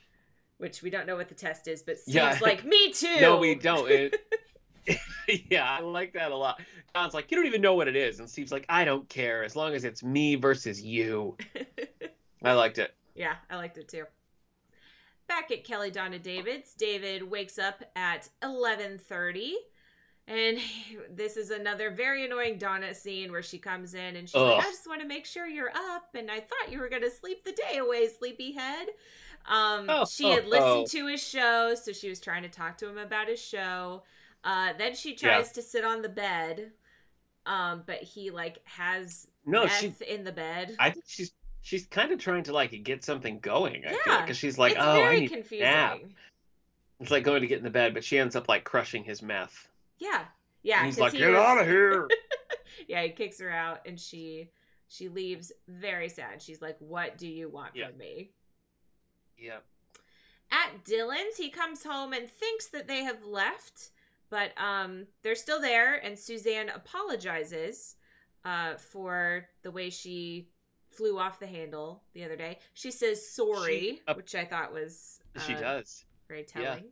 Which 0.57 0.81
we 0.81 0.89
don't 0.89 1.05
know 1.05 1.15
what 1.15 1.29
the 1.29 1.35
test 1.35 1.67
is, 1.67 1.83
but 1.83 1.99
Steve's 1.99 2.15
Yeah. 2.15 2.37
like, 2.41 2.63
"Me 2.65 2.91
too." 2.91 3.19
No, 3.19 3.37
we 3.37 3.55
don't. 3.55 3.89
It, 3.89 4.15
yeah, 5.49 5.69
I 5.69 5.81
like 5.81 6.13
that 6.13 6.31
a 6.31 6.35
lot. 6.35 6.61
John's 6.95 7.13
like, 7.13 7.31
you 7.31 7.37
don't 7.37 7.47
even 7.47 7.61
know 7.61 7.73
what 7.73 7.87
it 7.87 7.95
is, 7.95 8.19
and 8.19 8.29
Steve's 8.29 8.51
like, 8.51 8.65
I 8.69 8.85
don't 8.85 9.07
care 9.09 9.43
as 9.43 9.55
long 9.55 9.73
as 9.73 9.83
it's 9.83 10.03
me 10.03 10.35
versus 10.35 10.81
you. 10.81 11.37
I 12.43 12.53
liked 12.53 12.77
it. 12.77 12.93
Yeah, 13.15 13.35
I 13.49 13.55
liked 13.55 13.77
it 13.77 13.87
too. 13.87 14.03
Back 15.27 15.49
at 15.51 15.63
Kelly 15.63 15.89
Donna 15.89 16.19
David's, 16.19 16.73
David 16.75 17.23
wakes 17.23 17.57
up 17.57 17.83
at 17.95 18.29
11:30 18.43 19.53
and 20.27 20.57
this 21.11 21.37
is 21.37 21.51
another 21.51 21.91
very 21.91 22.25
annoying 22.25 22.57
Donna 22.57 22.93
scene 22.95 23.31
where 23.31 23.43
she 23.43 23.57
comes 23.59 23.93
in 23.93 24.15
and 24.15 24.27
she's 24.27 24.35
like, 24.35 24.63
"I 24.65 24.69
just 24.69 24.87
want 24.87 25.01
to 25.01 25.07
make 25.07 25.25
sure 25.25 25.47
you're 25.47 25.71
up 25.75 26.15
and 26.15 26.29
I 26.31 26.39
thought 26.39 26.71
you 26.71 26.79
were 26.79 26.89
going 26.89 27.03
to 27.03 27.11
sleep 27.11 27.43
the 27.43 27.51
day 27.51 27.77
away, 27.77 28.07
sleepyhead." 28.07 28.87
Um 29.49 29.85
Oh, 29.89 30.05
she 30.05 30.29
had 30.29 30.45
oh, 30.45 30.49
listened 30.49 30.65
oh. 30.67 30.85
to 30.87 31.07
his 31.07 31.21
show, 31.23 31.75
so 31.75 31.91
she 31.91 32.09
was 32.09 32.19
trying 32.19 32.43
to 32.43 32.49
talk 32.49 32.77
to 32.79 32.87
him 32.89 32.97
about 32.97 33.27
his 33.27 33.41
show. 33.41 34.03
Uh 34.43 34.73
then 34.77 34.95
she 34.95 35.15
tries 35.15 35.51
to 35.53 35.61
sit 35.61 35.83
on 35.85 36.01
the 36.01 36.09
bed. 36.09 36.71
Um 37.45 37.83
but 37.85 38.01
he 38.01 38.31
like 38.31 38.59
has 38.65 39.27
No, 39.45 39.63
meth 39.65 39.79
she. 39.79 39.93
in 40.07 40.23
the 40.23 40.31
bed. 40.31 40.75
I 40.79 40.89
think 40.89 41.05
she's 41.07 41.31
she's 41.61 41.85
kind 41.87 42.11
of 42.11 42.19
trying 42.19 42.43
to 42.43 42.53
like 42.53 42.83
get 42.83 43.03
something 43.03 43.39
going. 43.39 43.83
I 43.87 43.97
Yeah, 44.05 44.21
because 44.21 44.37
she's 44.37 44.57
like, 44.57 44.73
it's 44.73 44.81
oh, 44.83 44.93
very 44.93 45.17
I 45.17 45.19
need 45.21 45.31
confusing. 45.31 45.65
nap. 45.67 45.99
It's 46.99 47.11
like 47.11 47.23
going 47.23 47.41
to 47.41 47.47
get 47.47 47.57
in 47.57 47.63
the 47.63 47.69
bed, 47.69 47.93
but 47.93 48.03
she 48.03 48.17
ends 48.17 48.35
up 48.35 48.47
like 48.47 48.63
crushing 48.63 49.03
his 49.03 49.21
meth. 49.21 49.67
Yeah, 49.99 50.23
yeah. 50.63 50.77
And 50.77 50.85
he's 50.85 50.97
like, 50.99 51.11
he 51.11 51.17
get 51.19 51.29
was- 51.31 51.37
out 51.39 51.59
of 51.59 51.67
here. 51.67 52.07
yeah, 52.87 53.03
he 53.03 53.09
kicks 53.09 53.39
her 53.41 53.51
out, 53.51 53.81
and 53.85 53.99
she 53.99 54.49
she 54.87 55.09
leaves 55.09 55.51
very 55.67 56.07
sad. 56.07 56.41
She's 56.41 56.61
like, 56.61 56.77
"What 56.79 57.17
do 57.17 57.27
you 57.27 57.49
want 57.49 57.75
Yeah. 57.75 57.89
from 57.89 57.97
me?" 57.97 58.31
Yeah. 59.37 59.57
At 60.51 60.83
Dylan's, 60.85 61.37
he 61.37 61.49
comes 61.49 61.83
home 61.83 62.13
and 62.13 62.29
thinks 62.29 62.67
that 62.67 62.87
they 62.87 63.03
have 63.03 63.23
left, 63.25 63.89
but 64.29 64.51
um, 64.57 65.07
they're 65.23 65.35
still 65.35 65.59
there. 65.59 65.95
And 65.95 66.17
Suzanne 66.17 66.69
apologizes 66.69 67.95
uh, 68.43 68.75
for 68.75 69.47
the 69.63 69.71
way 69.71 69.89
she 69.89 70.49
flew 70.91 71.17
off 71.19 71.39
the 71.39 71.47
handle 71.47 72.03
the 72.13 72.23
other 72.23 72.35
day. 72.35 72.59
She 72.73 72.91
says 72.91 73.27
sorry, 73.27 73.79
She- 73.79 74.01
uh, 74.07 74.13
which 74.13 74.35
I 74.35 74.45
thought 74.45 74.71
was 74.71 75.19
She 75.45 75.55
uh, 75.55 75.59
does. 75.59 76.05
very 76.27 76.45
Yeah. 76.55 76.61
telling. 76.63 76.85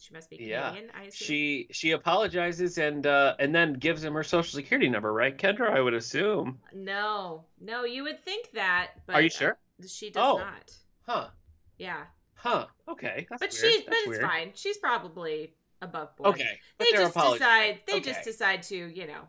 She 0.00 0.14
must 0.14 0.30
be 0.30 0.36
Yeah. 0.36 0.68
Canadian. 0.68 0.92
I 0.94 1.02
assume. 1.04 1.26
She 1.26 1.68
she 1.72 1.90
apologizes 1.90 2.78
and 2.78 3.04
uh 3.04 3.34
and 3.40 3.52
then 3.52 3.72
gives 3.72 4.04
him 4.04 4.14
her 4.14 4.22
social 4.22 4.56
security 4.56 4.88
number, 4.88 5.12
right, 5.12 5.36
Kendra? 5.36 5.70
I 5.70 5.80
would 5.80 5.94
assume. 5.94 6.60
No, 6.72 7.46
no, 7.60 7.84
you 7.84 8.04
would 8.04 8.20
think 8.20 8.52
that, 8.52 8.92
but 9.06 9.16
Are 9.16 9.22
you 9.22 9.30
sure? 9.30 9.58
she 9.88 10.10
does 10.10 10.22
Oh. 10.24 10.38
not. 10.38 10.72
Huh. 11.04 11.28
Yeah, 11.78 12.04
Huh. 12.34 12.66
Okay. 12.88 13.26
That's 13.30 13.40
but 13.40 13.50
weird. 13.50 13.72
she's 13.74 13.82
but 13.82 13.90
That's 13.90 14.00
it's 14.02 14.08
weird. 14.08 14.22
fine. 14.22 14.50
She's 14.54 14.78
probably 14.78 15.54
above 15.82 16.14
board. 16.16 16.30
Okay. 16.34 16.58
But 16.78 16.86
they 16.90 16.96
just 16.96 17.14
decide. 17.14 17.80
They 17.86 18.00
just 18.00 18.22
decide 18.24 18.62
to 18.64 18.76
you 18.76 19.06
know 19.06 19.22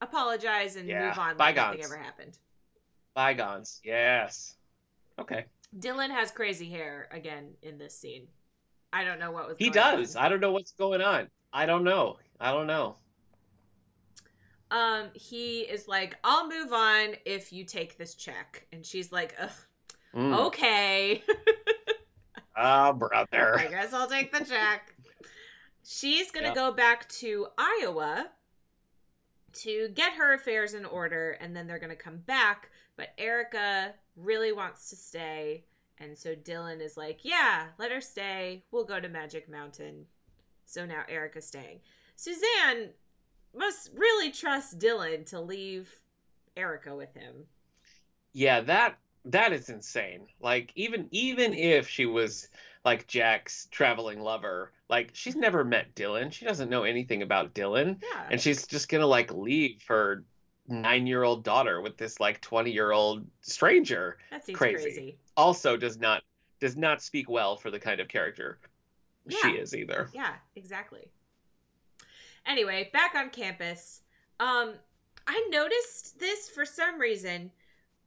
apologize 0.00 0.76
and 0.76 0.88
Yeah, 0.88 1.08
move 1.08 1.18
on 1.18 1.36
like 1.36 1.56
nothing 1.56 1.78
bygones. 1.80 1.84
ever 1.92 1.96
happened. 2.02 2.38
Bygones. 3.14 3.80
Yes. 3.84 4.56
Okay. 5.18 5.44
Dylan 5.78 6.10
has 6.10 6.30
crazy 6.30 6.70
hair 6.70 7.08
again 7.10 7.50
in 7.62 7.76
this 7.78 7.98
scene. 7.98 8.26
I 8.92 9.04
don't 9.04 9.18
know 9.18 9.30
what 9.32 9.48
was. 9.48 9.58
He 9.58 9.68
does. 9.70 10.16
on. 10.16 10.24
I 10.24 10.28
don't 10.28 10.40
know 10.40 10.52
what's 10.52 10.72
going 10.72 11.00
on. 11.02 11.28
I 11.52 11.66
don't 11.66 11.84
know. 11.84 12.16
I 12.40 12.52
don't 12.52 12.66
know. 12.66 12.96
Um, 14.70 15.08
he 15.14 15.60
is 15.60 15.86
like, 15.88 16.16
"I'll 16.24 16.48
move 16.48 16.72
on 16.72 17.14
if 17.24 17.52
you 17.52 17.64
take 17.64 17.98
this 17.98 18.14
check," 18.14 18.66
and 18.72 18.84
she's 18.84 19.12
like, 19.12 19.34
Ugh, 19.40 19.50
Mm. 20.14 20.46
"Okay." 20.46 21.22
Ah, 22.56 22.88
I 22.88 22.92
brother. 22.92 23.58
I 23.58 23.66
guess 23.66 23.92
I'll 23.92 24.08
take 24.08 24.32
the 24.32 24.44
check. 24.44 24.94
She's 25.84 26.30
gonna 26.30 26.48
Yeah. 26.48 26.54
go 26.54 26.72
back 26.72 27.08
to 27.20 27.48
Iowa 27.58 28.30
to 29.62 29.88
get 29.88 30.14
her 30.14 30.34
affairs 30.34 30.74
in 30.74 30.84
order, 30.84 31.32
and 31.32 31.56
then 31.56 31.66
they're 31.66 31.78
going 31.78 31.88
to 31.90 31.96
come 31.96 32.18
back. 32.18 32.70
But 32.96 33.10
Erica 33.16 33.94
really 34.14 34.52
wants 34.52 34.90
to 34.90 34.96
stay. 34.96 35.64
And 35.98 36.16
so 36.18 36.34
Dylan 36.34 36.80
is 36.82 36.96
like, 36.96 37.20
Yeah, 37.24 37.68
let 37.78 37.90
her 37.90 38.00
stay. 38.02 38.64
We'll 38.70 38.84
go 38.84 39.00
to 39.00 39.08
Magic 39.08 39.48
Mountain. 39.48 40.06
So 40.66 40.84
now 40.84 41.04
Erica's 41.08 41.46
staying. 41.46 41.80
Suzanne 42.16 42.90
must 43.54 43.90
really 43.94 44.30
trust 44.30 44.78
Dylan 44.78 45.24
to 45.26 45.40
leave 45.40 46.00
Erica 46.56 46.94
with 46.94 47.14
him. 47.14 47.46
Yeah, 48.32 48.60
that 48.62 48.98
that 49.26 49.52
is 49.52 49.68
insane. 49.68 50.26
Like 50.40 50.72
even 50.74 51.08
even 51.10 51.52
if 51.52 51.88
she 51.88 52.06
was 52.06 52.48
like 52.84 53.06
Jack's 53.06 53.66
traveling 53.70 54.20
lover, 54.20 54.72
like 54.88 55.10
she's 55.12 55.36
never 55.36 55.64
met 55.64 55.94
Dylan. 55.94 56.32
She 56.32 56.44
doesn't 56.44 56.70
know 56.70 56.84
anything 56.84 57.22
about 57.22 57.54
Dylan. 57.54 58.02
Yeah. 58.02 58.26
And 58.30 58.40
she's 58.40 58.66
just 58.66 58.88
gonna 58.88 59.06
like 59.06 59.32
leave 59.32 59.82
her 59.88 60.24
nine 60.68 61.06
year 61.06 61.22
old 61.22 61.44
daughter 61.44 61.80
with 61.80 61.96
this 61.96 62.20
like 62.20 62.40
twenty 62.40 62.70
year 62.70 62.92
old 62.92 63.26
stranger. 63.42 64.18
that 64.30 64.46
seems 64.46 64.58
crazy. 64.58 64.82
crazy. 64.82 65.18
Also 65.36 65.76
does 65.76 65.98
not 65.98 66.22
does 66.60 66.76
not 66.76 67.02
speak 67.02 67.28
well 67.28 67.56
for 67.56 67.70
the 67.70 67.78
kind 67.78 68.00
of 68.00 68.08
character 68.08 68.58
she 69.28 69.50
is 69.50 69.74
either. 69.74 70.08
Yeah, 70.12 70.34
exactly. 70.54 71.10
Anyway, 72.46 72.90
back 72.92 73.14
on 73.16 73.30
campus. 73.30 74.02
Um, 74.38 74.74
I 75.26 75.48
noticed 75.50 76.20
this 76.20 76.48
for 76.48 76.64
some 76.64 77.00
reason. 77.00 77.50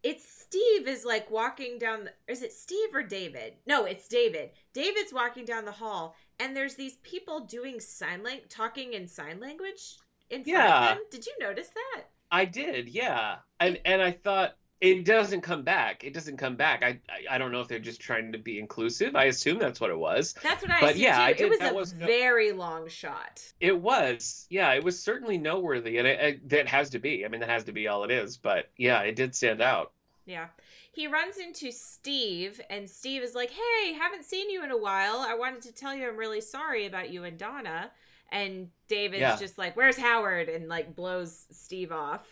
It's 0.04 0.26
Steve 0.28 0.88
is 0.88 1.04
like 1.06 1.30
walking 1.30 1.78
down 1.78 2.06
the 2.06 2.14
is 2.32 2.41
it 2.41 2.54
Steve 2.54 2.89
or 2.93 3.04
David? 3.04 3.54
No, 3.68 3.86
it's 3.86 4.08
David. 4.08 4.52
David's 4.74 5.14
walking 5.14 5.45
down 5.45 5.66
the 5.66 5.72
hall 5.74 6.16
and 6.39 6.56
there's 6.56 6.76
these 6.76 6.95
people 6.97 7.41
doing 7.41 7.80
sign 7.80 8.24
language 8.24 8.50
talking 8.50 8.93
in 8.93 9.08
sign 9.08 9.39
language 9.39 9.97
in 10.30 10.43
front 10.43 10.58
Yeah. 10.58 10.91
of 10.91 10.97
him. 10.97 11.04
Did 11.12 11.26
you 11.26 11.34
notice 11.39 11.70
that? 11.70 12.04
I 12.32 12.45
did, 12.45 12.88
yeah. 12.88 13.38
And 13.60 13.80
and 13.86 14.02
I 14.02 14.12
thought 14.12 14.56
it 14.82 15.03
doesn't 15.05 15.41
come 15.41 15.63
back. 15.63 16.03
It 16.03 16.13
doesn't 16.13 16.38
come 16.38 16.55
back. 16.55 16.84
I 16.84 16.99
I, 17.09 17.36
I 17.36 17.38
don't 17.38 17.51
know 17.51 17.61
if 17.61 17.67
they're 17.67 17.80
just 17.80 17.99
trying 17.99 18.32
to 18.32 18.38
be 18.38 18.59
inclusive. 18.59 19.15
I 19.15 19.25
assume 19.25 19.59
that's 19.59 19.82
what 19.82 19.89
it 19.89 19.97
was. 19.97 20.34
That's 20.41 20.61
what 20.61 20.71
I 20.71 20.80
But 20.82 20.95
yeah. 20.97 21.19
I 21.21 21.36
it 21.38 21.49
was 21.49 21.59
a 21.61 21.73
was 21.73 21.91
very 21.93 22.51
long 22.51 22.88
shot. 22.88 23.43
It 23.59 23.80
was, 23.80 24.47
yeah. 24.49 24.73
It 24.73 24.84
was 24.84 25.01
certainly 25.01 25.38
noteworthy, 25.38 25.97
and 25.97 26.07
it, 26.07 26.19
it, 26.19 26.49
that 26.49 26.67
has 26.67 26.89
to 26.91 26.99
be. 26.99 27.25
I 27.25 27.27
mean, 27.27 27.41
that 27.41 27.49
has 27.49 27.63
to 27.65 27.71
be 27.71 27.88
all 27.88 28.03
it 28.03 28.11
is. 28.11 28.38
But 28.38 28.69
yeah, 28.77 29.01
it 29.01 29.15
did 29.15 29.36
stand 29.36 29.61
out. 29.61 29.91
Yeah. 30.25 30.47
He 30.91 31.07
runs 31.07 31.38
into 31.38 31.71
Steve, 31.71 32.59
and 32.69 32.89
Steve 32.89 33.21
is 33.23 33.36
like, 33.36 33.51
Hey, 33.51 33.93
haven't 33.93 34.25
seen 34.25 34.49
you 34.49 34.63
in 34.63 34.71
a 34.71 34.77
while. 34.77 35.17
I 35.19 35.36
wanted 35.36 35.61
to 35.63 35.71
tell 35.71 35.93
you 35.93 36.07
I'm 36.07 36.17
really 36.17 36.41
sorry 36.41 36.86
about 36.86 37.09
you 37.09 37.23
and 37.23 37.38
Donna. 37.38 37.91
And 38.32 38.69
David's 38.88 39.21
Yeah. 39.21 39.36
just 39.38 39.57
like, 39.57 39.75
Where's 39.75 39.97
Howard? 39.97 40.49
And 40.49 40.67
like 40.67 40.95
blows 40.95 41.45
Steve 41.51 41.91
off. 41.91 42.27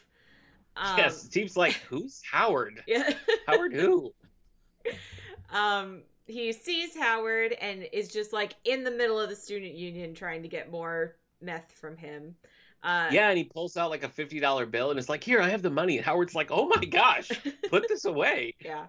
Um, 0.79 0.97
yes, 0.97 1.23
Steve's 1.23 1.57
like, 1.57 1.73
who's 1.89 2.21
Howard? 2.31 2.83
Yeah. 2.87 3.09
Howard 3.45 3.73
who? 3.73 4.13
um, 5.49 6.01
he 6.25 6.51
sees 6.53 6.95
Howard 6.97 7.53
and 7.53 7.87
is 7.93 8.11
just 8.11 8.33
like 8.33 8.55
in 8.65 8.83
the 8.83 8.91
middle 8.91 9.19
of 9.19 9.29
the 9.29 9.35
student 9.35 9.75
union 9.75 10.13
trying 10.13 10.43
to 10.43 10.49
get 10.49 10.71
more 10.71 11.15
meth 11.41 11.71
from 11.73 11.97
him. 11.97 12.35
Uh, 12.83 13.07
Yeah, 13.11 13.29
and 13.29 13.37
he 13.37 13.43
pulls 13.45 13.77
out 13.77 13.89
like 13.89 14.03
a 14.03 14.09
fifty 14.09 14.39
dollar 14.39 14.65
bill 14.65 14.91
and 14.91 14.99
it's 14.99 15.09
like, 15.09 15.23
"Here, 15.23 15.41
I 15.41 15.49
have 15.49 15.61
the 15.61 15.69
money." 15.69 15.97
And 15.97 16.05
Howard's 16.05 16.35
like, 16.35 16.51
"Oh 16.51 16.67
my 16.67 16.83
gosh, 16.85 17.41
put 17.69 17.87
this 17.87 18.05
away." 18.05 18.55
Yeah. 18.63 18.87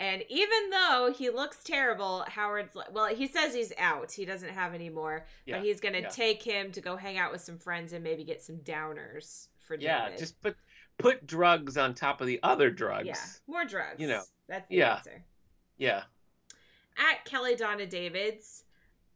And 0.00 0.22
even 0.28 0.70
though 0.70 1.12
he 1.16 1.28
looks 1.30 1.62
terrible, 1.64 2.24
Howard's 2.28 2.76
like, 2.76 2.94
well, 2.94 3.06
he 3.12 3.26
says 3.26 3.52
he's 3.52 3.72
out. 3.78 4.12
He 4.12 4.24
doesn't 4.24 4.50
have 4.50 4.72
any 4.72 4.90
more, 4.90 5.26
Yeah, 5.44 5.56
but 5.56 5.64
he's 5.64 5.80
going 5.80 5.94
to 5.94 6.02
yeah. 6.02 6.08
take 6.08 6.42
him 6.42 6.70
to 6.72 6.80
go 6.80 6.96
hang 6.96 7.18
out 7.18 7.32
with 7.32 7.40
some 7.40 7.58
friends 7.58 7.92
and 7.92 8.04
maybe 8.04 8.22
get 8.24 8.40
some 8.40 8.58
downers 8.58 9.48
for 9.58 9.76
Yeah, 9.76 10.10
just 10.16 10.40
put 10.40 10.56
put 10.98 11.26
drugs 11.26 11.76
on 11.76 11.94
top 11.94 12.20
of 12.20 12.26
the 12.26 12.40
other 12.42 12.70
drugs. 12.70 13.06
yeah, 13.06 13.16
more 13.46 13.64
drugs. 13.64 13.98
You 14.00 14.08
know, 14.08 14.22
that's 14.48 14.68
the 14.68 14.76
yeah. 14.76 14.96
answer. 14.96 15.22
Yeah. 15.76 16.02
At 16.96 17.24
Kelly 17.24 17.54
Donna 17.54 17.86
David's, 17.86 18.64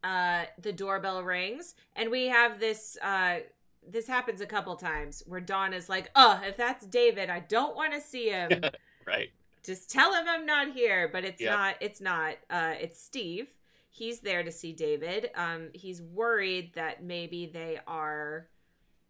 uh, 0.03 0.43
the 0.61 0.71
doorbell 0.71 1.21
rings, 1.23 1.75
and 1.95 2.09
we 2.09 2.27
have 2.27 2.59
this. 2.59 2.97
Uh, 3.01 3.39
this 3.85 4.07
happens 4.07 4.39
a 4.39 4.45
couple 4.45 4.73
times 4.77 5.23
where 5.27 5.41
Donna's 5.41 5.89
like, 5.89 6.09
"Oh, 6.15 6.39
if 6.45 6.55
that's 6.55 6.85
David, 6.85 7.29
I 7.29 7.41
don't 7.41 7.75
want 7.75 7.93
to 7.93 8.01
see 8.01 8.29
him." 8.29 8.49
Right. 9.05 9.31
just 9.65 9.91
tell 9.91 10.13
him 10.13 10.23
I'm 10.29 10.45
not 10.45 10.71
here, 10.71 11.09
but 11.11 11.25
it's 11.25 11.41
Yep. 11.41 11.51
not 11.51 11.75
it's 11.81 11.99
not 11.99 12.35
uh 12.49 12.75
it's 12.79 13.01
Steve. 13.03 13.47
He's 13.89 14.21
there 14.21 14.43
to 14.43 14.51
see 14.51 14.71
David. 14.71 15.29
Um 15.35 15.71
he's 15.73 16.01
worried 16.01 16.71
that 16.75 17.03
maybe 17.03 17.45
they 17.47 17.79
are 17.85 18.47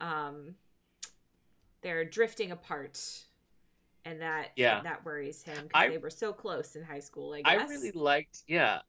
um 0.02 0.56
they're 1.84 2.06
drifting 2.06 2.52
apart 2.52 3.00
and 4.06 4.22
that 4.22 4.50
Yeah. 4.56 4.82
that 4.84 5.06
worries 5.06 5.44
him 5.44 5.68
because 5.68 5.90
they 5.92 5.98
were 5.98 6.10
so 6.10 6.34
close 6.34 6.76
in 6.76 6.84
high 6.84 7.00
school, 7.00 7.34
I 7.34 7.42
I 7.46 7.66
really 7.66 7.92
liked. 7.92 8.44
Yeah. 8.48 8.80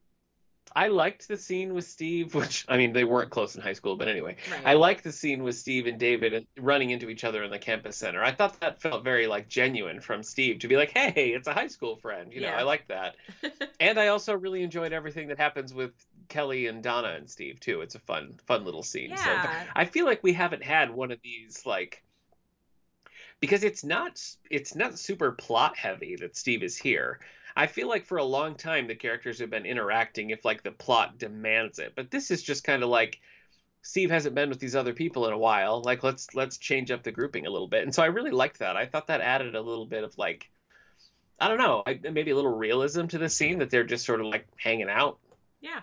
I 0.75 0.87
liked 0.87 1.27
the 1.27 1.37
scene 1.37 1.75
with 1.75 1.85
Steve, 1.85 2.33
which 2.35 2.65
I 2.67 2.75
mean 2.77 2.91
they 2.91 3.03
weren't 3.03 3.29
close 3.29 3.55
in 3.55 3.61
high 3.61 3.73
school, 3.73 3.95
but 3.97 4.07
anyway, 4.07 4.35
right. 4.51 4.61
I 4.65 4.73
liked 4.73 5.03
the 5.03 5.11
scene 5.11 5.43
with 5.43 5.55
Steve 5.55 5.85
and 5.85 5.99
David 5.99 6.33
and 6.33 6.47
running 6.57 6.89
into 6.89 7.09
each 7.09 7.23
other 7.23 7.43
in 7.43 7.51
the 7.51 7.59
campus 7.59 7.95
center. 7.97 8.23
I 8.23 8.31
thought 8.31 8.59
that 8.61 8.81
felt 8.81 9.03
very 9.03 9.27
like 9.27 9.47
genuine 9.47 10.01
from 10.01 10.23
Steve 10.23 10.59
to 10.59 10.67
be 10.67 10.75
like, 10.75 10.89
"Hey, 10.89 11.29
it's 11.35 11.47
a 11.47 11.53
high 11.53 11.67
school 11.67 11.97
friend." 11.97 12.33
You 12.33 12.41
know, 12.41 12.47
Yeah. 12.47 12.57
I 12.57 12.63
like 12.63 12.87
that. 12.87 13.15
and 13.79 13.99
I 13.99 14.07
also 14.07 14.33
really 14.35 14.63
enjoyed 14.63 14.91
everything 14.91 15.27
that 15.27 15.37
happens 15.37 15.71
with 15.73 15.91
Kelly 16.29 16.65
and 16.65 16.81
Donna 16.81 17.09
and 17.09 17.29
Steve 17.29 17.59
too. 17.59 17.81
It's 17.81 17.93
a 17.93 17.99
fun, 17.99 18.33
fun 18.47 18.65
little 18.65 18.81
scene. 18.83 19.15
So 19.15 19.23
I 19.75 19.85
feel 19.85 20.05
like 20.05 20.23
we 20.23 20.33
haven't 20.33 20.63
had 20.63 20.89
one 20.89 21.11
of 21.11 21.19
these 21.23 21.63
like 21.67 22.01
because 23.39 23.63
it's 23.63 23.83
not 23.83 24.21
it's 24.49 24.75
not 24.75 24.99
super 24.99 25.31
plot 25.31 25.77
heavy 25.77 26.15
that 26.17 26.37
Steve 26.37 26.63
is 26.63 26.77
here. 26.77 27.19
I 27.55 27.67
feel 27.67 27.87
like 27.87 28.05
for 28.05 28.17
a 28.17 28.23
long 28.23 28.55
time 28.55 28.87
the 28.87 28.95
characters 28.95 29.39
have 29.39 29.49
been 29.49 29.65
interacting 29.65 30.29
if 30.31 30.43
like 30.43 30.63
the 30.63 30.71
plot 30.71 31.17
demands 31.17 31.79
it. 31.79 31.93
But 31.95 32.11
this 32.11 32.31
is 32.31 32.43
just 32.43 32.63
kind 32.63 32.83
of 32.83 32.89
like 32.89 33.19
Steve 33.81 34.09
hasn't 34.09 34.35
been 34.35 34.49
with 34.49 34.59
these 34.59 34.75
other 34.75 34.93
people 34.93 35.27
in 35.27 35.33
a 35.33 35.37
while. 35.37 35.81
Like 35.81 36.03
let's 36.03 36.33
let's 36.33 36.57
change 36.57 36.91
up 36.91 37.03
the 37.03 37.11
grouping 37.11 37.45
a 37.45 37.51
little 37.51 37.67
bit. 37.67 37.83
And 37.83 37.93
so 37.93 38.03
I 38.03 38.07
really 38.07 38.31
liked 38.31 38.59
that. 38.59 38.75
I 38.75 38.85
thought 38.85 39.07
that 39.07 39.21
added 39.21 39.55
a 39.55 39.61
little 39.61 39.85
bit 39.85 40.03
of 40.03 40.17
like 40.17 40.49
I 41.39 41.47
don't 41.49 41.57
know, 41.57 41.83
maybe 42.11 42.31
a 42.31 42.35
little 42.35 42.55
realism 42.55 43.07
to 43.07 43.17
the 43.17 43.29
scene 43.29 43.59
that 43.59 43.69
they're 43.69 43.83
just 43.83 44.05
sort 44.05 44.21
of 44.21 44.27
like 44.27 44.47
hanging 44.57 44.89
out. 44.89 45.19
yeah. 45.61 45.81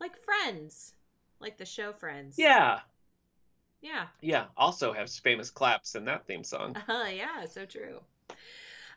Like 0.00 0.16
Friends. 0.24 0.94
Like 1.40 1.58
the 1.58 1.66
show 1.66 1.92
Friends. 1.92 2.36
Yeah. 2.38 2.80
Yeah. 3.82 4.06
Yeah. 4.20 4.46
Also 4.56 4.92
has 4.92 5.18
famous 5.18 5.50
claps 5.50 5.94
in 5.94 6.04
that 6.06 6.26
theme 6.26 6.44
song. 6.44 6.76
Uh, 6.88 7.06
yeah, 7.14 7.44
so 7.46 7.64
true. 7.64 8.00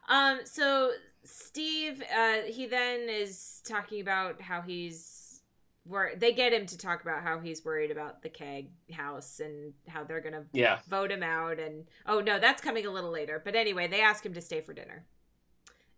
Um, 0.09 0.41
so 0.43 0.91
Steve, 1.23 2.03
uh, 2.15 2.41
he 2.47 2.65
then 2.65 3.07
is 3.09 3.61
talking 3.65 4.01
about 4.01 4.41
how 4.41 4.61
he's 4.61 5.41
wor- 5.85 6.11
they 6.17 6.33
get 6.33 6.51
him 6.51 6.65
to 6.65 6.77
talk 6.77 7.01
about 7.01 7.23
how 7.23 7.39
he's 7.39 7.63
worried 7.63 7.91
about 7.91 8.21
the 8.21 8.29
keg 8.29 8.67
house 8.91 9.39
and 9.39 9.73
how 9.87 10.03
they're 10.03 10.19
gonna 10.21 10.45
Yeah. 10.51 10.79
vote 10.87 11.11
him 11.11 11.23
out 11.23 11.59
and 11.59 11.85
oh 12.05 12.19
no, 12.19 12.39
that's 12.39 12.61
coming 12.61 12.85
a 12.85 12.91
little 12.91 13.11
later. 13.11 13.41
But 13.43 13.55
anyway, 13.55 13.87
they 13.87 14.01
ask 14.01 14.25
him 14.25 14.33
to 14.33 14.41
stay 14.41 14.59
for 14.61 14.73
dinner. 14.73 15.05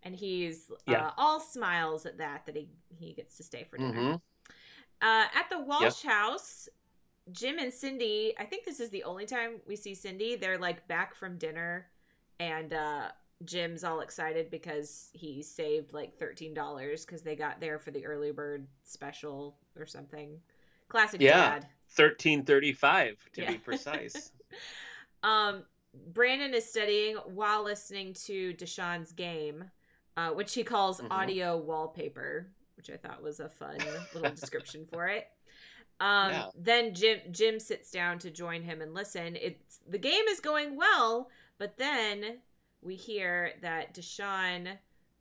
And 0.04 0.14
he's 0.14 0.70
Yeah. 0.86 1.08
uh, 1.08 1.10
all 1.16 1.40
smiles 1.40 2.06
at 2.06 2.18
that 2.18 2.46
that 2.46 2.54
he 2.54 2.68
he 2.96 3.12
gets 3.12 3.36
to 3.38 3.42
stay 3.42 3.64
for 3.64 3.76
dinner. 3.78 3.92
hmm 4.12 4.14
Uh, 5.02 5.26
at 5.34 5.50
the 5.50 5.58
Walsh 5.60 6.02
house, 6.02 6.68
Jim 7.32 7.58
and 7.58 7.72
Cindy, 7.72 8.34
I 8.38 8.44
think 8.44 8.64
this 8.64 8.80
is 8.80 8.90
the 8.90 9.04
only 9.04 9.26
time 9.26 9.60
we 9.66 9.76
see 9.76 9.94
Cindy. 9.94 10.36
They're 10.36 10.58
like 10.58 10.86
back 10.88 11.14
from 11.14 11.38
dinner, 11.38 11.86
and 12.38 12.72
uh, 12.72 13.08
Jim's 13.44 13.82
all 13.84 14.00
excited 14.00 14.50
because 14.50 15.10
he 15.12 15.42
saved 15.42 15.92
like 15.92 16.18
$13 16.18 17.06
because 17.06 17.22
they 17.22 17.34
got 17.36 17.60
there 17.60 17.78
for 17.78 17.90
the 17.90 18.06
early 18.06 18.30
bird 18.30 18.66
special 18.84 19.56
or 19.78 19.86
something. 19.86 20.38
Classic 20.88 21.20
Yeah. 21.20 21.50
dad. 21.58 21.66
1335 21.96 23.16
to 23.32 23.42
Yeah. 23.42 23.52
be 23.52 23.58
precise. 23.58 24.32
Um, 25.22 25.64
Brandon 26.12 26.54
is 26.54 26.68
studying 26.68 27.16
while 27.16 27.64
listening 27.64 28.12
to 28.26 28.54
Deshaun's 28.54 29.10
game, 29.12 29.70
uh, 30.16 30.30
which 30.30 30.54
he 30.54 30.62
calls 30.62 31.00
Mhm. 31.00 31.10
audio 31.10 31.56
wallpaper, 31.56 32.48
which 32.76 32.90
I 32.90 32.96
thought 32.96 33.22
was 33.22 33.40
a 33.40 33.48
fun 33.48 33.78
little 34.14 34.30
description 34.30 34.86
for 34.86 35.08
it. 35.08 35.26
Um. 36.00 36.32
Then 36.54 36.94
Jim 36.94 37.20
Jim 37.30 37.58
sits 37.58 37.90
down 37.90 38.18
to 38.20 38.30
join 38.30 38.62
him 38.62 38.82
and 38.82 38.94
listen. 38.94 39.36
It's 39.36 39.80
the 39.88 39.98
game 39.98 40.24
is 40.28 40.40
going 40.40 40.76
well, 40.76 41.28
but 41.58 41.76
then 41.78 42.38
we 42.82 42.94
hear 42.96 43.52
that 43.62 43.94
Deshaun 43.94 44.76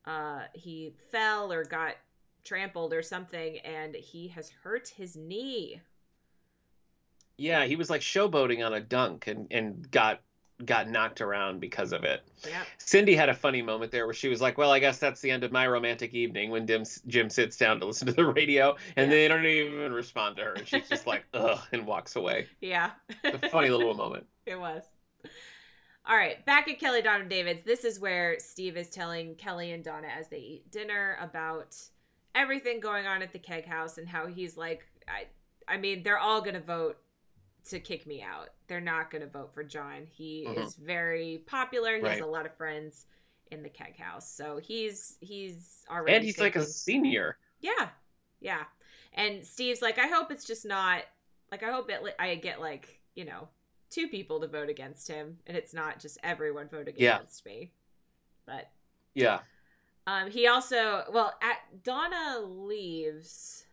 uh, 0.05 0.41
he 0.53 0.93
fell 1.11 1.51
or 1.51 1.63
got 1.63 1.95
trampled 2.43 2.93
or 2.93 3.01
something, 3.01 3.57
and 3.59 3.95
he 3.95 4.27
has 4.29 4.49
hurt 4.49 4.89
his 4.89 5.15
knee. 5.15 5.81
Yeah, 7.37 7.65
he 7.65 7.75
was 7.75 7.89
like 7.89 8.01
showboating 8.01 8.65
on 8.65 8.73
a 8.73 8.79
dunk 8.79 9.27
and, 9.27 9.47
and 9.51 9.89
got 9.91 10.21
got 10.63 10.87
knocked 10.89 11.19
around 11.19 11.59
because 11.59 11.91
of 11.91 12.03
it. 12.05 12.23
Yeah. 12.47 12.63
Cindy 12.77 13.13
had 13.15 13.27
a 13.27 13.33
funny 13.33 13.61
moment 13.61 13.91
there 13.91 14.05
where 14.05 14.13
she 14.13 14.29
was 14.29 14.39
like, 14.41 14.57
"Well, 14.57 14.71
I 14.71 14.79
guess 14.79 14.99
that's 14.99 15.19
the 15.19 15.29
end 15.31 15.43
of 15.43 15.51
my 15.51 15.67
romantic 15.67 16.13
evening." 16.13 16.49
When 16.51 16.65
Jim, 16.65 16.83
Jim 17.07 17.29
sits 17.29 17.57
down 17.57 17.79
to 17.81 17.85
listen 17.85 18.07
to 18.07 18.13
the 18.13 18.25
radio, 18.25 18.75
and 18.95 19.11
Yeah. 19.11 19.17
they 19.17 19.27
don't 19.27 19.45
even 19.45 19.91
respond 19.91 20.37
to 20.37 20.43
her, 20.43 20.53
and 20.53 20.67
she's 20.67 20.87
just 20.87 21.05
like, 21.07 21.25
"Ugh," 21.33 21.59
and 21.73 21.85
walks 21.85 22.15
away. 22.15 22.47
Yeah. 22.61 22.91
A 23.25 23.49
funny 23.49 23.69
little 23.69 23.93
moment. 23.93 24.25
It 24.45 24.59
was. 24.59 24.83
All 26.07 26.15
right, 26.15 26.45
back 26.45 26.67
at 26.69 26.79
Kelly 26.79 27.01
Donna 27.01 27.25
David's. 27.25 27.63
This 27.63 27.83
is 27.83 27.99
where 27.99 28.37
Steve 28.39 28.77
is 28.77 28.91
telling 28.91 29.33
Kelly 29.35 29.71
and 29.71 29.83
Donna 29.83 30.07
as 30.07 30.27
they 30.27 30.37
eat 30.37 30.69
dinner 30.71 31.17
about 31.19 31.75
everything 32.35 32.79
going 32.79 33.07
on 33.07 33.23
at 33.23 33.33
the 33.33 33.39
keg 33.39 33.65
house 33.65 33.97
and 33.97 34.07
how 34.07 34.27
he's 34.27 34.55
like, 34.55 34.85
I, 35.07 35.25
I 35.67 35.77
mean, 35.77 36.03
they're 36.03 36.19
all 36.19 36.41
gonna 36.41 36.59
vote 36.59 36.97
to 37.65 37.79
kick 37.79 38.05
me 38.05 38.21
out. 38.21 38.49
They're 38.67 38.81
not 38.81 39.11
gonna 39.11 39.27
vote 39.27 39.53
for 39.53 39.63
John. 39.63 40.05
He 40.05 40.45
Mhm. 40.45 40.57
is 40.57 40.75
very 40.75 41.43
popular. 41.45 41.97
He 41.97 42.07
has 42.07 42.19
a 42.19 42.25
lot 42.25 42.45
of 42.45 42.55
friends 42.55 43.05
in 43.51 43.63
the 43.63 43.69
keg 43.69 43.97
house, 43.97 44.29
so 44.31 44.57
he's 44.57 45.17
he's 45.21 45.83
already 45.89 46.15
And 46.15 46.23
he's 46.23 46.39
like 46.39 46.55
a 46.55 46.65
senior. 46.65 47.37
yeah, 47.61 47.89
yeah. 48.39 48.63
And 49.13 49.45
Steve's 49.45 49.81
like, 49.81 49.97
I 49.97 50.07
hope 50.07 50.31
it's 50.31 50.45
just 50.45 50.65
not 50.65 51.03
like 51.51 51.63
I 51.63 51.71
hope 51.71 51.89
it 51.89 52.01
I 52.19 52.35
get 52.35 52.59
like 52.59 52.99
you 53.15 53.25
know 53.25 53.47
two 53.89 54.07
people 54.07 54.39
to 54.41 54.47
vote 54.47 54.69
against 54.69 55.07
him, 55.07 55.37
and 55.47 55.55
it's 55.57 55.73
not 55.73 55.99
just 55.99 56.17
everyone 56.23 56.67
voting 56.69 56.95
Yeah. 56.97 57.15
against 57.15 57.45
me. 57.45 57.71
But 58.45 58.69
Yeah. 59.15 59.41
um, 60.07 60.29
he 60.29 60.47
also 60.47 61.03
well, 61.11 61.33
at 61.41 61.83
Donna 61.83 62.39
leaves 62.39 63.65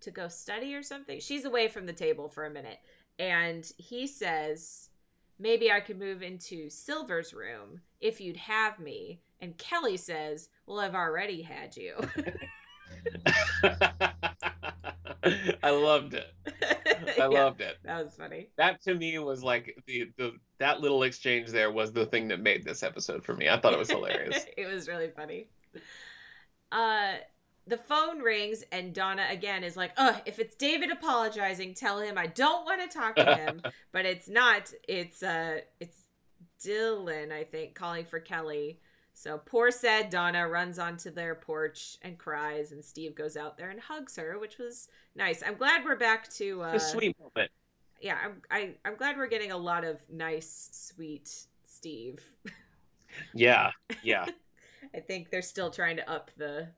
to 0.00 0.10
go 0.10 0.28
study 0.28 0.74
or 0.74 0.82
something. 0.82 1.20
She's 1.20 1.44
away 1.44 1.68
from 1.68 1.86
the 1.86 1.92
table 1.92 2.28
for 2.28 2.44
a 2.46 2.50
minute, 2.50 2.78
and 3.18 3.70
he 3.78 4.06
says, 4.06 4.90
"Maybe 5.38 5.70
I 5.70 5.80
could 5.80 5.98
move 5.98 6.22
into 6.22 6.68
Silver's 6.70 7.32
room 7.34 7.80
if 8.00 8.20
you'd 8.20 8.36
have 8.36 8.78
me." 8.78 9.20
And 9.40 9.56
Kelly 9.58 9.96
says, 9.96 10.48
"Well, 10.66 10.80
I've 10.80 10.94
already 10.94 11.42
had 11.42 11.76
you." 11.76 11.94
I 15.62 15.70
loved 15.70 16.14
it. 16.14 16.32
I 16.46 16.76
Yeah, 17.18 17.26
loved 17.26 17.60
it. 17.60 17.76
that 17.84 18.04
was 18.04 18.14
funny. 18.14 18.48
That 18.56 18.80
to 18.82 18.94
me 18.94 19.18
was 19.18 19.42
like 19.42 19.76
the, 19.86 20.10
the 20.16 20.32
that 20.58 20.80
little 20.80 21.02
exchange 21.02 21.48
there 21.48 21.70
was 21.70 21.92
the 21.92 22.06
thing 22.06 22.28
that 22.28 22.40
made 22.40 22.64
this 22.64 22.82
episode 22.82 23.24
for 23.24 23.34
me. 23.34 23.48
I 23.48 23.58
thought 23.60 23.72
it 23.72 23.78
was 23.78 23.90
hilarious. 23.98 24.46
it 24.56 24.66
was 24.66 24.88
really 24.88 25.08
funny. 25.10 25.48
Uh 26.72 27.14
the 27.68 27.76
phone 27.76 28.20
rings 28.20 28.64
and 28.72 28.94
Donna 28.94 29.26
again 29.30 29.62
is 29.62 29.76
like, 29.76 29.92
"Oh, 29.96 30.20
if 30.26 30.38
it's 30.38 30.54
David 30.54 30.90
apologizing, 30.90 31.74
tell 31.74 32.00
him 32.00 32.16
I 32.16 32.26
don't 32.26 32.64
want 32.64 32.80
to 32.80 32.98
talk 32.98 33.16
to 33.16 33.34
him." 33.34 33.62
but 33.92 34.06
it's 34.06 34.28
not. 34.28 34.72
It's 34.88 35.22
uh 35.22 35.58
it's 35.80 36.02
Dylan, 36.64 37.32
I 37.32 37.44
think, 37.44 37.74
calling 37.74 38.04
for 38.04 38.20
Kelly. 38.20 38.80
So 39.12 39.38
poor 39.38 39.70
sad 39.70 40.10
Donna 40.10 40.48
runs 40.48 40.78
onto 40.78 41.10
their 41.10 41.34
porch 41.34 41.98
and 42.02 42.16
cries 42.16 42.72
and 42.72 42.84
Steve 42.84 43.14
goes 43.14 43.36
out 43.36 43.58
there 43.58 43.70
and 43.70 43.80
hugs 43.80 44.16
her, 44.16 44.38
which 44.38 44.58
was 44.58 44.88
nice. 45.14 45.42
I'm 45.44 45.56
glad 45.56 45.84
we're 45.84 45.96
back 45.96 46.28
to 46.34 46.62
uh 46.62 46.74
a 46.74 46.80
sweet 46.80 47.16
moment. 47.20 47.50
yeah, 48.00 48.16
I'm 48.24 48.42
I, 48.50 48.74
I'm 48.84 48.96
glad 48.96 49.16
we're 49.16 49.26
getting 49.26 49.52
a 49.52 49.56
lot 49.56 49.84
of 49.84 50.00
nice, 50.10 50.70
sweet 50.72 51.46
Steve. 51.64 52.22
Yeah, 53.34 53.70
yeah. 54.02 54.26
I 54.94 55.00
think 55.00 55.30
they're 55.30 55.42
still 55.42 55.70
trying 55.70 55.96
to 55.96 56.08
up 56.08 56.30
the 56.36 56.68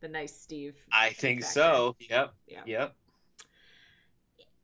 the 0.00 0.08
nice 0.08 0.38
Steve. 0.38 0.76
I 0.92 1.10
think 1.10 1.40
factor. 1.42 1.52
so. 1.52 1.96
Yep. 2.10 2.34
Yeah. 2.46 2.62
Yep. 2.66 2.94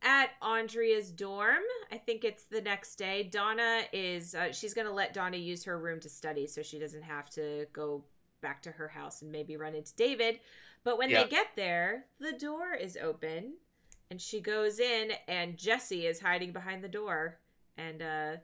At 0.01 0.29
Andrea's 0.41 1.09
dorm, 1.11 1.63
I 1.91 1.97
think 1.97 2.23
it's 2.23 2.43
the 2.43 2.61
next 2.61 2.95
day. 2.97 3.23
Donna 3.23 3.81
is 3.91 4.35
uh, 4.35 4.51
she's 4.51 4.73
gonna 4.75 4.91
let 4.93 5.13
Donna 5.13 5.37
use 5.37 5.63
her 5.63 5.79
room 5.79 5.99
to 6.01 6.09
study, 6.09 6.45
so 6.45 6.61
she 6.61 6.77
doesn't 6.77 7.01
have 7.01 7.29
to 7.31 7.65
go 7.73 8.03
back 8.41 8.61
to 8.63 8.71
her 8.71 8.87
house 8.87 9.23
and 9.23 9.31
maybe 9.31 9.57
run 9.57 9.73
into 9.73 9.95
David. 9.95 10.39
But 10.83 10.99
when 10.99 11.09
Yeah. 11.09 11.23
they 11.23 11.29
get 11.29 11.47
there, 11.55 12.05
the 12.19 12.33
door 12.33 12.75
is 12.75 12.97
open, 13.01 13.53
and 14.11 14.21
she 14.21 14.41
goes 14.41 14.79
in, 14.79 15.11
and 15.27 15.57
Jesse 15.57 16.05
is 16.05 16.19
hiding 16.19 16.51
behind 16.51 16.83
the 16.83 16.87
door, 16.89 17.39
and 17.77 18.01
uh, 18.03 18.35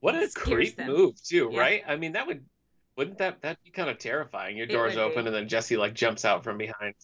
What 0.00 0.16
a 0.16 0.28
creep 0.34 0.74
them. 0.76 0.88
move 0.88 1.22
too, 1.22 1.50
Yeah. 1.52 1.60
right? 1.60 1.84
I 1.86 1.94
mean, 1.94 2.12
that 2.12 2.26
would 2.26 2.44
wouldn't 2.96 3.18
that 3.18 3.40
that'd 3.42 3.62
be 3.64 3.70
kind 3.70 3.90
of 3.90 3.98
terrifying? 3.98 4.56
Your 4.56 4.66
It 4.66 4.72
door's 4.72 4.96
open 4.96 5.24
be. 5.24 5.26
and 5.28 5.36
then 5.36 5.48
Jesse 5.48 5.76
like 5.76 5.94
jumps 5.94 6.24
out 6.24 6.42
from 6.44 6.58
behind. 6.58 6.94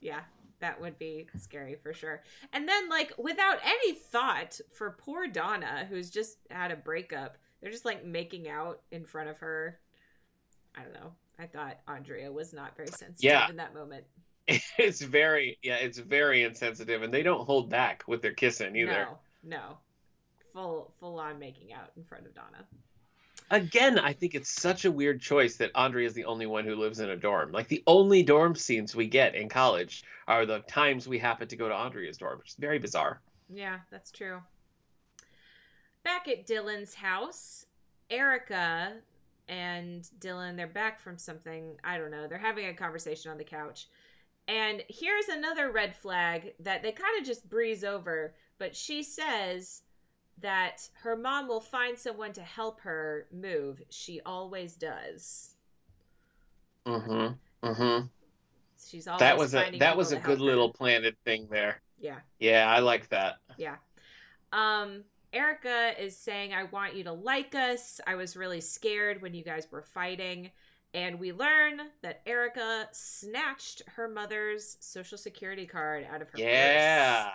Yeah, 0.00 0.20
that 0.60 0.80
would 0.80 0.98
be 0.98 1.26
scary 1.38 1.76
for 1.82 1.92
sure. 1.92 2.22
And 2.52 2.68
then, 2.68 2.88
like, 2.88 3.12
without 3.18 3.58
any 3.64 3.94
thought 3.94 4.58
for 4.72 4.90
poor 4.98 5.26
Donna, 5.26 5.86
who's 5.88 6.10
just 6.10 6.38
had 6.50 6.70
a 6.70 6.76
breakup, 6.76 7.36
they're 7.60 7.70
just 7.70 7.84
like 7.84 8.04
making 8.04 8.48
out 8.48 8.80
in 8.90 9.04
front 9.04 9.28
of 9.28 9.38
her. 9.38 9.78
I 10.76 10.82
don't 10.82 10.94
know. 10.94 11.12
I 11.38 11.46
thought 11.46 11.78
Andrea 11.88 12.30
was 12.30 12.52
not 12.52 12.76
very 12.76 12.88
sensitive 12.88 13.16
Yeah. 13.22 13.48
in 13.48 13.56
that 13.56 13.74
moment. 13.74 14.04
It's 14.78 15.00
very 15.00 15.58
yeah, 15.62 15.76
it's 15.76 15.98
very 15.98 16.42
insensitive, 16.42 17.02
and 17.02 17.12
they 17.14 17.22
don't 17.22 17.44
hold 17.46 17.70
back 17.70 18.02
with 18.08 18.20
their 18.22 18.32
kissing 18.32 18.74
either. 18.74 19.06
No, 19.44 19.56
no, 19.58 19.78
full 20.52 20.92
full 20.98 21.18
on 21.20 21.38
making 21.38 21.72
out 21.72 21.92
in 21.96 22.02
front 22.04 22.26
of 22.26 22.34
Donna. 22.34 22.64
Again, 23.52 23.98
I 23.98 24.12
think 24.12 24.34
it's 24.36 24.50
such 24.50 24.84
a 24.84 24.92
weird 24.92 25.20
choice 25.20 25.56
that 25.56 25.72
Andre 25.74 26.04
is 26.04 26.14
the 26.14 26.24
only 26.24 26.46
one 26.46 26.64
who 26.64 26.76
lives 26.76 27.00
in 27.00 27.10
a 27.10 27.16
dorm. 27.16 27.50
Like 27.50 27.66
the 27.66 27.82
only 27.86 28.22
dorm 28.22 28.54
scenes 28.54 28.94
we 28.94 29.08
get 29.08 29.34
in 29.34 29.48
college 29.48 30.04
are 30.28 30.46
the 30.46 30.60
times 30.60 31.08
we 31.08 31.18
happen 31.18 31.48
to 31.48 31.56
go 31.56 31.68
to 31.68 31.74
Andrea's 31.74 32.18
dorm, 32.18 32.38
which 32.38 32.50
is 32.50 32.56
very 32.56 32.78
bizarre. 32.78 33.20
Yeah, 33.52 33.78
that's 33.90 34.12
true. 34.12 34.40
Back 36.04 36.28
at 36.28 36.46
Dylan's 36.46 36.94
house, 36.94 37.66
Erica 38.08 38.92
and 39.48 40.08
Dylan, 40.20 40.56
they're 40.56 40.68
back 40.68 41.00
from 41.00 41.18
something. 41.18 41.76
I 41.82 41.98
don't 41.98 42.12
know. 42.12 42.28
They're 42.28 42.38
having 42.38 42.66
a 42.66 42.74
conversation 42.74 43.32
on 43.32 43.38
the 43.38 43.44
couch. 43.44 43.88
And 44.46 44.82
here's 44.88 45.28
another 45.28 45.70
red 45.72 45.94
flag 45.96 46.54
that 46.60 46.82
they 46.82 46.92
kind 46.92 47.20
of 47.20 47.26
just 47.26 47.48
breeze 47.48 47.82
over. 47.82 48.34
But 48.58 48.76
she 48.76 49.02
says 49.02 49.82
that 50.40 50.88
her 51.02 51.16
mom 51.16 51.48
will 51.48 51.60
find 51.60 51.98
someone 51.98 52.32
to 52.34 52.42
help 52.42 52.80
her 52.80 53.26
move. 53.32 53.82
She 53.90 54.20
always 54.24 54.74
does. 54.74 55.54
Mm-hmm. 56.86 57.66
Mm-hmm. 57.66 58.06
She's 58.88 59.06
always 59.06 59.20
That 59.20 59.38
was 59.38 59.54
a 59.54 59.78
that 59.78 59.96
was 59.96 60.12
a 60.12 60.16
good 60.16 60.40
little 60.40 60.72
planted 60.72 61.16
thing 61.24 61.48
there. 61.50 61.80
Yeah. 61.98 62.20
Yeah, 62.38 62.68
I 62.68 62.80
like 62.80 63.08
that. 63.10 63.36
Yeah. 63.58 63.76
Um, 64.52 65.04
Erica 65.32 65.92
is 66.02 66.16
saying, 66.16 66.54
I 66.54 66.64
want 66.64 66.94
you 66.96 67.04
to 67.04 67.12
like 67.12 67.54
us. 67.54 68.00
I 68.06 68.14
was 68.14 68.36
really 68.36 68.60
scared 68.60 69.22
when 69.22 69.34
you 69.34 69.44
guys 69.44 69.68
were 69.70 69.82
fighting. 69.82 70.50
And 70.92 71.20
we 71.20 71.32
learn 71.32 71.80
that 72.02 72.20
Erica 72.26 72.88
snatched 72.90 73.82
her 73.94 74.08
mother's 74.08 74.76
social 74.80 75.16
security 75.16 75.66
card 75.66 76.04
out 76.12 76.20
of 76.20 76.30
her 76.30 76.38
Yeah. 76.38 77.24
purse. 77.26 77.32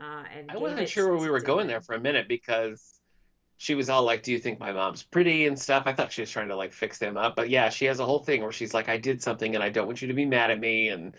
Uh, 0.00 0.24
and 0.36 0.50
I 0.50 0.56
wasn't 0.58 0.88
sure 0.88 1.08
where 1.08 1.18
we 1.18 1.30
were 1.30 1.40
going 1.40 1.66
there 1.66 1.80
for 1.80 1.94
a 1.94 2.00
minute 2.00 2.28
because 2.28 3.00
she 3.58 3.74
was 3.74 3.88
all 3.88 4.02
like, 4.02 4.22
"Do 4.22 4.32
you 4.32 4.38
think 4.38 4.58
my 4.60 4.72
mom's 4.72 5.02
pretty 5.02 5.46
and 5.46 5.58
stuff?" 5.58 5.84
I 5.86 5.92
thought 5.94 6.12
she 6.12 6.22
was 6.22 6.30
trying 6.30 6.48
to 6.48 6.56
like 6.56 6.72
fix 6.72 6.98
them 6.98 7.16
up, 7.16 7.36
but 7.36 7.48
yeah, 7.48 7.70
she 7.70 7.86
has 7.86 8.00
a 8.00 8.04
whole 8.04 8.18
thing 8.20 8.42
where 8.42 8.52
she's 8.52 8.74
like, 8.74 8.88
"I 8.88 8.98
did 8.98 9.22
something 9.22 9.54
and 9.54 9.64
I 9.64 9.70
don't 9.70 9.86
want 9.86 10.02
you 10.02 10.08
to 10.08 10.14
be 10.14 10.26
mad 10.26 10.50
at 10.50 10.60
me," 10.60 10.88
and 10.88 11.14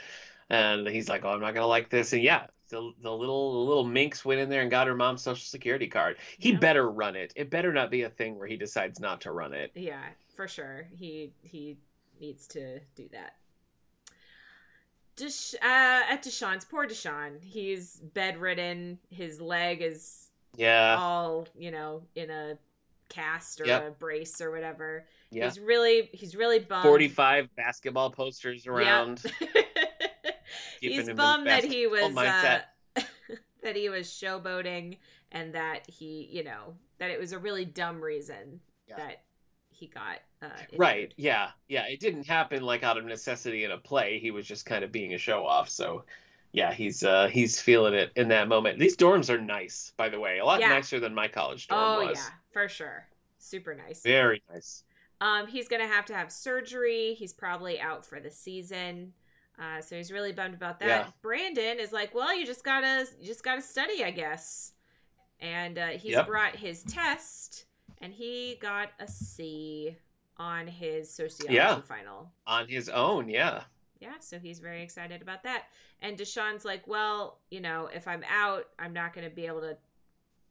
and 0.50 0.88
he's 0.88 1.10
like, 1.10 1.26
"Oh, 1.26 1.30
I'm 1.30 1.42
not 1.42 1.54
gonna 1.54 1.68
like 1.68 1.90
this," 1.90 2.14
and 2.14 2.22
yeah, 2.22 2.48
the 2.70 2.92
the 3.02 3.12
little 3.12 3.54
the 3.54 3.70
little 3.70 3.86
minx 3.86 4.24
went 4.24 4.40
in 4.42 4.50
there 4.50 4.62
and 4.62 4.72
got 4.72 4.88
her 4.88 4.96
mom's 4.96 5.24
social 5.24 5.46
security 5.46 5.88
card. 5.88 6.18
He 6.38 6.52
Yeah. 6.52 6.60
better 6.60 6.90
run 6.90 7.16
it. 7.16 7.34
It 7.36 7.50
better 7.50 7.74
not 7.74 7.92
be 7.92 8.04
a 8.04 8.10
thing 8.10 8.38
where 8.38 8.48
he 8.48 8.58
decides 8.58 9.00
not 9.00 9.22
to 9.22 9.32
run 9.32 9.54
it. 9.54 9.72
Yeah, 9.74 10.04
for 10.36 10.48
sure. 10.48 10.88
He 10.96 11.34
he 11.42 11.78
needs 12.20 12.48
to 12.48 12.80
do 12.96 13.10
that. 13.12 13.36
Desh- 15.18 15.56
uh, 15.56 16.04
at 16.10 16.24
Deshaun's 16.24 16.64
poor 16.64 16.88
Deshaun. 16.88 17.44
He's 17.44 17.98
bedridden. 18.14 19.00
His 19.10 19.42
leg 19.42 19.82
is 19.82 20.30
Yeah, 20.56 20.96
all 20.98 21.48
you 21.58 21.72
know 21.72 22.04
in 22.16 22.30
a 22.30 22.58
cast 23.10 23.60
or 23.62 23.66
Yep. 23.66 23.88
a 23.88 23.92
brace 23.92 24.40
or 24.42 24.52
whatever. 24.52 25.06
yeah. 25.32 25.46
He's 25.46 25.60
really 25.60 26.10
he's 26.14 26.36
really 26.36 26.60
bummed. 26.60 26.84
Forty-five 26.84 27.54
basketball 27.56 28.12
posters 28.12 28.68
around. 28.68 29.24
keeping 30.80 30.98
he's 31.00 31.10
bummed 31.14 31.48
that 31.48 31.64
he 31.64 31.88
was 31.88 32.14
basketball 32.14 32.64
uh, 32.96 33.02
that 33.64 33.76
he 33.76 33.90
was 33.90 34.08
showboating 34.08 34.98
and 35.32 35.54
that 35.56 35.90
he 35.90 36.30
you 36.32 36.44
know 36.44 36.76
that 37.00 37.10
it 37.10 37.20
was 37.20 37.32
a 37.34 37.40
really 37.40 37.66
dumb 37.66 38.02
reason 38.02 38.60
Yeah. 38.88 38.98
that 38.98 39.22
he 39.78 39.88
got 39.88 40.20
uh, 40.42 40.50
Right. 40.78 41.14
Yeah. 41.18 41.50
Yeah. 41.68 41.86
It 41.88 42.00
didn't 42.00 42.26
happen 42.26 42.64
like 42.64 42.84
out 42.84 42.98
of 42.98 43.06
necessity 43.06 43.64
in 43.64 43.72
a 43.72 43.78
play. 43.78 44.20
He 44.20 44.32
was 44.32 44.46
just 44.48 44.66
kind 44.66 44.84
of 44.84 44.92
being 44.92 45.14
a 45.14 45.18
show 45.18 45.46
off. 45.46 45.70
So 45.70 46.04
yeah, 46.52 46.74
he's 46.74 47.04
uh 47.04 47.28
he's 47.28 47.62
feeling 47.62 47.94
it 47.94 48.12
in 48.16 48.28
that 48.30 48.48
moment. 48.48 48.80
These 48.80 48.98
dorms 48.98 49.30
are 49.30 49.40
nice, 49.40 49.94
by 49.98 50.10
the 50.10 50.20
way. 50.20 50.40
A 50.40 50.46
lot 50.46 50.60
Yeah. 50.60 50.70
nicer 50.70 51.00
than 51.00 51.14
my 51.14 51.28
college 51.28 51.68
dorm 51.68 51.82
Oh 51.82 52.08
was. 52.08 52.18
yeah, 52.18 52.30
for 52.52 52.68
sure. 52.68 53.08
Super 53.38 53.76
nice. 53.76 54.02
Very 54.02 54.42
nice. 54.52 54.84
Um, 55.22 55.48
he's 55.48 55.68
gonna 55.68 55.88
have 55.88 56.06
to 56.06 56.14
have 56.16 56.32
surgery. 56.32 57.14
He's 57.14 57.34
probably 57.34 57.80
out 57.80 58.06
for 58.06 58.20
the 58.20 58.32
season. 58.32 59.14
Uh, 59.60 59.82
so 59.82 59.96
he's 59.96 60.12
really 60.12 60.32
bummed 60.32 60.54
about 60.54 60.80
that. 60.80 60.88
Yeah. 60.88 61.08
Brandon 61.22 61.80
is 61.80 61.92
like, 61.92 62.14
well, 62.14 62.36
you 62.36 62.46
just 62.46 62.64
gotta, 62.64 63.08
you 63.20 63.26
just 63.28 63.44
gotta 63.44 63.62
study, 63.62 64.04
I 64.04 64.12
guess. 64.12 64.74
And 65.40 65.78
uh, 65.78 65.88
he's 65.90 66.14
Yep. 66.14 66.28
brought 66.28 66.56
his 66.56 66.84
test, 66.84 67.66
and 68.02 68.14
he 68.14 68.58
got 68.62 68.90
a 69.00 69.08
C 69.08 69.96
on 70.38 70.68
his 70.68 71.10
sociology 71.12 71.56
Yeah. 71.56 71.82
final. 71.82 72.32
On 72.46 72.68
his 72.68 72.90
own, 72.90 73.30
yeah. 73.30 73.64
Yeah, 74.00 74.14
so 74.20 74.38
he's 74.38 74.60
very 74.60 74.84
excited 74.84 75.22
about 75.22 75.42
that. 75.44 75.66
And 76.02 76.18
Deshaun's 76.18 76.64
like, 76.64 76.88
well, 76.88 77.40
you 77.50 77.60
know, 77.62 77.90
if 77.94 78.08
I'm 78.08 78.24
out, 78.30 78.66
I'm 78.78 78.94
not 78.94 79.14
gonna 79.14 79.30
be 79.30 79.48
able 79.48 79.62
to 79.62 79.78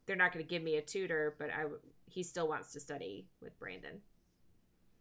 they're 0.07 0.15
not 0.15 0.31
going 0.33 0.43
to 0.43 0.49
give 0.49 0.63
me 0.63 0.77
a 0.77 0.81
tutor, 0.81 1.35
but 1.37 1.49
I. 1.49 1.65
he 2.05 2.23
still 2.23 2.47
wants 2.47 2.71
to 2.71 2.79
study 2.79 3.27
with 3.41 3.59
Brandon. 3.59 4.01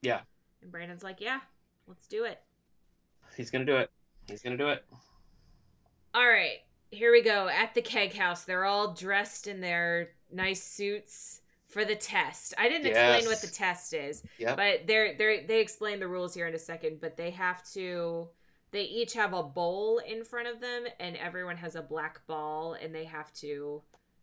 Yeah. 0.03 0.21
And 0.61 0.71
Brandon's 0.73 1.05
like, 1.05 1.21
yeah, 1.21 1.39
let's 1.87 2.09
do 2.09 2.25
it. 2.25 2.41
He's 3.37 3.51
gonna 3.51 3.65
do 3.65 3.77
it. 3.77 3.91
He's 4.29 4.43
gonna 4.43 4.57
do 4.57 4.69
it. 4.69 4.85
All 6.13 6.27
right, 6.27 6.59
here 6.91 7.13
we 7.13 7.23
go. 7.23 7.49
At 7.49 7.75
the 7.75 7.83
keg 7.83 8.15
house, 8.15 8.45
they're 8.45 8.65
all 8.65 8.95
dressed 8.95 9.47
in 9.47 9.61
their 9.61 10.11
nice 10.33 10.63
suits 10.63 11.43
for 11.69 11.85
the 11.85 11.97
test. 11.97 12.55
I 12.59 12.69
didn't 12.69 12.87
explain 12.87 13.27
what 13.27 13.41
the 13.41 13.47
test 13.49 13.93
is, 13.95 14.23
Yep. 14.39 14.57
but 14.57 14.87
they're 14.87 15.17
they 15.17 15.45
they 15.47 15.61
explain 15.61 16.01
the 16.01 16.09
rules 16.09 16.35
here 16.35 16.47
in 16.47 16.55
a 16.55 16.59
second. 16.59 17.01
But 17.01 17.17
they 17.17 17.31
have 17.31 17.65
to. 17.73 18.29
They 18.73 18.83
each 18.83 19.15
have 19.15 19.33
a 19.33 19.43
bowl 19.43 19.99
in 19.99 20.25
front 20.25 20.49
of 20.49 20.61
them, 20.61 20.85
and 21.01 21.17
everyone 21.17 21.57
has 21.57 21.77
a 21.77 21.83
black 21.83 22.27
ball, 22.27 22.75
and 22.75 22.95
they 22.95 23.05
have 23.05 23.33
to 23.35 23.81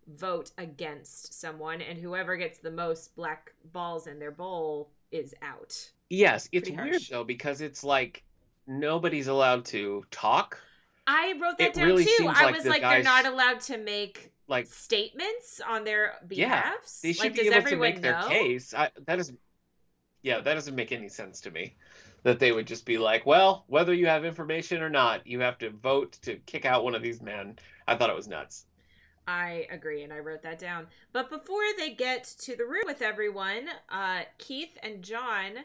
vote 0.07 0.51
against 0.57 1.33
someone, 1.39 1.81
and 1.81 1.97
whoever 1.97 2.35
gets 2.35 2.59
the 2.59 2.69
most 2.69 3.15
black 3.15 3.53
balls 3.71 4.05
in 4.05 4.19
their 4.19 4.31
bowl 4.31 4.91
is 5.11 5.33
out. 5.41 5.91
Yes, 6.09 6.49
it's 6.51 6.67
Pretty 6.69 6.81
weird 6.81 6.93
harsh. 6.95 7.09
though 7.09 7.23
because 7.23 7.61
it's 7.61 7.83
like 7.85 8.23
nobody's 8.67 9.27
allowed 9.27 9.63
to 9.65 10.05
talk. 10.11 10.59
I 11.07 11.33
wrote 11.41 11.57
that 11.57 11.69
It 11.69 11.73
down 11.75 11.85
really 11.85 12.05
too. 12.05 12.27
I 12.27 12.45
like 12.45 12.55
was 12.55 12.65
like, 12.65 12.81
guys- 12.81 12.95
they're 12.95 13.03
not 13.03 13.25
allowed 13.25 13.61
to 13.61 13.77
make 13.77 14.32
Like 14.47 14.67
statements 14.67 15.61
on 15.65 15.83
their 15.83 16.15
Yeah, 16.29 16.61
behalfs. 16.61 17.01
they 17.01 17.13
should 17.13 17.23
like, 17.23 17.33
be 17.33 17.43
does 17.45 17.53
able 17.53 17.69
to 17.69 17.75
make 17.77 18.01
their 18.01 18.19
know? 18.19 18.27
case. 18.27 18.73
I, 18.73 18.89
that 19.05 19.15
doesn't. 19.15 19.39
Yeah, 20.21 20.39
that 20.39 20.53
doesn't 20.53 20.75
make 20.75 20.91
any 20.91 21.09
sense 21.09 21.41
to 21.41 21.51
me. 21.51 21.75
That 22.23 22.39
they 22.39 22.51
would 22.51 22.67
just 22.67 22.85
be 22.85 22.97
like, 22.97 23.25
well, 23.25 23.65
whether 23.67 23.93
you 23.93 24.07
have 24.07 24.23
information 24.23 24.81
or 24.81 24.89
not, 24.89 25.27
you 25.27 25.41
have 25.41 25.57
to 25.59 25.69
vote 25.69 26.13
to 26.21 26.37
kick 26.45 26.65
out 26.65 26.83
one 26.83 26.95
of 26.95 27.01
these 27.01 27.21
men. 27.21 27.57
I 27.87 27.95
thought 27.95 28.09
it 28.09 28.15
was 28.15 28.27
nuts. 28.27 28.65
I 29.27 29.67
agree, 29.71 30.03
and 30.03 30.11
I 30.11 30.19
wrote 30.19 30.41
that 30.43 30.59
down. 30.59 30.87
But 31.13 31.29
before 31.29 31.63
they 31.77 31.91
get 31.93 32.23
to 32.39 32.55
the 32.55 32.65
room 32.65 32.83
with 32.85 33.01
everyone, 33.01 33.69
uh, 33.89 34.23
Keith 34.37 34.77
and 34.83 35.01
John 35.01 35.59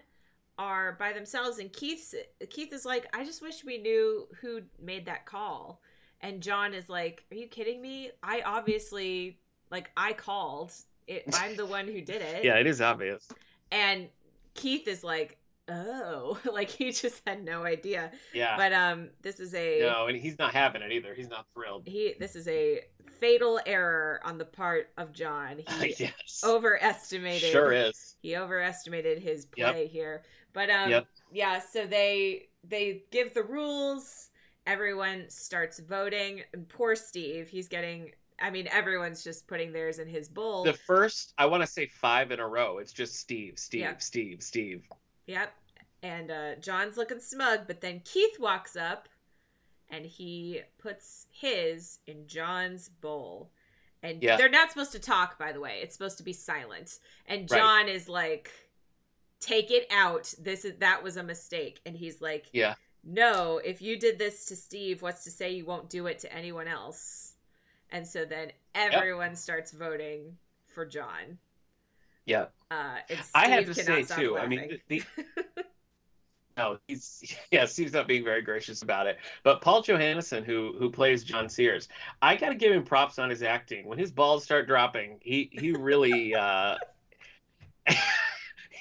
are 0.59 0.93
by 0.93 1.13
themselves, 1.13 1.59
and 1.59 1.73
Keith's 1.73 2.15
Keith 2.51 2.73
is 2.73 2.85
like, 2.85 3.07
"I 3.13 3.25
just 3.25 3.43
wish 3.43 3.65
we 3.65 3.79
knew 3.79 4.29
who 4.41 4.63
made 4.81 5.07
that 5.07 5.27
call." 5.27 5.81
And 6.21 6.43
John 6.43 6.75
is 6.75 6.89
like, 6.89 7.25
"Are 7.31 7.37
you 7.37 7.47
kidding 7.47 7.81
me? 7.81 8.11
I 8.23 8.43
obviously 8.45 9.39
like 9.71 9.91
I 9.97 10.13
called. 10.13 10.73
It, 11.07 11.25
I'm 11.35 11.57
the 11.57 11.67
one 11.67 11.87
who 11.87 12.01
did 12.01 12.23
it." 12.23 12.45
Yeah, 12.45 12.57
it 12.57 12.67
is 12.67 12.81
obvious. 12.81 13.27
And 13.71 14.09
Keith 14.55 14.89
is 14.89 15.05
like, 15.05 15.39
"Oh," 15.69 16.39
like 16.53 16.71
he 16.71 16.91
just 16.93 17.23
had 17.27 17.45
no 17.45 17.65
idea. 17.65 18.11
Yeah. 18.35 18.57
But 18.57 18.73
um, 18.73 19.11
this 19.23 19.39
is 19.41 19.55
a 19.55 19.81
no, 19.81 20.07
and 20.07 20.17
he's 20.19 20.39
not 20.39 20.53
having 20.53 20.83
it 20.83 20.91
either. 20.93 21.15
He's 21.15 21.29
not 21.29 21.47
thrilled. 21.55 21.83
he 21.87 22.15
this 22.19 22.35
is 22.35 22.49
a 22.49 22.81
fatal 23.21 23.59
error 23.67 24.21
on 24.25 24.39
the 24.39 24.45
part 24.45 24.91
of 24.99 25.13
John. 25.13 25.59
He 25.81 25.95
yes. 25.99 26.43
overestimated 26.45 27.51
Sure 27.51 27.73
is. 27.73 28.17
he 28.23 28.37
overestimated 28.37 29.19
his 29.23 29.47
Yep. 29.57 29.73
play 29.73 29.87
here. 29.87 30.23
But 30.53 30.71
um 30.71 30.91
Yep. 30.91 31.07
yeah, 31.33 31.61
so 31.61 31.87
they 31.87 32.49
they 32.65 33.05
give 33.13 33.35
the 33.35 33.43
rules, 33.43 34.31
everyone 34.69 35.25
starts 35.29 35.81
voting, 35.81 36.43
and 36.53 36.69
poor 36.69 36.95
Steve, 36.95 37.49
he's 37.49 37.67
getting 37.67 38.13
I 38.41 38.51
mean 38.51 38.69
everyone's 38.71 39.25
just 39.25 39.49
putting 39.49 39.73
theirs 39.73 39.99
in 39.99 40.07
his 40.07 40.29
bowl. 40.29 40.63
The 40.63 40.73
first, 40.73 41.35
I 41.39 41.47
want 41.47 41.63
to 41.63 41.67
say 41.67 41.87
five 41.87 42.31
in 42.31 42.39
a 42.39 42.47
row. 42.47 42.79
It's 42.79 42.93
just 42.93 43.17
Steve, 43.17 43.59
Steve, 43.59 43.81
Yeah. 43.81 43.97
Steve, 43.99 44.43
Steve. 44.43 44.89
Yep. 45.27 45.53
And 46.05 46.31
uh, 46.31 46.55
John's 46.61 46.97
looking 46.97 47.19
smug, 47.19 47.63
but 47.67 47.81
then 47.81 48.01
Keith 48.05 48.39
walks 48.39 48.77
up 48.77 49.09
and 49.91 50.07
he 50.07 50.61
puts 50.79 51.27
his 51.33 51.99
in 52.07 52.29
John's 52.29 52.89
bowl. 52.89 53.51
And 54.05 54.23
Yeah. 54.23 54.37
they're 54.37 54.49
not 54.49 54.71
supposed 54.71 54.93
to 54.93 55.01
talk, 55.01 55.37
by 55.37 55.51
the 55.51 55.59
way. 55.59 55.81
It's 55.83 55.95
supposed 55.95 56.19
to 56.19 56.23
be 56.23 56.33
silent. 56.33 57.01
And 57.27 57.51
Right. 57.51 57.59
John 57.59 57.89
is 57.89 58.09
like, 58.09 58.53
"Take 59.41 59.73
it 59.73 59.89
out. 59.91 60.33
This 60.39 60.65
is 60.65 60.77
that 60.79 61.03
was 61.03 61.17
a 61.17 61.25
mistake." 61.25 61.81
And 61.85 61.97
he's 61.97 62.21
like, 62.21 62.47
Yeah. 62.53 62.77
"No, 63.05 63.59
if 63.59 63.81
you 63.83 63.99
did 63.99 64.19
this 64.19 64.45
to 64.47 64.57
Steve, 64.57 65.03
what's 65.03 65.25
to 65.25 65.31
say 65.31 65.53
you 65.53 65.65
won't 65.65 65.91
do 65.91 66.07
it 66.07 66.19
to 66.21 66.33
anyone 66.33 66.69
else?" 66.69 67.35
And 67.91 68.07
so 68.07 68.25
then 68.25 68.53
everyone 68.75 69.35
starts 69.35 69.73
voting 69.73 70.37
for 70.67 70.85
John. 70.85 71.39
Yeah. 72.27 72.47
Uh, 72.71 72.99
I 73.35 73.49
have 73.49 73.65
to 73.65 73.75
say 73.75 74.03
too. 74.03 74.37
I 74.37 74.47
mean, 74.47 74.79
the, 74.89 75.03
the 75.27 75.45
no, 76.59 76.79
he's 76.87 77.35
yeah, 77.51 77.65
Steve's 77.65 77.95
not 77.95 78.07
being 78.07 78.23
very 78.23 78.43
gracious 78.43 78.83
about 78.83 79.07
it. 79.07 79.17
But 79.43 79.63
Paul 79.63 79.83
Johansson, 79.83 80.45
who 80.45 80.75
who 80.79 80.91
plays 80.91 81.25
John 81.25 81.49
Sears, 81.49 81.89
I 82.21 82.37
got 82.37 82.51
to 82.51 82.55
give 82.55 82.73
him 82.73 82.85
props 82.85 83.19
on 83.19 83.31
his 83.31 83.43
acting. 83.43 83.87
When 83.87 83.99
his 83.99 84.13
balls 84.13 84.45
start 84.45 84.67
dropping, 84.67 85.19
he 85.23 85.49
he 85.53 85.73
really. 85.73 86.35
uh 86.35 86.77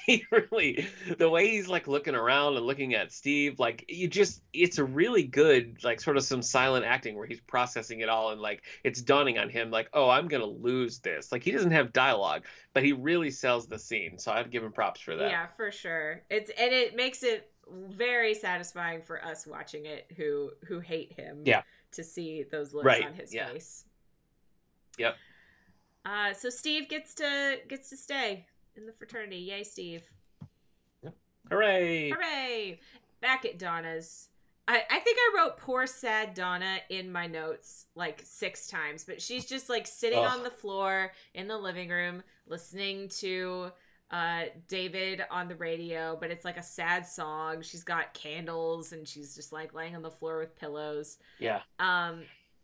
He 0.08 0.24
really, 0.50 0.88
the 1.18 1.28
way 1.28 1.48
he's 1.48 1.68
like 1.68 1.86
looking 1.86 2.14
around 2.14 2.56
and 2.56 2.64
looking 2.64 2.94
at 2.94 3.12
Steve, 3.12 3.58
like 3.60 3.84
you 3.88 4.08
just, 4.08 4.42
it's 4.54 4.78
a 4.78 4.84
really 4.84 5.22
good, 5.22 5.84
like 5.84 6.00
sort 6.00 6.16
of 6.16 6.24
some 6.24 6.40
silent 6.40 6.86
acting 6.86 7.14
where 7.14 7.26
he's 7.26 7.40
processing 7.42 8.00
it 8.00 8.08
all 8.08 8.30
and 8.30 8.40
like 8.40 8.62
it's 8.84 9.02
dawning 9.02 9.38
on 9.38 9.50
him, 9.50 9.70
like, 9.70 9.90
oh, 9.92 10.08
I'm 10.08 10.26
gonna 10.26 10.46
lose 10.46 11.00
this. 11.00 11.30
Like 11.30 11.42
he 11.42 11.50
doesn't 11.50 11.72
have 11.72 11.92
dialogue, 11.92 12.44
but 12.72 12.82
he 12.82 12.94
really 12.94 13.30
sells 13.30 13.66
the 13.66 13.78
scene. 13.78 14.18
So 14.18 14.32
I'd 14.32 14.50
give 14.50 14.64
him 14.64 14.72
props 14.72 15.02
for 15.02 15.14
that. 15.16 15.30
Yeah, 15.30 15.46
for 15.56 15.70
sure. 15.70 16.22
It's 16.30 16.50
and 16.58 16.72
it 16.72 16.96
makes 16.96 17.22
it 17.22 17.50
very 17.70 18.32
satisfying 18.32 19.02
for 19.02 19.22
us 19.22 19.46
watching 19.46 19.84
it 19.84 20.10
who 20.16 20.50
who 20.66 20.80
hate 20.80 21.12
him. 21.12 21.42
Yeah. 21.44 21.62
To 21.92 22.02
see 22.04 22.44
those 22.50 22.72
looks 22.72 22.86
Right, 22.86 23.04
on 23.04 23.12
his 23.12 23.34
yeah. 23.34 23.48
face. 23.48 23.84
Yep. 24.96 25.16
Uh 26.06 26.32
so 26.32 26.48
Steve 26.48 26.88
gets 26.88 27.14
to 27.16 27.58
gets 27.68 27.90
to 27.90 27.96
stay 27.96 28.46
in 28.78 28.86
the 28.86 28.92
fraternity. 28.92 29.36
Yay, 29.36 29.64
Steve. 29.64 30.02
Yep. 31.02 31.14
Hooray! 31.50 32.10
Hooray! 32.10 32.80
Back 33.20 33.44
at 33.44 33.58
Donna's. 33.58 34.28
I, 34.66 34.82
I 34.90 34.98
think 34.98 35.16
I 35.18 35.34
wrote 35.36 35.56
poor 35.56 35.86
sad 35.86 36.34
Donna 36.34 36.78
in 36.90 37.10
my 37.10 37.26
notes 37.26 37.86
like 37.94 38.20
six 38.24 38.66
times, 38.66 39.04
but 39.04 39.20
she's 39.20 39.46
just 39.46 39.68
like 39.70 39.86
sitting 39.86 40.18
Ugh. 40.18 40.30
on 40.30 40.44
the 40.44 40.50
floor 40.50 41.12
in 41.34 41.48
the 41.48 41.56
living 41.56 41.88
room 41.88 42.22
listening 42.46 43.08
to 43.20 43.70
uh 44.10 44.44
David 44.68 45.22
on 45.30 45.48
the 45.48 45.54
radio, 45.54 46.16
but 46.20 46.30
it's 46.30 46.44
like 46.44 46.58
a 46.58 46.62
sad 46.62 47.06
song. 47.06 47.62
She's 47.62 47.82
got 47.82 48.12
candles 48.14 48.92
and 48.92 49.08
she's 49.08 49.34
just 49.34 49.52
like 49.52 49.74
laying 49.74 49.96
on 49.96 50.02
the 50.02 50.10
floor 50.10 50.38
with 50.38 50.54
pillows. 50.58 51.16
Yeah. 51.38 51.60
Um 51.78 52.22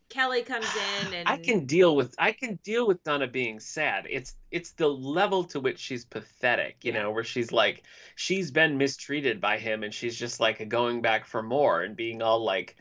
Kelly 0.09 0.43
comes 0.43 0.67
in 1.05 1.15
and 1.15 1.29
I 1.29 1.37
can 1.37 1.67
deal 1.67 1.97
with 1.97 2.15
I 2.19 2.33
can 2.33 2.59
deal 2.63 2.87
with 2.87 3.03
Donna 3.05 3.27
being 3.27 3.61
sad. 3.61 4.07
It's 4.09 4.35
it's 4.51 4.73
the 4.73 4.89
level 4.89 5.45
to 5.45 5.61
which 5.61 5.79
she's 5.79 6.05
pathetic, 6.05 6.85
you 6.85 6.93
know, 6.93 7.11
where 7.11 7.25
she's 7.25 7.53
like 7.53 7.85
she's 8.17 8.51
been 8.51 8.79
mistreated 8.79 9.41
by 9.41 9.59
him 9.59 9.83
and 9.83 9.93
she's 9.93 10.17
just 10.17 10.41
like 10.41 10.69
going 10.69 11.03
back 11.03 11.27
for 11.27 11.43
more 11.43 11.83
and 11.83 11.97
being 11.97 12.23
all 12.23 12.45
like 12.45 12.77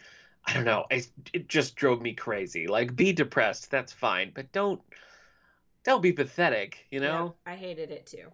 I 0.46 0.54
don't 0.54 0.66
know, 0.66 0.86
it, 0.92 1.08
it 1.32 1.48
just 1.48 1.76
drove 1.76 2.02
me 2.02 2.14
crazy. 2.14 2.68
Like 2.68 2.96
be 2.96 3.14
depressed, 3.14 3.72
that's 3.72 3.94
fine, 3.94 4.32
but 4.34 4.52
don't 4.52 4.82
don't 5.84 6.02
be 6.02 6.14
pathetic, 6.14 6.86
you 6.92 7.00
know? 7.00 7.36
Yeah, 7.46 7.54
I 7.54 7.56
hated 7.56 7.92
it 7.92 8.06
too. 8.06 8.28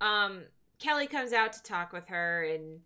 Um, 0.00 0.42
Kelly 0.78 1.06
comes 1.06 1.32
out 1.32 1.52
to 1.54 1.62
talk 1.62 1.92
with 1.92 2.08
her, 2.08 2.44
and 2.44 2.80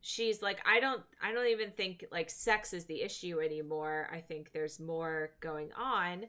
she's 0.00 0.42
like, 0.42 0.60
"I 0.66 0.80
don't, 0.80 1.02
I 1.22 1.32
don't 1.32 1.48
even 1.48 1.70
think 1.70 2.04
like 2.10 2.30
sex 2.30 2.72
is 2.72 2.86
the 2.86 3.02
issue 3.02 3.40
anymore. 3.40 4.08
I 4.12 4.20
think 4.20 4.52
there's 4.52 4.78
more 4.80 5.30
going 5.40 5.70
on." 5.72 6.26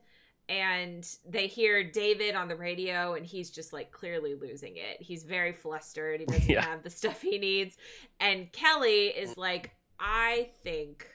And 0.47 1.07
they 1.27 1.45
hear 1.45 1.83
David 1.83 2.33
on 2.33 2.47
the 2.47 2.55
radio, 2.55 3.13
and 3.13 3.23
he's 3.25 3.51
just 3.51 3.71
like 3.71 3.91
clearly 3.91 4.33
losing 4.33 4.77
it. 4.77 4.99
He's 4.99 5.23
very 5.23 5.53
flustered. 5.53 6.21
He 6.21 6.25
doesn't 6.27 6.49
Yeah. 6.49 6.65
have 6.65 6.81
the 6.83 6.89
stuff 6.89 7.21
he 7.21 7.37
needs. 7.37 7.77
And 8.19 8.51
Kelly 8.51 9.07
is 9.07 9.37
like, 9.37 9.71
"I 9.99 10.49
think 10.63 11.07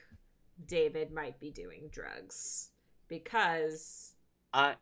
David 0.66 1.12
might 1.12 1.40
be 1.40 1.50
doing 1.50 1.88
drugs 1.90 2.70
because 3.08 4.14
I 4.52 4.76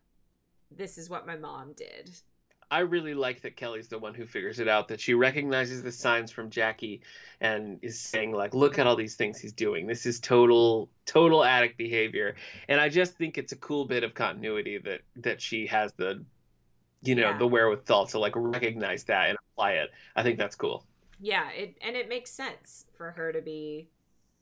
this 0.71 0.99
is 0.99 1.09
what 1.09 1.27
my 1.27 1.37
mom 1.37 1.73
did." 1.73 2.11
I 2.73 2.79
really 2.81 3.13
like 3.13 3.43
that 3.43 3.55
Kelly's 3.55 3.89
the 3.89 3.99
one 3.99 4.15
who 4.15 4.25
figures 4.25 4.59
it 4.59 4.67
out, 4.67 4.89
that 4.89 4.99
she 4.99 5.13
recognizes 5.13 5.83
the 5.83 5.93
signs 5.93 6.31
from 6.31 6.49
Jackie 6.49 7.03
and 7.39 7.79
is 7.83 8.01
saying, 8.01 8.33
like, 8.33 8.55
look 8.55 8.79
at 8.79 8.87
all 8.87 8.97
these 8.97 9.15
things 9.15 9.39
he's 9.39 9.53
doing. 9.53 9.87
This 9.87 10.07
is 10.07 10.21
total, 10.21 10.89
total 11.05 11.45
addict 11.45 11.77
behavior. 11.77 12.35
And 12.69 12.81
I 12.81 12.89
just 12.89 13.13
think 13.19 13.37
it's 13.37 13.53
a 13.53 13.57
cool 13.57 13.85
bit 13.85 14.05
of 14.05 14.15
continuity 14.15 14.79
that 14.79 15.03
that 15.17 15.43
she 15.43 15.67
has 15.67 15.93
the 15.93 16.25
you 17.03 17.15
know, 17.15 17.31
Yeah. 17.31 17.39
the 17.39 17.47
wherewithal 17.47 18.07
to 18.07 18.19
like 18.19 18.33
recognize 18.37 19.05
that 19.05 19.29
and 19.29 19.39
apply 19.53 19.73
it. 19.73 19.91
I 20.17 20.23
think 20.23 20.39
that's 20.39 20.57
cool. 20.57 20.87
Yeah, 21.21 21.51
it 21.51 21.77
and 21.83 21.95
it 21.95 22.09
makes 22.09 22.31
sense 22.31 22.87
for 22.97 23.11
her 23.11 23.33
to 23.33 23.43
be 23.43 23.89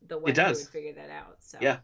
the 0.06 0.18
one 0.18 0.30
It 0.30 0.38
who 0.38 0.46
would 0.46 0.68
figure 0.68 0.92
that 0.92 1.10
out. 1.10 1.38
So 1.40 1.58
Yeah. 1.60 1.78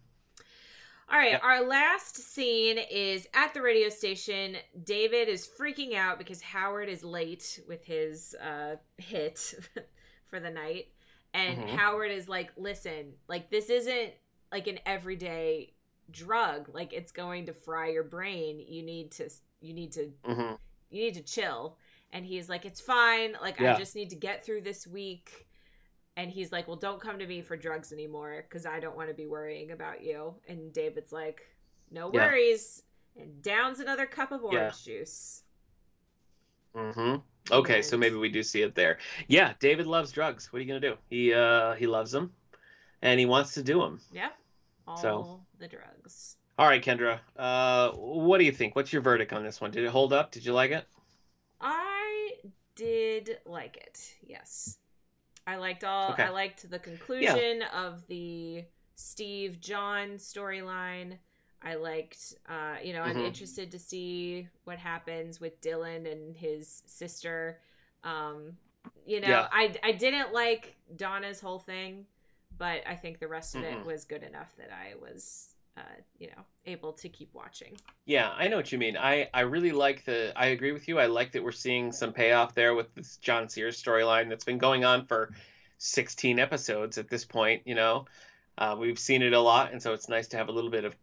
All 1.09 1.19
right, 1.19 1.33
Yep. 1.33 1.45
our 1.45 1.63
last 1.65 2.17
scene 2.17 2.79
is 2.79 3.29
at 3.33 3.55
the 3.55 3.63
radio 3.63 3.89
station. 3.89 4.57
David 4.83 5.29
is 5.29 5.47
freaking 5.49 5.95
out 5.95 6.19
because 6.19 6.43
Howard 6.43 6.89
is 6.89 7.05
late 7.05 7.61
with 7.69 7.85
his 7.85 8.35
uh, 8.43 8.77
hit 8.99 9.55
for 10.29 10.41
the 10.41 10.51
night. 10.51 10.89
And 11.33 11.59
Mhm. 11.59 11.69
Howard 11.77 12.11
is 12.11 12.29
like, 12.29 12.51
listen, 12.57 13.15
like, 13.29 13.51
this 13.51 13.71
isn't 13.71 14.15
like 14.53 14.67
an 14.69 14.79
everyday 14.87 15.73
drug 16.13 16.69
like 16.73 16.93
it's 16.93 17.11
going 17.11 17.47
to 17.47 17.53
fry 17.53 17.89
your 17.89 18.05
brain 18.05 18.61
you 18.61 18.81
need 18.81 19.11
to 19.11 19.29
you 19.61 19.75
need 19.75 19.91
to 19.91 20.13
hmm 20.25 20.53
you 20.89 21.03
need 21.03 21.15
to 21.15 21.21
chill 21.21 21.77
and 22.13 22.25
he's 22.25 22.49
like 22.49 22.65
it's 22.65 22.81
fine 22.81 23.35
like 23.43 23.59
Yeah. 23.59 23.75
i 23.75 23.77
just 23.77 23.97
need 23.97 24.11
to 24.11 24.17
get 24.17 24.45
through 24.45 24.61
this 24.61 24.87
week 24.87 25.46
and 26.17 26.31
he's 26.31 26.51
like 26.53 26.67
well 26.67 26.77
don't 26.77 27.01
come 27.01 27.19
to 27.19 27.27
me 27.27 27.43
for 27.43 27.57
drugs 27.57 27.93
anymore 27.93 28.45
because 28.49 28.67
i 28.67 28.81
don't 28.81 28.97
want 28.97 29.09
to 29.09 29.15
be 29.15 29.27
worrying 29.27 29.71
about 29.73 30.03
you 30.03 30.35
and 30.49 30.73
david's 30.73 31.13
like 31.13 31.43
no 31.91 32.11
Yeah. 32.13 32.27
worries 32.27 32.83
and 33.17 33.43
downs 33.43 33.81
another 33.81 34.07
cup 34.07 34.33
of 34.33 34.41
Yeah. 34.51 34.59
orange 34.61 34.85
juice 34.85 35.43
hmm 36.75 37.17
Okay, 37.53 37.81
so 37.81 37.97
maybe 37.97 38.17
we 38.17 38.29
do 38.29 38.43
see 38.43 38.63
it 38.63 38.75
there. 38.75 38.99
Yeah, 39.29 39.53
David 39.61 39.87
loves 39.87 40.11
drugs. 40.11 40.53
What 40.53 40.59
are 40.59 40.63
you 40.63 40.67
gonna 40.69 40.81
do? 40.81 40.97
He 41.09 41.33
uh 41.33 41.75
he 41.75 41.87
loves 41.87 42.11
them, 42.11 42.33
and 43.03 43.21
he 43.21 43.27
wants 43.27 43.55
to 43.55 43.63
do 43.63 43.79
them. 43.79 44.01
yeah 44.11 44.31
all 44.85 44.97
So- 44.97 45.41
the 45.59 45.69
drugs 45.69 46.37
All 46.59 46.67
right, 46.67 46.83
Kendra. 46.83 47.21
Uh, 47.37 47.93
what 47.93 48.39
do 48.39 48.45
you 48.45 48.51
think? 48.51 48.75
What's 48.75 48.93
your 48.93 49.01
verdict 49.03 49.33
on 49.33 49.45
this 49.45 49.61
one? 49.61 49.71
Did 49.71 49.85
it 49.85 49.91
hold 49.91 50.13
up? 50.13 50.33
Did 50.33 50.45
you 50.45 50.55
like 50.55 50.73
it? 50.73 50.87
I 51.61 52.33
did 52.75 53.39
like 53.47 53.77
it. 53.77 54.15
Yes. 54.23 54.79
I 55.47 55.57
liked 55.57 55.85
all 55.85 56.15
Okay. 56.15 56.27
I 56.27 56.31
liked 56.31 56.69
the 56.71 56.79
conclusion 56.79 57.63
of 57.63 58.07
the 58.09 58.65
Steve 58.97 59.61
John 59.61 60.17
storyline. 60.17 61.19
I 61.63 61.77
liked 61.77 62.35
uh 62.49 62.77
you 62.83 62.93
know, 62.93 63.03
I'm 63.03 63.21
Mhm. 63.21 63.21
interested 63.21 63.71
to 63.73 63.79
see 63.79 64.49
what 64.65 64.79
happens 64.79 65.41
with 65.41 65.61
Dylan 65.61 66.11
and 66.11 66.37
his 66.37 66.83
sister. 66.87 67.61
Um 68.05 68.59
you 69.07 69.21
know, 69.21 69.45
Yeah. 69.45 69.49
I 69.53 69.77
I 69.83 69.93
didn't 69.93 70.33
like 70.33 70.77
Donna's 70.97 71.41
whole 71.41 71.59
thing, 71.61 72.07
but 72.59 72.83
I 72.87 72.97
think 72.97 73.21
the 73.21 73.29
rest 73.29 73.57
of 73.57 73.63
it 73.63 73.83
Mm-mm. 73.83 73.85
was 73.85 74.05
good 74.05 74.23
enough 74.25 74.55
that 74.59 74.71
I 74.73 74.95
was 75.01 75.56
uh, 75.77 75.83
you 76.19 76.29
know, 76.29 76.43
able 76.65 76.93
to 76.93 77.09
keep 77.09 77.33
watching. 77.35 77.77
Yeah, 78.07 78.31
I 78.31 78.49
know 78.49 78.57
what 78.57 78.73
you 78.73 78.79
mean. 78.79 78.97
I 78.97 79.29
I 79.35 79.41
really 79.43 79.73
like 79.73 80.05
the. 80.05 80.33
I 80.37 80.47
agree 80.47 80.73
with 80.73 80.89
you. 80.89 80.99
I 80.99 81.07
like 81.07 81.33
that 81.33 81.45
we're 81.45 81.53
seeing 81.53 81.93
some 81.93 82.13
payoff 82.13 82.55
there 82.55 82.75
with 82.75 82.95
this 82.95 83.19
John 83.19 83.49
Sears 83.49 83.83
storyline 83.83 84.29
that's 84.29 84.45
been 84.45 84.59
going 84.59 84.85
on 84.85 85.07
for 85.07 85.33
16 85.79 86.39
episodes 86.39 86.99
at 86.99 87.09
this 87.11 87.25
point. 87.25 87.63
You 87.67 87.75
know, 87.75 88.07
uh, 88.57 88.77
we've 88.79 88.99
seen 88.99 89.23
it 89.23 89.33
a 89.33 89.41
lot, 89.41 89.73
and 89.73 89.83
so 89.83 89.93
it's 89.93 90.09
nice 90.09 90.29
to 90.29 90.37
have 90.39 90.49
a 90.49 90.53
little 90.53 90.71
bit 90.71 90.85
of, 90.85 90.97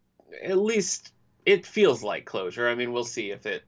at 0.44 0.58
least 0.58 1.14
it 1.46 1.66
feels 1.66 2.04
like 2.04 2.26
closure. 2.26 2.68
I 2.68 2.76
mean, 2.76 2.92
we'll 2.92 3.04
see 3.04 3.30
if 3.32 3.46
it, 3.46 3.64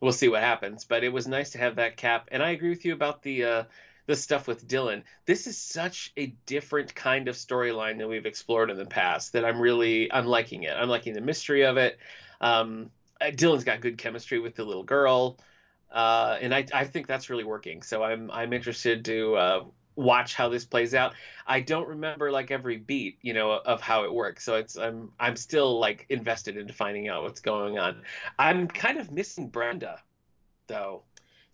we'll 0.00 0.12
see 0.12 0.28
what 0.28 0.42
happens. 0.42 0.84
But 0.84 1.04
it 1.04 1.12
was 1.12 1.26
nice 1.26 1.50
to 1.50 1.58
have 1.58 1.76
that 1.76 1.96
cap, 1.96 2.28
and 2.32 2.42
I 2.42 2.50
agree 2.50 2.70
with 2.70 2.84
you 2.84 2.92
about 2.92 3.22
the. 3.22 3.44
Uh, 3.44 3.64
the 4.06 4.16
stuff 4.16 4.46
with 4.46 4.66
Dylan. 4.66 5.02
This 5.26 5.46
is 5.46 5.56
such 5.56 6.12
a 6.16 6.26
different 6.46 6.94
kind 6.94 7.28
of 7.28 7.36
storyline 7.36 7.98
than 7.98 8.08
we've 8.08 8.26
explored 8.26 8.70
in 8.70 8.76
the 8.76 8.84
past 8.84 9.32
that 9.32 9.44
I'm 9.44 9.60
really 9.60 10.12
I'm 10.12 10.26
liking 10.26 10.64
it. 10.64 10.74
I'm 10.76 10.88
liking 10.88 11.14
the 11.14 11.20
mystery 11.20 11.64
of 11.64 11.76
it. 11.76 11.98
Um, 12.40 12.90
uh, 13.20 13.26
Dylan's 13.26 13.64
got 13.64 13.80
good 13.80 13.98
chemistry 13.98 14.38
with 14.38 14.54
the 14.54 14.64
little 14.64 14.82
girl, 14.82 15.38
uh, 15.90 16.36
and 16.40 16.54
I 16.54 16.66
I 16.72 16.84
think 16.84 17.06
that's 17.06 17.30
really 17.30 17.44
working. 17.44 17.82
So 17.82 18.02
I'm 18.02 18.30
I'm 18.30 18.52
interested 18.52 19.04
to 19.06 19.36
uh, 19.36 19.64
watch 19.96 20.34
how 20.34 20.48
this 20.48 20.64
plays 20.64 20.94
out. 20.94 21.14
I 21.46 21.60
don't 21.60 21.88
remember 21.88 22.30
like 22.30 22.50
every 22.50 22.76
beat, 22.76 23.18
you 23.22 23.32
know, 23.32 23.52
of 23.52 23.80
how 23.80 24.04
it 24.04 24.12
works. 24.12 24.44
So 24.44 24.56
it's 24.56 24.76
I'm 24.76 25.12
I'm 25.18 25.36
still 25.36 25.78
like 25.78 26.06
invested 26.08 26.56
into 26.56 26.72
finding 26.72 27.08
out 27.08 27.22
what's 27.22 27.40
going 27.40 27.78
on. 27.78 28.02
I'm 28.38 28.68
kind 28.68 28.98
of 28.98 29.10
missing 29.10 29.48
Brenda, 29.48 30.00
though. 30.66 31.02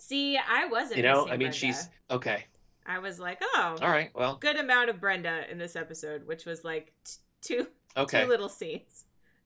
See, 0.00 0.38
I 0.38 0.66
wasn't 0.66 0.96
You 0.96 1.02
know, 1.02 1.26
I 1.26 1.32
mean, 1.32 1.38
Brenda. 1.38 1.56
she's 1.56 1.88
okay. 2.10 2.44
I 2.86 2.98
was 2.98 3.20
like, 3.20 3.38
oh, 3.42 3.76
All 3.80 3.88
right, 3.88 4.10
well, 4.14 4.36
good 4.40 4.56
amount 4.56 4.88
of 4.88 4.98
Brenda 4.98 5.44
in 5.50 5.58
this 5.58 5.76
episode, 5.76 6.26
which 6.26 6.46
was 6.46 6.64
like 6.64 6.92
t- 7.04 7.18
two 7.42 7.66
okay. 7.96 8.22
two 8.22 8.28
little 8.28 8.48
scenes. 8.48 9.04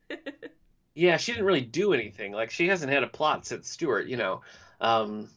yeah, 0.94 1.16
she 1.16 1.32
didn't 1.32 1.44
really 1.44 1.61
do 1.61 1.92
anything. 1.92 2.32
Like 2.32 2.50
she 2.50 2.68
hasn't 2.68 2.92
had 2.92 3.02
a 3.02 3.09
plot 3.09 3.46
since 3.46 3.68
Stuart, 3.68 4.07
you 4.07 4.16
know. 4.16 4.42
Um, 4.80 5.28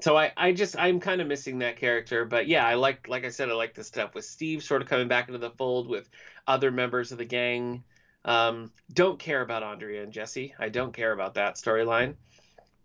so 0.00 0.16
I, 0.16 0.32
I 0.36 0.52
just 0.52 0.76
I'm 0.78 1.00
kind 1.00 1.20
of 1.20 1.28
missing 1.28 1.60
that 1.60 1.76
character. 1.76 2.24
But 2.24 2.48
yeah, 2.48 2.66
I 2.66 2.74
like 2.74 3.08
like 3.08 3.24
I 3.24 3.30
said, 3.30 3.48
I 3.48 3.54
like 3.54 3.74
the 3.74 3.84
stuff 3.84 4.14
with 4.14 4.24
Steve 4.24 4.62
sort 4.62 4.82
of 4.82 4.88
coming 4.88 5.08
back 5.08 5.28
into 5.28 5.38
the 5.38 5.50
fold 5.50 5.88
with 5.88 6.10
other 6.46 6.70
members 6.70 7.12
of 7.12 7.18
the 7.18 7.24
gang. 7.24 7.84
Um, 8.24 8.72
don't 8.92 9.18
care 9.18 9.42
about 9.42 9.62
Andrea 9.62 10.02
and 10.02 10.12
Jesse. 10.12 10.54
I 10.58 10.68
don't 10.68 10.92
care 10.92 11.12
about 11.12 11.34
that 11.34 11.54
storyline. 11.54 12.16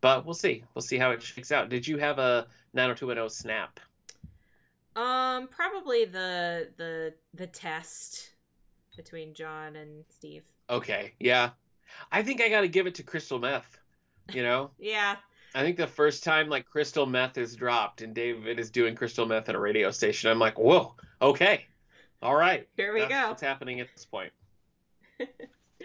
But 0.01 0.25
we'll 0.25 0.33
see. 0.33 0.63
We'll 0.73 0.81
see 0.81 0.97
how 0.97 1.11
it 1.11 1.21
shakes 1.21 1.51
out. 1.51 1.69
Did 1.69 1.87
you 1.87 1.97
have 1.97 2.17
a 2.19 2.47
90210 2.73 3.29
snap? 3.29 3.79
Um, 4.95 5.47
probably 5.47 6.05
the 6.05 6.69
the 6.75 7.13
the 7.33 7.47
test 7.47 8.31
between 8.97 9.33
John 9.33 9.75
and 9.77 10.03
Steve. 10.09 10.43
Okay, 10.69 11.13
yeah. 11.19 11.51
I 12.11 12.23
think 12.23 12.41
I 12.41 12.49
got 12.49 12.61
to 12.61 12.67
give 12.67 12.87
it 12.87 12.95
to 12.95 13.03
Crystal 13.03 13.39
Meth. 13.39 13.79
You 14.33 14.43
know, 14.43 14.71
Yeah, 14.79 15.15
I 15.53 15.63
think 15.63 15.77
the 15.77 15.87
first 15.87 16.23
time 16.23 16.49
like 16.49 16.65
crystal 16.65 17.05
meth 17.05 17.37
is 17.37 17.55
dropped 17.55 18.01
and 18.01 18.13
David 18.13 18.59
is 18.59 18.69
doing 18.69 18.95
crystal 18.95 19.25
meth 19.25 19.49
at 19.49 19.55
a 19.55 19.59
radio 19.59 19.91
station, 19.91 20.29
I'm 20.29 20.39
like, 20.39 20.57
whoa, 20.57 20.95
okay, 21.21 21.65
all 22.21 22.35
right. 22.35 22.67
here 22.77 22.93
we 22.93 23.01
That's 23.01 23.13
go. 23.13 23.29
what's 23.29 23.41
happening 23.41 23.79
at 23.79 23.87
this 23.93 24.05
point. 24.05 24.31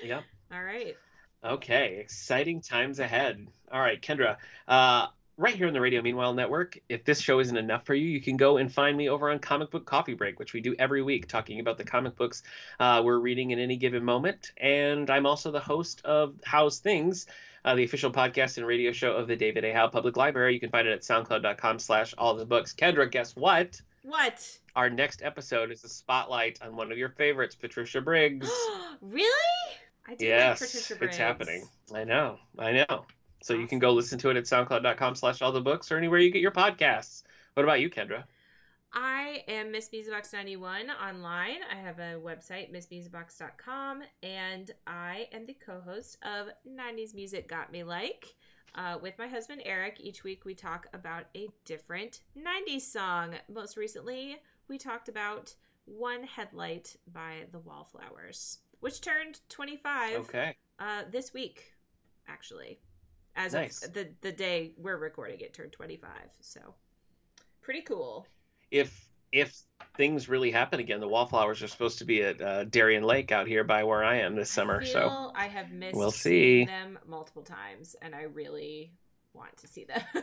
yep. 0.03 0.23
All 0.53 0.63
right. 0.63 0.97
Okay, 1.45 1.99
exciting 2.01 2.61
times 2.61 2.99
ahead. 2.99 3.47
All 3.71 3.81
right, 3.81 4.01
Kendra, 4.01 4.37
uh, 4.67 5.07
right 5.37 5.55
here 5.55 5.67
on 5.67 5.75
the 5.75 5.81
Radio 5.81 6.03
Meanwhile 6.03 6.35
Network. 6.35 6.79
If 6.89 7.05
this 7.05 7.21
show 7.21 7.41
isn't 7.41 7.57
enough 7.57 7.85
for 7.85 7.95
you, 7.95 8.07
you 8.09 8.21
can 8.21 8.37
go 8.37 8.57
and 8.57 8.73
find 8.73 8.97
me 8.97 9.09
over 9.09 9.31
on 9.31 9.39
Comic 9.39 9.71
Book 9.71 9.85
Coffee 9.85 10.15
Break, 10.15 10.39
which 10.39 10.53
we 10.53 10.61
do 10.61 10.75
every 10.79 11.03
week, 11.03 11.29
talking 11.29 11.61
about 11.61 11.79
the 11.79 11.85
comic 11.85 12.17
books 12.17 12.43
uh, 12.81 13.03
we're 13.05 13.19
reading 13.19 13.51
in 13.51 13.59
any 13.59 13.77
given 13.77 14.05
moment. 14.05 14.53
And 14.57 15.11
I'm 15.11 15.27
also 15.27 15.51
the 15.51 15.61
host 15.61 16.01
of 16.05 16.35
How's 16.45 16.79
Things, 16.79 17.27
uh, 17.65 17.75
the 17.75 17.85
official 17.85 18.11
podcast 18.11 18.57
and 18.57 18.67
radio 18.67 18.93
show 18.93 19.13
of 19.13 19.29
the 19.29 19.37
David 19.37 19.65
A. 19.65 19.73
Howe 19.73 19.89
Public 19.89 20.17
Library. 20.17 20.55
You 20.55 20.61
can 20.61 20.71
find 20.71 20.89
it 20.89 20.93
at 20.93 21.03
soundcloud.com 21.03 21.79
slash 21.79 22.15
all 22.17 22.35
the 22.35 22.47
books. 22.47 22.73
Kendra, 22.73 23.11
guess 23.11 23.37
what? 23.37 23.81
What? 24.03 24.59
Our 24.75 24.89
next 24.89 25.23
episode 25.23 25.71
is 25.71 25.85
a 25.85 25.89
spotlight 25.89 26.61
on 26.63 26.77
one 26.77 26.93
of 26.93 26.99
your 26.99 27.09
favorites, 27.11 27.55
Patricia 27.55 28.01
Briggs. 28.01 28.51
really? 29.01 29.27
I 30.09 30.15
do 30.15 30.27
yes, 30.27 30.61
like 30.61 30.71
Patricia 30.71 30.97
Briggs. 30.97 31.11
it's 31.11 31.19
happening. 31.19 31.69
I 31.95 32.05
know, 32.05 32.39
I 32.59 32.73
know. 32.73 33.05
So 33.43 33.55
you 33.55 33.67
can 33.67 33.79
go 33.79 33.93
listen 33.93 34.19
to 34.21 34.31
it 34.31 34.37
at 34.37 34.45
soundcloud.com 34.45 35.15
slash 35.15 35.43
all 35.43 35.53
the 35.53 35.61
books 35.61 35.91
or 35.93 35.97
anywhere 35.97 36.19
you 36.19 36.31
get 36.31 36.43
your 36.43 36.53
podcasts. 36.53 37.23
What 37.55 37.65
about 37.65 37.81
you, 37.81 37.91
Kendra? 37.91 38.25
I 38.93 39.45
am 39.49 39.73
Miss 39.73 39.89
Beesbox91 39.89 40.87
online. 41.07 41.59
I 41.71 41.77
have 41.77 41.99
a 41.99 42.19
website, 42.19 42.73
missbeesbox.com, 42.73 44.03
and 44.23 44.71
I 44.87 45.29
am 45.33 45.45
the 45.45 45.55
co 45.55 45.81
host 45.81 46.19
of 46.23 46.49
90s 46.67 47.15
Music 47.15 47.49
Got 47.49 47.73
Me 47.73 47.83
Like. 47.83 48.35
Uh, 48.75 48.99
with 49.01 49.19
my 49.19 49.27
husband 49.27 49.63
Eric, 49.65 49.99
each 50.01 50.23
week 50.23 50.45
we 50.45 50.55
talk 50.55 50.87
about 50.93 51.25
a 51.35 51.49
different 51.65 52.21
90s 52.39 52.83
song. 52.83 53.35
Most 53.53 53.77
recently, 53.77 54.37
we 54.69 54.79
talked 54.79 55.09
about 55.09 55.55
One 55.85 56.23
Headlight 56.25 56.97
by 57.13 57.47
the 57.53 57.59
Wallflowers, 57.59 58.59
which 58.87 59.01
turned 59.01 59.41
25 59.49 60.17
Okay. 60.21 60.55
uh, 60.79 61.03
this 61.11 61.35
week, 61.35 61.73
actually. 62.29 62.79
As 63.35 63.53
Nice. 63.53 63.83
of 63.83 63.93
the, 63.93 64.11
the 64.21 64.31
day 64.31 64.75
we're 64.79 64.97
recording 64.97 65.41
it, 65.41 65.53
turned 65.53 65.73
25. 65.73 66.09
So, 66.41 66.61
pretty 67.63 67.81
cool. 67.83 68.29
If 68.71 69.09
if 69.33 69.61
things 69.97 70.29
really 70.29 70.53
happen 70.53 70.79
again, 70.79 71.01
the 71.01 71.09
wallflowers 71.09 71.65
are 71.65 71.67
supposed 71.67 71.99
to 71.99 72.05
be 72.05 72.23
at 72.23 72.41
uh, 72.41 72.63
Darien 72.65 73.03
Lake 73.03 73.33
out 73.33 73.49
here 73.49 73.65
by 73.65 73.83
where 73.83 74.05
I 74.05 74.19
am 74.19 74.37
this 74.37 74.51
summer. 74.51 74.85
So 74.85 75.33
I 75.35 75.49
have 75.49 75.73
missed 75.73 75.97
we'll 75.97 76.13
see. 76.13 76.65
them 76.65 76.97
multiple 77.09 77.43
times, 77.43 77.97
and 78.01 78.15
I 78.15 78.23
really 78.23 78.93
want 79.35 79.57
to 79.57 79.67
see 79.67 79.85
them. 79.85 80.01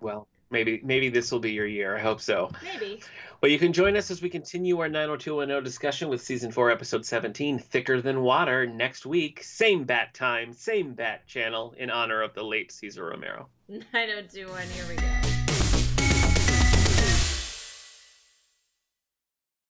well, 0.00 0.26
maybe 0.50 0.80
maybe 0.82 1.08
this 1.08 1.30
will 1.30 1.40
be 1.40 1.52
your 1.52 1.66
year. 1.66 1.96
I 1.96 2.00
hope 2.00 2.20
so. 2.20 2.50
Maybe. 2.62 3.00
Well, 3.40 3.50
you 3.52 3.58
can 3.58 3.72
join 3.72 3.96
us 3.96 4.10
as 4.10 4.20
we 4.20 4.28
continue 4.28 4.80
our 4.80 4.88
90210 4.88 5.62
discussion 5.62 6.08
with 6.08 6.20
season 6.20 6.50
four, 6.50 6.70
episode 6.70 7.06
17, 7.06 7.60
Thicker 7.60 8.02
Than 8.02 8.22
Water, 8.22 8.66
next 8.66 9.06
week. 9.06 9.44
Same 9.44 9.84
bat 9.84 10.12
time, 10.12 10.52
same 10.52 10.94
bat 10.94 11.24
channel, 11.26 11.72
in 11.78 11.88
honor 11.88 12.22
of 12.22 12.34
the 12.34 12.42
late 12.42 12.72
Cesar 12.72 13.04
Romero. 13.04 13.48
9021, 13.68 14.66
here 14.68 14.84
we 14.88 14.96
go. 14.96 15.27